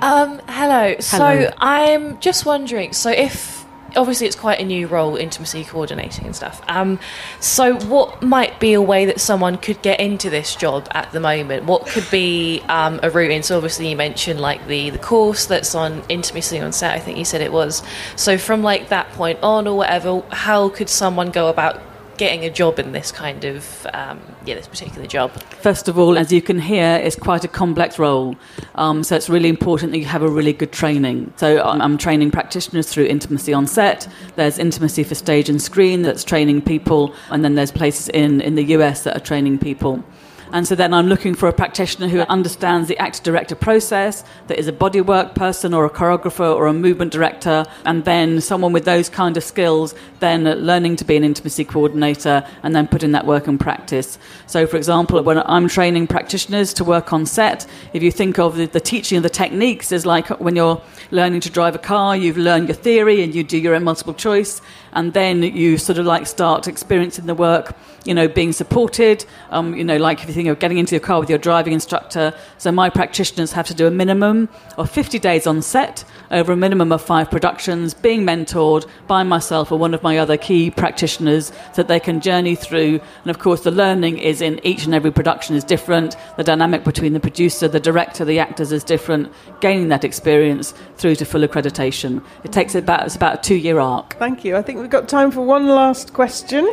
Um, 0.00 0.40
hello. 0.48 0.96
So 1.00 1.52
I'm 1.58 2.20
just 2.20 2.46
wondering. 2.46 2.92
So 2.92 3.10
if 3.10 3.58
obviously 3.96 4.26
it's 4.26 4.36
quite 4.36 4.60
a 4.60 4.64
new 4.64 4.86
role, 4.86 5.16
intimacy 5.16 5.64
coordinating 5.64 6.26
and 6.26 6.36
stuff. 6.36 6.62
Um, 6.68 6.98
so 7.40 7.74
what 7.86 8.22
might 8.22 8.60
be 8.60 8.74
a 8.74 8.82
way 8.82 9.06
that 9.06 9.20
someone 9.20 9.56
could 9.56 9.80
get 9.82 9.98
into 9.98 10.30
this 10.30 10.54
job 10.54 10.86
at 10.92 11.10
the 11.12 11.20
moment? 11.20 11.64
What 11.64 11.86
could 11.86 12.08
be 12.10 12.62
um, 12.68 13.00
a 13.02 13.10
route 13.10 13.30
in? 13.30 13.42
So 13.42 13.56
obviously 13.56 13.90
you 13.90 13.96
mentioned 13.96 14.40
like 14.40 14.66
the 14.66 14.90
the 14.90 14.98
course 14.98 15.46
that's 15.46 15.74
on 15.74 16.02
intimacy 16.08 16.60
on 16.60 16.72
set. 16.72 16.94
I 16.94 17.00
think 17.00 17.18
you 17.18 17.24
said 17.24 17.40
it 17.40 17.52
was. 17.52 17.82
So 18.16 18.38
from 18.38 18.62
like 18.62 18.88
that 18.90 19.10
point 19.12 19.38
on 19.42 19.66
or 19.66 19.76
whatever, 19.76 20.22
how 20.30 20.68
could 20.68 20.88
someone 20.88 21.30
go 21.30 21.48
about 21.48 21.82
getting 22.18 22.44
a 22.44 22.50
job 22.50 22.78
in 22.78 22.92
this 22.92 23.10
kind 23.10 23.44
of 23.44 23.86
um, 23.94 24.20
yeah 24.44 24.54
this 24.54 24.68
particular 24.68 25.06
job? 25.06 25.30
First 25.62 25.88
of 25.88 25.98
all, 25.98 26.18
as 26.18 26.32
you 26.32 26.42
can 26.42 26.58
hear, 26.58 26.96
it's 26.96 27.16
quite 27.16 27.44
a 27.44 27.48
complex 27.48 27.98
role, 27.98 28.36
um, 28.74 29.02
so 29.02 29.16
it's 29.16 29.30
really 29.30 29.48
important 29.48 29.92
that 29.92 29.98
you 29.98 30.04
have 30.04 30.22
a 30.22 30.28
really 30.28 30.52
good 30.52 30.72
training. 30.72 31.32
So 31.36 31.62
I'm, 31.62 31.80
I'm 31.80 31.98
training 31.98 32.30
practitioners 32.30 32.88
through 32.88 33.06
intimacy 33.06 33.54
on 33.54 33.66
set. 33.66 34.06
There's 34.36 34.58
intimacy 34.58 35.04
for 35.04 35.14
stage 35.14 35.48
and 35.48 35.62
screen 35.62 36.02
that's 36.02 36.24
training 36.24 36.62
people, 36.62 37.14
and 37.30 37.44
then 37.44 37.54
there's 37.54 37.72
places 37.72 38.08
in 38.10 38.40
in 38.40 38.56
the 38.56 38.64
US 38.76 39.04
that 39.04 39.16
are 39.16 39.20
training 39.20 39.58
people. 39.58 40.04
And 40.52 40.66
so 40.66 40.74
then 40.74 40.94
I'm 40.94 41.06
looking 41.06 41.34
for 41.34 41.48
a 41.48 41.52
practitioner 41.52 42.08
who 42.08 42.20
understands 42.20 42.88
the 42.88 42.98
actor 42.98 43.22
director 43.22 43.54
process, 43.54 44.24
that 44.46 44.58
is 44.58 44.68
a 44.68 44.72
bodywork 44.72 45.34
person 45.34 45.74
or 45.74 45.84
a 45.84 45.90
choreographer 45.90 46.54
or 46.54 46.66
a 46.66 46.72
movement 46.72 47.12
director, 47.12 47.66
and 47.84 48.04
then 48.04 48.40
someone 48.40 48.72
with 48.72 48.84
those 48.84 49.08
kind 49.08 49.36
of 49.36 49.44
skills, 49.44 49.94
then 50.20 50.44
learning 50.44 50.96
to 50.96 51.04
be 51.04 51.16
an 51.16 51.24
intimacy 51.24 51.64
coordinator 51.64 52.46
and 52.62 52.74
then 52.74 52.86
putting 52.88 53.12
that 53.12 53.26
work 53.26 53.46
in 53.46 53.58
practice. 53.58 54.18
So, 54.46 54.66
for 54.66 54.76
example, 54.76 55.22
when 55.22 55.38
I'm 55.38 55.68
training 55.68 56.06
practitioners 56.06 56.72
to 56.74 56.84
work 56.84 57.12
on 57.12 57.26
set, 57.26 57.66
if 57.92 58.02
you 58.02 58.10
think 58.10 58.38
of 58.38 58.56
the, 58.56 58.80
teaching 58.80 59.18
of 59.18 59.22
the 59.22 59.30
techniques 59.30 59.92
is 59.92 60.06
like 60.06 60.28
when 60.40 60.56
you're 60.56 60.80
learning 61.10 61.40
to 61.40 61.50
drive 61.50 61.74
a 61.74 61.78
car, 61.78 62.16
you've 62.16 62.38
learned 62.38 62.68
your 62.68 62.76
theory 62.76 63.22
and 63.22 63.34
you 63.34 63.44
do 63.44 63.58
your 63.58 63.74
own 63.74 63.84
multiple 63.84 64.14
choice, 64.14 64.60
and 64.98 65.12
then 65.12 65.44
you 65.44 65.78
sort 65.78 65.96
of 65.98 66.06
like 66.06 66.26
start 66.26 66.66
experiencing 66.66 67.26
the 67.26 67.34
work, 67.34 67.76
you 68.04 68.12
know, 68.12 68.26
being 68.26 68.52
supported, 68.52 69.24
um, 69.50 69.76
you 69.76 69.84
know, 69.84 69.96
like 69.96 70.20
if 70.20 70.28
you 70.28 70.34
think 70.34 70.48
of 70.48 70.58
getting 70.58 70.76
into 70.76 70.96
your 70.96 71.00
car 71.00 71.20
with 71.20 71.30
your 71.30 71.38
driving 71.38 71.72
instructor. 71.72 72.34
So 72.58 72.72
my 72.72 72.90
practitioners 72.90 73.52
have 73.52 73.68
to 73.68 73.74
do 73.74 73.86
a 73.86 73.92
minimum 73.92 74.48
of 74.76 74.90
50 74.90 75.20
days 75.20 75.46
on 75.46 75.62
set 75.62 76.04
over 76.32 76.52
a 76.52 76.56
minimum 76.56 76.90
of 76.90 77.00
five 77.00 77.30
productions, 77.30 77.94
being 77.94 78.22
mentored 78.24 78.88
by 79.06 79.22
myself 79.22 79.70
or 79.70 79.78
one 79.78 79.94
of 79.94 80.02
my 80.02 80.18
other 80.18 80.36
key 80.36 80.68
practitioners 80.68 81.52
so 81.72 81.82
that 81.82 81.86
they 81.86 82.00
can 82.00 82.20
journey 82.20 82.56
through. 82.56 83.00
And 83.22 83.30
of 83.30 83.38
course, 83.38 83.62
the 83.62 83.70
learning 83.70 84.18
is 84.18 84.42
in 84.42 84.58
each 84.66 84.84
and 84.84 84.94
every 84.94 85.12
production 85.12 85.54
is 85.54 85.62
different. 85.62 86.16
The 86.36 86.42
dynamic 86.42 86.82
between 86.82 87.12
the 87.12 87.20
producer, 87.20 87.68
the 87.68 87.78
director, 87.78 88.24
the 88.24 88.40
actors 88.40 88.72
is 88.72 88.82
different. 88.82 89.32
Gaining 89.60 89.90
that 89.90 90.02
experience 90.02 90.74
through 90.96 91.14
to 91.16 91.24
full 91.24 91.42
accreditation. 91.42 92.24
It 92.42 92.50
takes 92.50 92.74
about, 92.74 93.06
it's 93.06 93.14
about 93.14 93.38
a 93.38 93.42
two 93.42 93.54
year 93.54 93.78
arc. 93.78 94.14
Thank 94.14 94.44
you. 94.44 94.56
I 94.56 94.62
think 94.62 94.87
we've 94.88 95.02
got 95.02 95.06
time 95.06 95.30
for 95.30 95.42
one 95.42 95.68
last 95.68 96.14
question. 96.14 96.66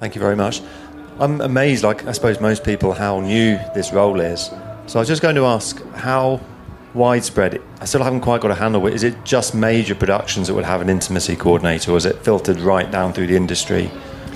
Thank 0.00 0.14
you 0.14 0.18
very 0.18 0.34
much. 0.34 0.62
I'm 1.20 1.42
amazed, 1.42 1.84
like 1.84 2.06
I 2.06 2.12
suppose 2.12 2.40
most 2.40 2.64
people, 2.64 2.94
how 2.94 3.20
new 3.20 3.58
this 3.74 3.92
role 3.92 4.18
is. 4.18 4.50
So 4.86 4.98
I 4.98 5.00
was 5.00 5.08
just 5.08 5.20
going 5.20 5.34
to 5.34 5.44
ask 5.44 5.84
how 5.92 6.40
widespread. 6.94 7.60
I 7.82 7.84
still 7.84 8.02
haven't 8.02 8.22
quite 8.22 8.40
got 8.40 8.50
a 8.50 8.54
handle. 8.54 8.86
Is 8.86 9.02
it 9.02 9.14
just 9.24 9.54
major 9.54 9.94
productions 9.94 10.48
that 10.48 10.54
would 10.54 10.64
have 10.64 10.80
an 10.80 10.88
intimacy 10.88 11.36
coordinator, 11.36 11.92
or 11.92 11.98
is 11.98 12.06
it 12.06 12.24
filtered 12.24 12.58
right 12.60 12.90
down 12.90 13.12
through 13.12 13.26
the 13.26 13.36
industry? 13.36 13.90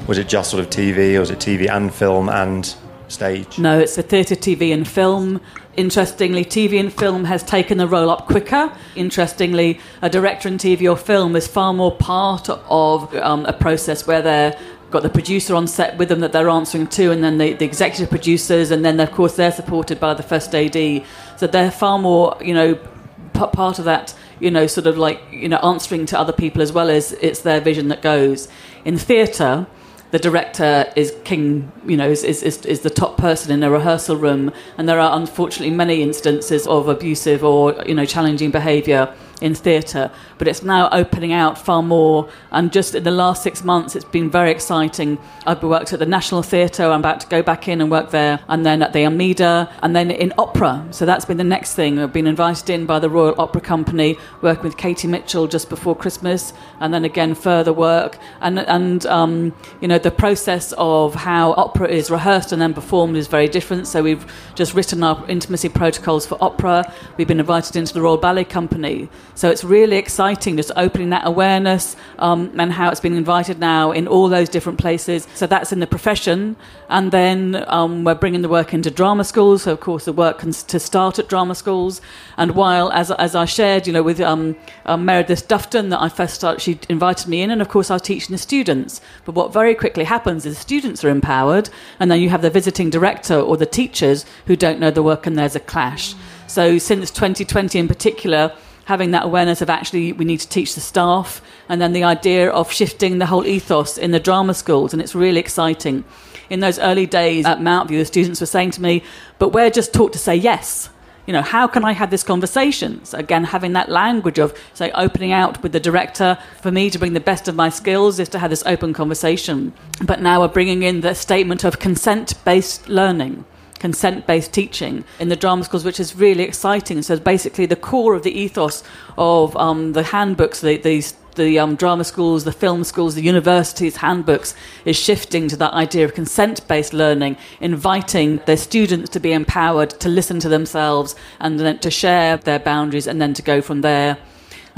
Was 0.06 0.18
it 0.18 0.28
just 0.28 0.50
sort 0.50 0.62
of 0.62 0.68
TV, 0.68 1.18
or 1.18 1.22
is 1.22 1.30
it 1.30 1.38
TV 1.38 1.66
and 1.70 1.94
film 1.94 2.28
and 2.28 2.76
stage? 3.08 3.58
No, 3.58 3.78
it's 3.78 3.96
a 3.96 4.02
theatre, 4.02 4.34
TV, 4.34 4.74
and 4.74 4.86
film. 4.86 5.40
Interestingly, 5.78 6.44
TV 6.44 6.80
and 6.80 6.92
film 6.92 7.24
has 7.26 7.44
taken 7.44 7.78
the 7.78 7.86
role 7.86 8.10
up 8.10 8.26
quicker. 8.26 8.76
Interestingly, 8.96 9.78
a 10.02 10.10
director 10.10 10.48
in 10.48 10.58
TV 10.58 10.90
or 10.90 10.96
film 10.96 11.36
is 11.36 11.46
far 11.46 11.72
more 11.72 11.94
part 11.96 12.48
of 12.50 13.14
um, 13.14 13.46
a 13.46 13.52
process 13.52 14.04
where 14.04 14.20
they're 14.20 14.58
got 14.90 15.04
the 15.04 15.08
producer 15.08 15.54
on 15.54 15.68
set 15.68 15.96
with 15.96 16.08
them 16.08 16.18
that 16.18 16.32
they're 16.32 16.48
answering 16.48 16.88
to, 16.88 17.12
and 17.12 17.22
then 17.22 17.38
the, 17.38 17.52
the 17.52 17.64
executive 17.64 18.10
producers, 18.10 18.72
and 18.72 18.84
then 18.84 18.98
of 18.98 19.12
course 19.12 19.36
they're 19.36 19.52
supported 19.52 20.00
by 20.00 20.14
the 20.14 20.22
first 20.24 20.52
AD. 20.52 21.04
So 21.36 21.46
they're 21.46 21.70
far 21.70 21.96
more, 21.96 22.36
you 22.40 22.54
know, 22.54 22.74
p- 22.74 23.46
part 23.52 23.78
of 23.78 23.84
that, 23.84 24.12
you 24.40 24.50
know, 24.50 24.66
sort 24.66 24.88
of 24.88 24.98
like 24.98 25.22
you 25.30 25.48
know 25.48 25.58
answering 25.58 26.06
to 26.06 26.18
other 26.18 26.32
people 26.32 26.60
as 26.60 26.72
well 26.72 26.90
as 26.90 27.12
it's 27.12 27.42
their 27.42 27.60
vision 27.60 27.86
that 27.86 28.02
goes. 28.02 28.48
In 28.84 28.98
theatre, 28.98 29.68
the 30.10 30.18
director 30.18 30.90
is 30.96 31.14
king, 31.24 31.70
you 31.86 31.96
know, 31.96 32.08
is, 32.08 32.24
is, 32.24 32.42
is 32.42 32.80
the 32.80 32.90
top 32.90 33.18
person 33.18 33.52
in 33.52 33.62
a 33.62 33.70
rehearsal 33.70 34.16
room, 34.16 34.52
and 34.76 34.88
there 34.88 34.98
are 34.98 35.18
unfortunately 35.18 35.74
many 35.74 36.02
instances 36.02 36.66
of 36.66 36.88
abusive 36.88 37.44
or 37.44 37.74
you 37.86 37.94
know 37.94 38.06
challenging 38.06 38.50
behaviour 38.50 39.14
in 39.40 39.54
theatre, 39.54 40.10
but 40.38 40.48
it's 40.48 40.62
now 40.62 40.88
opening 40.90 41.32
out 41.32 41.58
far 41.58 41.82
more. 41.82 42.28
And 42.50 42.72
just 42.72 42.94
in 42.94 43.04
the 43.04 43.10
last 43.10 43.42
six 43.42 43.64
months, 43.64 43.96
it's 43.96 44.04
been 44.04 44.30
very 44.30 44.50
exciting. 44.50 45.18
I've 45.46 45.62
worked 45.62 45.92
at 45.92 45.98
the 45.98 46.06
National 46.06 46.42
Theatre, 46.42 46.84
I'm 46.84 47.00
about 47.00 47.20
to 47.20 47.26
go 47.28 47.42
back 47.42 47.68
in 47.68 47.80
and 47.80 47.90
work 47.90 48.10
there, 48.10 48.40
and 48.48 48.64
then 48.64 48.82
at 48.82 48.92
the 48.92 49.04
Almeida, 49.04 49.70
and 49.82 49.94
then 49.94 50.10
in 50.10 50.32
opera. 50.38 50.86
So 50.90 51.06
that's 51.06 51.24
been 51.24 51.36
the 51.36 51.44
next 51.44 51.74
thing. 51.74 51.98
I've 51.98 52.12
been 52.12 52.26
invited 52.26 52.70
in 52.70 52.86
by 52.86 52.98
the 52.98 53.10
Royal 53.10 53.34
Opera 53.38 53.60
Company, 53.60 54.16
working 54.42 54.64
with 54.64 54.76
Katie 54.76 55.08
Mitchell 55.08 55.46
just 55.46 55.68
before 55.68 55.96
Christmas, 55.96 56.52
and 56.80 56.92
then 56.92 57.04
again 57.04 57.34
further 57.34 57.72
work. 57.72 58.18
And, 58.40 58.58
and 58.58 59.06
um, 59.06 59.54
you 59.80 59.88
know, 59.88 59.98
the 59.98 60.10
process 60.10 60.74
of 60.76 61.14
how 61.14 61.52
opera 61.52 61.88
is 61.88 62.10
rehearsed 62.10 62.52
and 62.52 62.60
then 62.60 62.74
performed 62.74 63.16
is 63.16 63.26
very 63.26 63.48
different. 63.48 63.86
So 63.86 64.02
we've 64.02 64.26
just 64.54 64.74
written 64.74 65.02
our 65.02 65.24
intimacy 65.28 65.68
protocols 65.68 66.26
for 66.26 66.36
opera. 66.40 66.92
We've 67.16 67.28
been 67.28 67.40
invited 67.40 67.76
into 67.76 67.94
the 67.94 68.00
Royal 68.00 68.16
Ballet 68.16 68.44
Company. 68.44 69.08
So 69.38 69.48
it's 69.48 69.62
really 69.62 69.98
exciting 69.98 70.56
just 70.56 70.72
opening 70.74 71.10
that 71.10 71.24
awareness 71.24 71.94
um, 72.18 72.50
and 72.58 72.72
how 72.72 72.90
it's 72.90 72.98
been 72.98 73.16
invited 73.16 73.60
now 73.60 73.92
in 73.92 74.08
all 74.08 74.28
those 74.28 74.48
different 74.48 74.80
places. 74.80 75.28
So 75.34 75.46
that's 75.46 75.70
in 75.70 75.78
the 75.78 75.86
profession. 75.86 76.56
And 76.88 77.12
then 77.12 77.64
um, 77.68 78.02
we're 78.02 78.16
bringing 78.16 78.42
the 78.42 78.48
work 78.48 78.74
into 78.74 78.90
drama 78.90 79.22
schools. 79.22 79.62
So, 79.62 79.72
of 79.74 79.78
course, 79.78 80.06
the 80.06 80.12
work 80.12 80.40
can 80.40 80.50
to 80.50 80.80
start 80.80 81.20
at 81.20 81.28
drama 81.28 81.54
schools. 81.54 82.00
And 82.36 82.56
while, 82.56 82.90
as, 82.90 83.12
as 83.12 83.36
I 83.36 83.44
shared, 83.44 83.86
you 83.86 83.92
know, 83.92 84.02
with 84.02 84.20
um, 84.20 84.56
um, 84.86 85.04
Meredith 85.04 85.46
Dufton, 85.46 85.90
that 85.90 86.02
I 86.02 86.08
first 86.08 86.34
started, 86.34 86.60
she 86.60 86.80
invited 86.88 87.28
me 87.28 87.40
in, 87.40 87.52
and 87.52 87.62
of 87.62 87.68
course, 87.68 87.92
I 87.92 87.94
was 87.94 88.02
teaching 88.02 88.32
the 88.32 88.38
students. 88.38 89.00
But 89.24 89.36
what 89.36 89.52
very 89.52 89.76
quickly 89.76 90.02
happens 90.02 90.46
is 90.46 90.58
students 90.58 91.04
are 91.04 91.10
empowered, 91.10 91.70
and 92.00 92.10
then 92.10 92.20
you 92.20 92.30
have 92.30 92.42
the 92.42 92.50
visiting 92.50 92.90
director 92.90 93.38
or 93.38 93.56
the 93.56 93.66
teachers 93.66 94.26
who 94.46 94.56
don't 94.56 94.80
know 94.80 94.90
the 94.90 95.00
work, 95.00 95.28
and 95.28 95.38
there's 95.38 95.54
a 95.54 95.60
clash. 95.60 96.16
So, 96.48 96.78
since 96.78 97.12
2020 97.12 97.78
in 97.78 97.86
particular, 97.86 98.52
having 98.88 99.10
that 99.10 99.26
awareness 99.26 99.60
of 99.60 99.68
actually 99.68 100.14
we 100.14 100.24
need 100.24 100.40
to 100.40 100.48
teach 100.48 100.74
the 100.74 100.80
staff 100.80 101.42
and 101.68 101.78
then 101.78 101.92
the 101.92 102.02
idea 102.02 102.48
of 102.48 102.72
shifting 102.72 103.18
the 103.18 103.26
whole 103.26 103.46
ethos 103.46 103.98
in 103.98 104.12
the 104.12 104.18
drama 104.18 104.54
schools 104.54 104.94
and 104.94 105.02
it's 105.02 105.14
really 105.14 105.38
exciting. 105.38 106.02
In 106.48 106.60
those 106.60 106.78
early 106.78 107.04
days 107.04 107.44
at 107.44 107.58
Mountview 107.58 107.98
the 107.98 108.06
students 108.06 108.40
were 108.40 108.46
saying 108.46 108.70
to 108.72 108.80
me 108.80 109.02
but 109.38 109.50
we're 109.50 109.68
just 109.68 109.92
taught 109.92 110.14
to 110.14 110.18
say 110.18 110.34
yes. 110.34 110.88
You 111.26 111.34
know 111.34 111.42
how 111.42 111.66
can 111.66 111.84
i 111.84 111.92
have 111.92 112.10
this 112.10 112.22
conversation? 112.22 113.04
So 113.04 113.18
again 113.18 113.44
having 113.44 113.74
that 113.74 113.90
language 113.90 114.38
of 114.38 114.58
say 114.72 114.90
opening 114.92 115.32
out 115.32 115.62
with 115.62 115.72
the 115.72 115.80
director 115.80 116.38
for 116.62 116.70
me 116.70 116.88
to 116.88 116.98
bring 116.98 117.12
the 117.12 117.20
best 117.20 117.46
of 117.46 117.54
my 117.54 117.68
skills 117.68 118.18
is 118.18 118.30
to 118.30 118.38
have 118.38 118.48
this 118.48 118.64
open 118.64 118.94
conversation. 118.94 119.74
But 120.02 120.22
now 120.22 120.40
we're 120.40 120.48
bringing 120.48 120.82
in 120.82 121.02
the 121.02 121.12
statement 121.12 121.62
of 121.62 121.78
consent 121.78 122.42
based 122.42 122.88
learning 122.88 123.44
consent 123.78 124.26
based 124.26 124.52
teaching 124.52 125.04
in 125.18 125.28
the 125.28 125.36
drama 125.36 125.64
schools, 125.64 125.84
which 125.84 126.00
is 126.00 126.16
really 126.16 126.44
exciting. 126.44 127.02
So, 127.02 127.18
basically, 127.18 127.66
the 127.66 127.76
core 127.76 128.14
of 128.14 128.22
the 128.22 128.32
ethos 128.32 128.82
of 129.16 129.56
um, 129.56 129.92
the 129.92 130.02
handbooks, 130.02 130.60
the, 130.60 130.76
these 130.76 131.14
the 131.38 131.58
um, 131.58 131.76
drama 131.76 132.04
schools, 132.04 132.44
the 132.44 132.52
film 132.52 132.84
schools, 132.84 133.14
the 133.14 133.22
universities' 133.22 133.96
handbooks 133.96 134.54
is 134.84 134.96
shifting 134.96 135.48
to 135.48 135.56
that 135.56 135.72
idea 135.72 136.04
of 136.04 136.12
consent 136.12 136.66
based 136.68 136.92
learning, 136.92 137.38
inviting 137.60 138.38
their 138.44 138.56
students 138.56 139.08
to 139.10 139.20
be 139.20 139.32
empowered 139.32 139.90
to 140.00 140.08
listen 140.08 140.38
to 140.40 140.48
themselves 140.50 141.14
and 141.40 141.58
then 141.58 141.78
to 141.78 141.90
share 141.90 142.36
their 142.36 142.58
boundaries 142.58 143.06
and 143.06 143.22
then 143.22 143.32
to 143.32 143.42
go 143.42 143.62
from 143.62 143.80
there. 143.80 144.18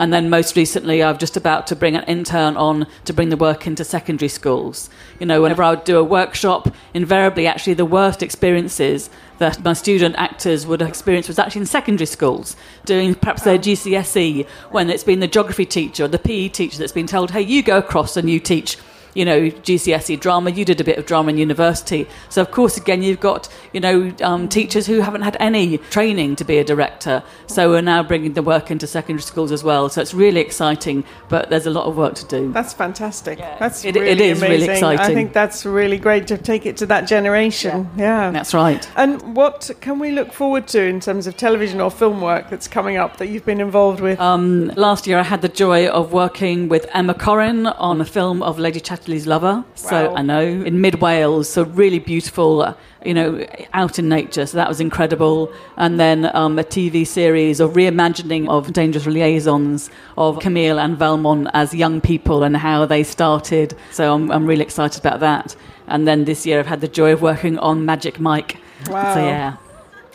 And 0.00 0.14
then 0.14 0.30
most 0.30 0.56
recently, 0.56 1.02
I'm 1.02 1.18
just 1.18 1.36
about 1.36 1.66
to 1.66 1.76
bring 1.76 1.94
an 1.94 2.04
intern 2.04 2.56
on 2.56 2.86
to 3.04 3.12
bring 3.12 3.28
the 3.28 3.36
work 3.36 3.66
into 3.66 3.84
secondary 3.84 4.30
schools. 4.30 4.88
You 5.18 5.26
know, 5.26 5.42
whenever 5.42 5.62
I 5.62 5.70
would 5.70 5.84
do 5.84 5.98
a 5.98 6.02
workshop, 6.02 6.74
invariably, 6.94 7.46
actually, 7.46 7.74
the 7.74 7.84
worst 7.84 8.22
experiences 8.22 9.10
that 9.36 9.62
my 9.62 9.74
student 9.74 10.16
actors 10.16 10.66
would 10.66 10.80
experience 10.80 11.28
was 11.28 11.38
actually 11.38 11.60
in 11.60 11.66
secondary 11.66 12.06
schools, 12.06 12.56
doing 12.86 13.14
perhaps 13.14 13.42
their 13.42 13.58
GCSE, 13.58 14.46
when 14.70 14.88
it's 14.88 15.04
been 15.04 15.20
the 15.20 15.28
geography 15.28 15.66
teacher 15.66 16.04
or 16.04 16.08
the 16.08 16.18
PE 16.18 16.48
teacher 16.48 16.78
that's 16.78 16.92
been 16.92 17.06
told, 17.06 17.32
hey, 17.32 17.42
you 17.42 17.62
go 17.62 17.76
across 17.76 18.16
and 18.16 18.30
you 18.30 18.40
teach 18.40 18.78
you 19.14 19.24
know, 19.24 19.50
GCSE 19.50 20.20
drama. 20.20 20.50
You 20.50 20.64
did 20.64 20.80
a 20.80 20.84
bit 20.84 20.98
of 20.98 21.06
drama 21.06 21.30
in 21.30 21.38
university. 21.38 22.06
So, 22.28 22.42
of 22.42 22.50
course, 22.50 22.76
again, 22.76 23.02
you've 23.02 23.20
got, 23.20 23.48
you 23.72 23.80
know, 23.80 24.12
um, 24.22 24.48
teachers 24.48 24.86
who 24.86 25.00
haven't 25.00 25.22
had 25.22 25.36
any 25.40 25.78
training 25.78 26.36
to 26.36 26.44
be 26.44 26.58
a 26.58 26.64
director. 26.64 27.22
So, 27.46 27.70
we're 27.70 27.80
now 27.80 28.02
bringing 28.02 28.34
the 28.34 28.42
work 28.42 28.70
into 28.70 28.86
secondary 28.86 29.22
schools 29.22 29.52
as 29.52 29.64
well. 29.64 29.88
So, 29.88 30.00
it's 30.00 30.14
really 30.14 30.40
exciting, 30.40 31.04
but 31.28 31.50
there's 31.50 31.66
a 31.66 31.70
lot 31.70 31.86
of 31.86 31.96
work 31.96 32.14
to 32.16 32.26
do. 32.26 32.52
That's 32.52 32.72
fantastic. 32.72 33.38
Yeah. 33.38 33.56
That's 33.58 33.84
it, 33.84 33.94
really 33.94 34.10
it 34.10 34.20
is 34.20 34.38
amazing. 34.38 34.60
really 34.60 34.72
exciting. 34.72 35.00
I 35.00 35.14
think 35.14 35.32
that's 35.32 35.66
really 35.66 35.98
great 35.98 36.26
to 36.28 36.38
take 36.38 36.66
it 36.66 36.76
to 36.78 36.86
that 36.86 37.06
generation. 37.06 37.88
Yeah. 37.96 38.26
yeah. 38.26 38.30
That's 38.30 38.54
right. 38.54 38.88
And 38.96 39.34
what 39.34 39.70
can 39.80 39.98
we 39.98 40.12
look 40.12 40.32
forward 40.32 40.68
to 40.68 40.82
in 40.82 41.00
terms 41.00 41.26
of 41.26 41.36
television 41.36 41.80
or 41.80 41.90
film 41.90 42.20
work 42.20 42.50
that's 42.50 42.68
coming 42.68 42.96
up 42.96 43.16
that 43.18 43.28
you've 43.28 43.44
been 43.44 43.60
involved 43.60 44.00
with? 44.00 44.20
Um, 44.20 44.68
last 44.76 45.06
year, 45.06 45.18
I 45.18 45.22
had 45.22 45.42
the 45.42 45.48
joy 45.48 45.88
of 45.88 46.12
working 46.12 46.68
with 46.68 46.86
Emma 46.92 47.14
Corrin 47.14 47.74
on 47.78 48.00
a 48.00 48.04
film 48.04 48.42
of 48.42 48.58
Lady 48.58 48.80
Chatterley 48.80 48.99
Natalie 49.00 49.20
lover. 49.24 49.64
So 49.74 50.10
Wow. 50.10 50.16
I 50.16 50.22
know 50.22 50.40
in 50.40 50.80
mid 50.80 51.00
Wales, 51.00 51.48
so 51.48 51.62
really 51.64 51.98
beautiful. 51.98 52.62
uh, 52.62 52.74
You 53.02 53.14
know, 53.14 53.46
out 53.72 53.98
in 53.98 54.10
nature. 54.10 54.44
So 54.46 54.58
that 54.58 54.68
was 54.68 54.78
incredible. 54.78 55.50
And 55.78 55.98
then 55.98 56.28
um, 56.36 56.58
a 56.58 56.62
TV 56.64 57.06
series 57.06 57.58
of 57.58 57.72
reimagining 57.72 58.46
of 58.48 58.74
Dangerous 58.74 59.06
Liaisons 59.06 59.88
of 60.18 60.38
Camille 60.38 60.78
and 60.78 60.98
Valmont 60.98 61.48
as 61.54 61.72
young 61.72 62.02
people 62.02 62.42
and 62.42 62.54
how 62.58 62.84
they 62.86 63.02
started. 63.02 63.74
So 63.90 64.02
I'm, 64.14 64.30
I'm 64.30 64.46
really 64.46 64.62
excited 64.62 65.00
about 65.06 65.20
that. 65.20 65.56
And 65.88 66.06
then 66.06 66.24
this 66.26 66.44
year 66.46 66.58
I've 66.60 66.66
had 66.66 66.82
the 66.82 66.88
joy 66.88 67.12
of 67.14 67.22
working 67.22 67.58
on 67.58 67.86
Magic 67.86 68.20
Mike. 68.20 68.58
Wow. 68.90 69.14
So 69.14 69.20
yeah. 69.24 69.56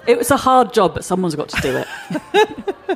It 0.08 0.18
was 0.18 0.32
a 0.32 0.38
hard 0.38 0.74
job, 0.74 0.94
but 0.94 1.04
someone's 1.04 1.36
got 1.36 1.50
to 1.50 1.62
do 1.62 1.78
it. 1.78 1.88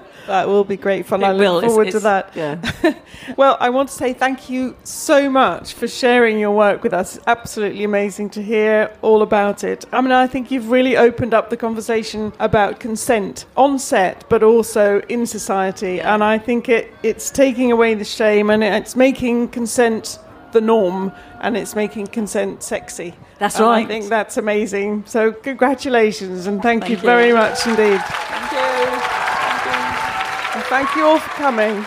That 0.29 0.47
will 0.47 0.63
be 0.63 0.77
great 0.77 1.07
fun. 1.07 1.23
It 1.23 1.25
I 1.25 1.31
look 1.31 1.39
will. 1.39 1.57
It's- 1.57 1.71
forward 1.71 1.91
to 1.91 1.99
that. 2.01 2.35
yeah. 2.35 2.93
well, 3.35 3.57
I 3.59 3.71
want 3.71 3.89
to 3.89 3.95
say 3.95 4.13
thank 4.13 4.47
you 4.47 4.75
so 4.83 5.27
much 5.27 5.73
for 5.73 5.87
sharing 5.87 6.37
your 6.37 6.51
work 6.51 6.83
with 6.83 6.93
us. 6.93 7.15
It's 7.15 7.25
absolutely 7.25 7.83
amazing 7.83 8.29
to 8.31 8.43
hear 8.43 8.95
all 9.01 9.23
about 9.23 9.63
it. 9.63 9.85
I 9.91 10.01
mean, 10.01 10.11
I 10.11 10.27
think 10.27 10.51
you've 10.51 10.69
really 10.69 10.95
opened 10.97 11.33
up 11.33 11.49
the 11.49 11.57
conversation 11.57 12.31
about 12.37 12.79
consent 12.79 13.47
on 13.57 13.79
set, 13.79 14.23
but 14.29 14.43
also 14.43 14.99
in 15.09 15.25
society. 15.25 15.99
And 15.99 16.23
I 16.23 16.37
think 16.37 16.69
it, 16.69 16.93
it's 17.01 17.31
taking 17.31 17.71
away 17.71 17.95
the 17.95 18.05
shame 18.05 18.51
and 18.51 18.63
it's 18.63 18.95
making 18.95 19.47
consent 19.47 20.19
the 20.51 20.61
norm 20.61 21.11
and 21.41 21.55
it's 21.57 21.75
making 21.75 22.07
consent 22.07 22.63
sexy. 22.63 23.13
That's 23.37 23.55
And 23.57 23.65
I 23.65 23.85
think 23.85 24.07
that's 24.09 24.37
amazing. 24.37 25.03
So, 25.05 25.31
congratulations 25.31 26.47
and 26.47 26.61
thank, 26.61 26.81
Thank 26.83 26.91
you 26.91 26.97
you. 26.97 27.03
very 27.03 27.33
much 27.33 27.65
indeed. 27.65 27.99
Thank 28.01 28.51
you. 28.51 28.99
Thank 28.99 29.65
you. 29.65 30.55
And 30.55 30.63
thank 30.65 30.95
you 30.95 31.05
all 31.05 31.19
for 31.19 31.29
coming. 31.31 31.85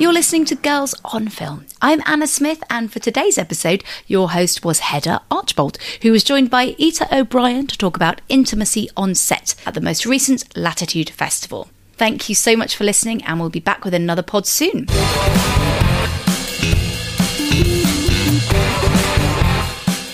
You're 0.00 0.14
listening 0.14 0.46
to 0.46 0.54
Girls 0.54 0.94
on 1.04 1.28
Film. 1.28 1.66
I'm 1.82 2.00
Anna 2.06 2.26
Smith, 2.26 2.62
and 2.70 2.90
for 2.90 3.00
today's 3.00 3.36
episode, 3.36 3.84
your 4.06 4.30
host 4.30 4.64
was 4.64 4.78
Hedda 4.78 5.20
Archbold, 5.30 5.76
who 6.00 6.10
was 6.10 6.24
joined 6.24 6.48
by 6.48 6.74
Ita 6.80 7.14
O'Brien 7.14 7.66
to 7.66 7.76
talk 7.76 7.96
about 7.96 8.22
intimacy 8.30 8.88
on 8.96 9.14
set 9.14 9.54
at 9.66 9.74
the 9.74 9.80
most 9.82 10.06
recent 10.06 10.56
Latitude 10.56 11.10
Festival. 11.10 11.68
Thank 11.98 12.30
you 12.30 12.34
so 12.34 12.56
much 12.56 12.76
for 12.76 12.84
listening, 12.84 13.22
and 13.24 13.38
we'll 13.38 13.50
be 13.50 13.60
back 13.60 13.84
with 13.84 13.92
another 13.92 14.22
pod 14.22 14.46
soon. 14.46 14.86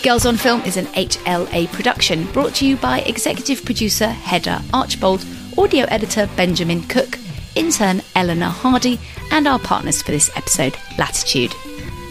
Girls 0.07 0.25
on 0.25 0.37
Film 0.37 0.61
is 0.61 0.77
an 0.77 0.87
HLA 0.95 1.67
production 1.73 2.27
brought 2.31 2.55
to 2.55 2.65
you 2.65 2.77
by 2.77 3.01
executive 3.01 3.65
producer 3.65 4.07
Hedda 4.07 4.63
Archbold, 4.73 5.27
audio 5.59 5.85
editor 5.87 6.29
Benjamin 6.37 6.83
Cook, 6.85 7.19
intern 7.57 8.01
Eleanor 8.15 8.51
Hardy, 8.51 9.01
and 9.33 9.49
our 9.49 9.59
partners 9.59 10.03
for 10.03 10.13
this 10.13 10.31
episode, 10.37 10.77
Latitude. 10.97 11.53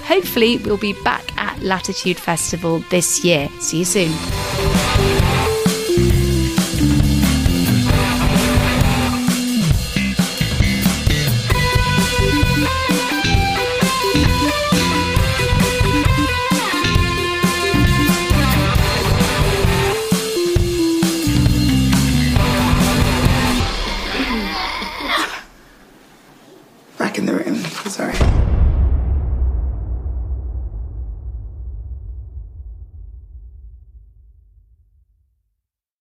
Hopefully, 0.03 0.57
we'll 0.57 0.75
be 0.75 0.91
back 1.05 1.23
at 1.37 1.57
Latitude 1.61 2.17
Festival 2.17 2.79
this 2.89 3.23
year. 3.23 3.47
See 3.61 3.79
you 3.79 3.85
soon. 3.85 5.04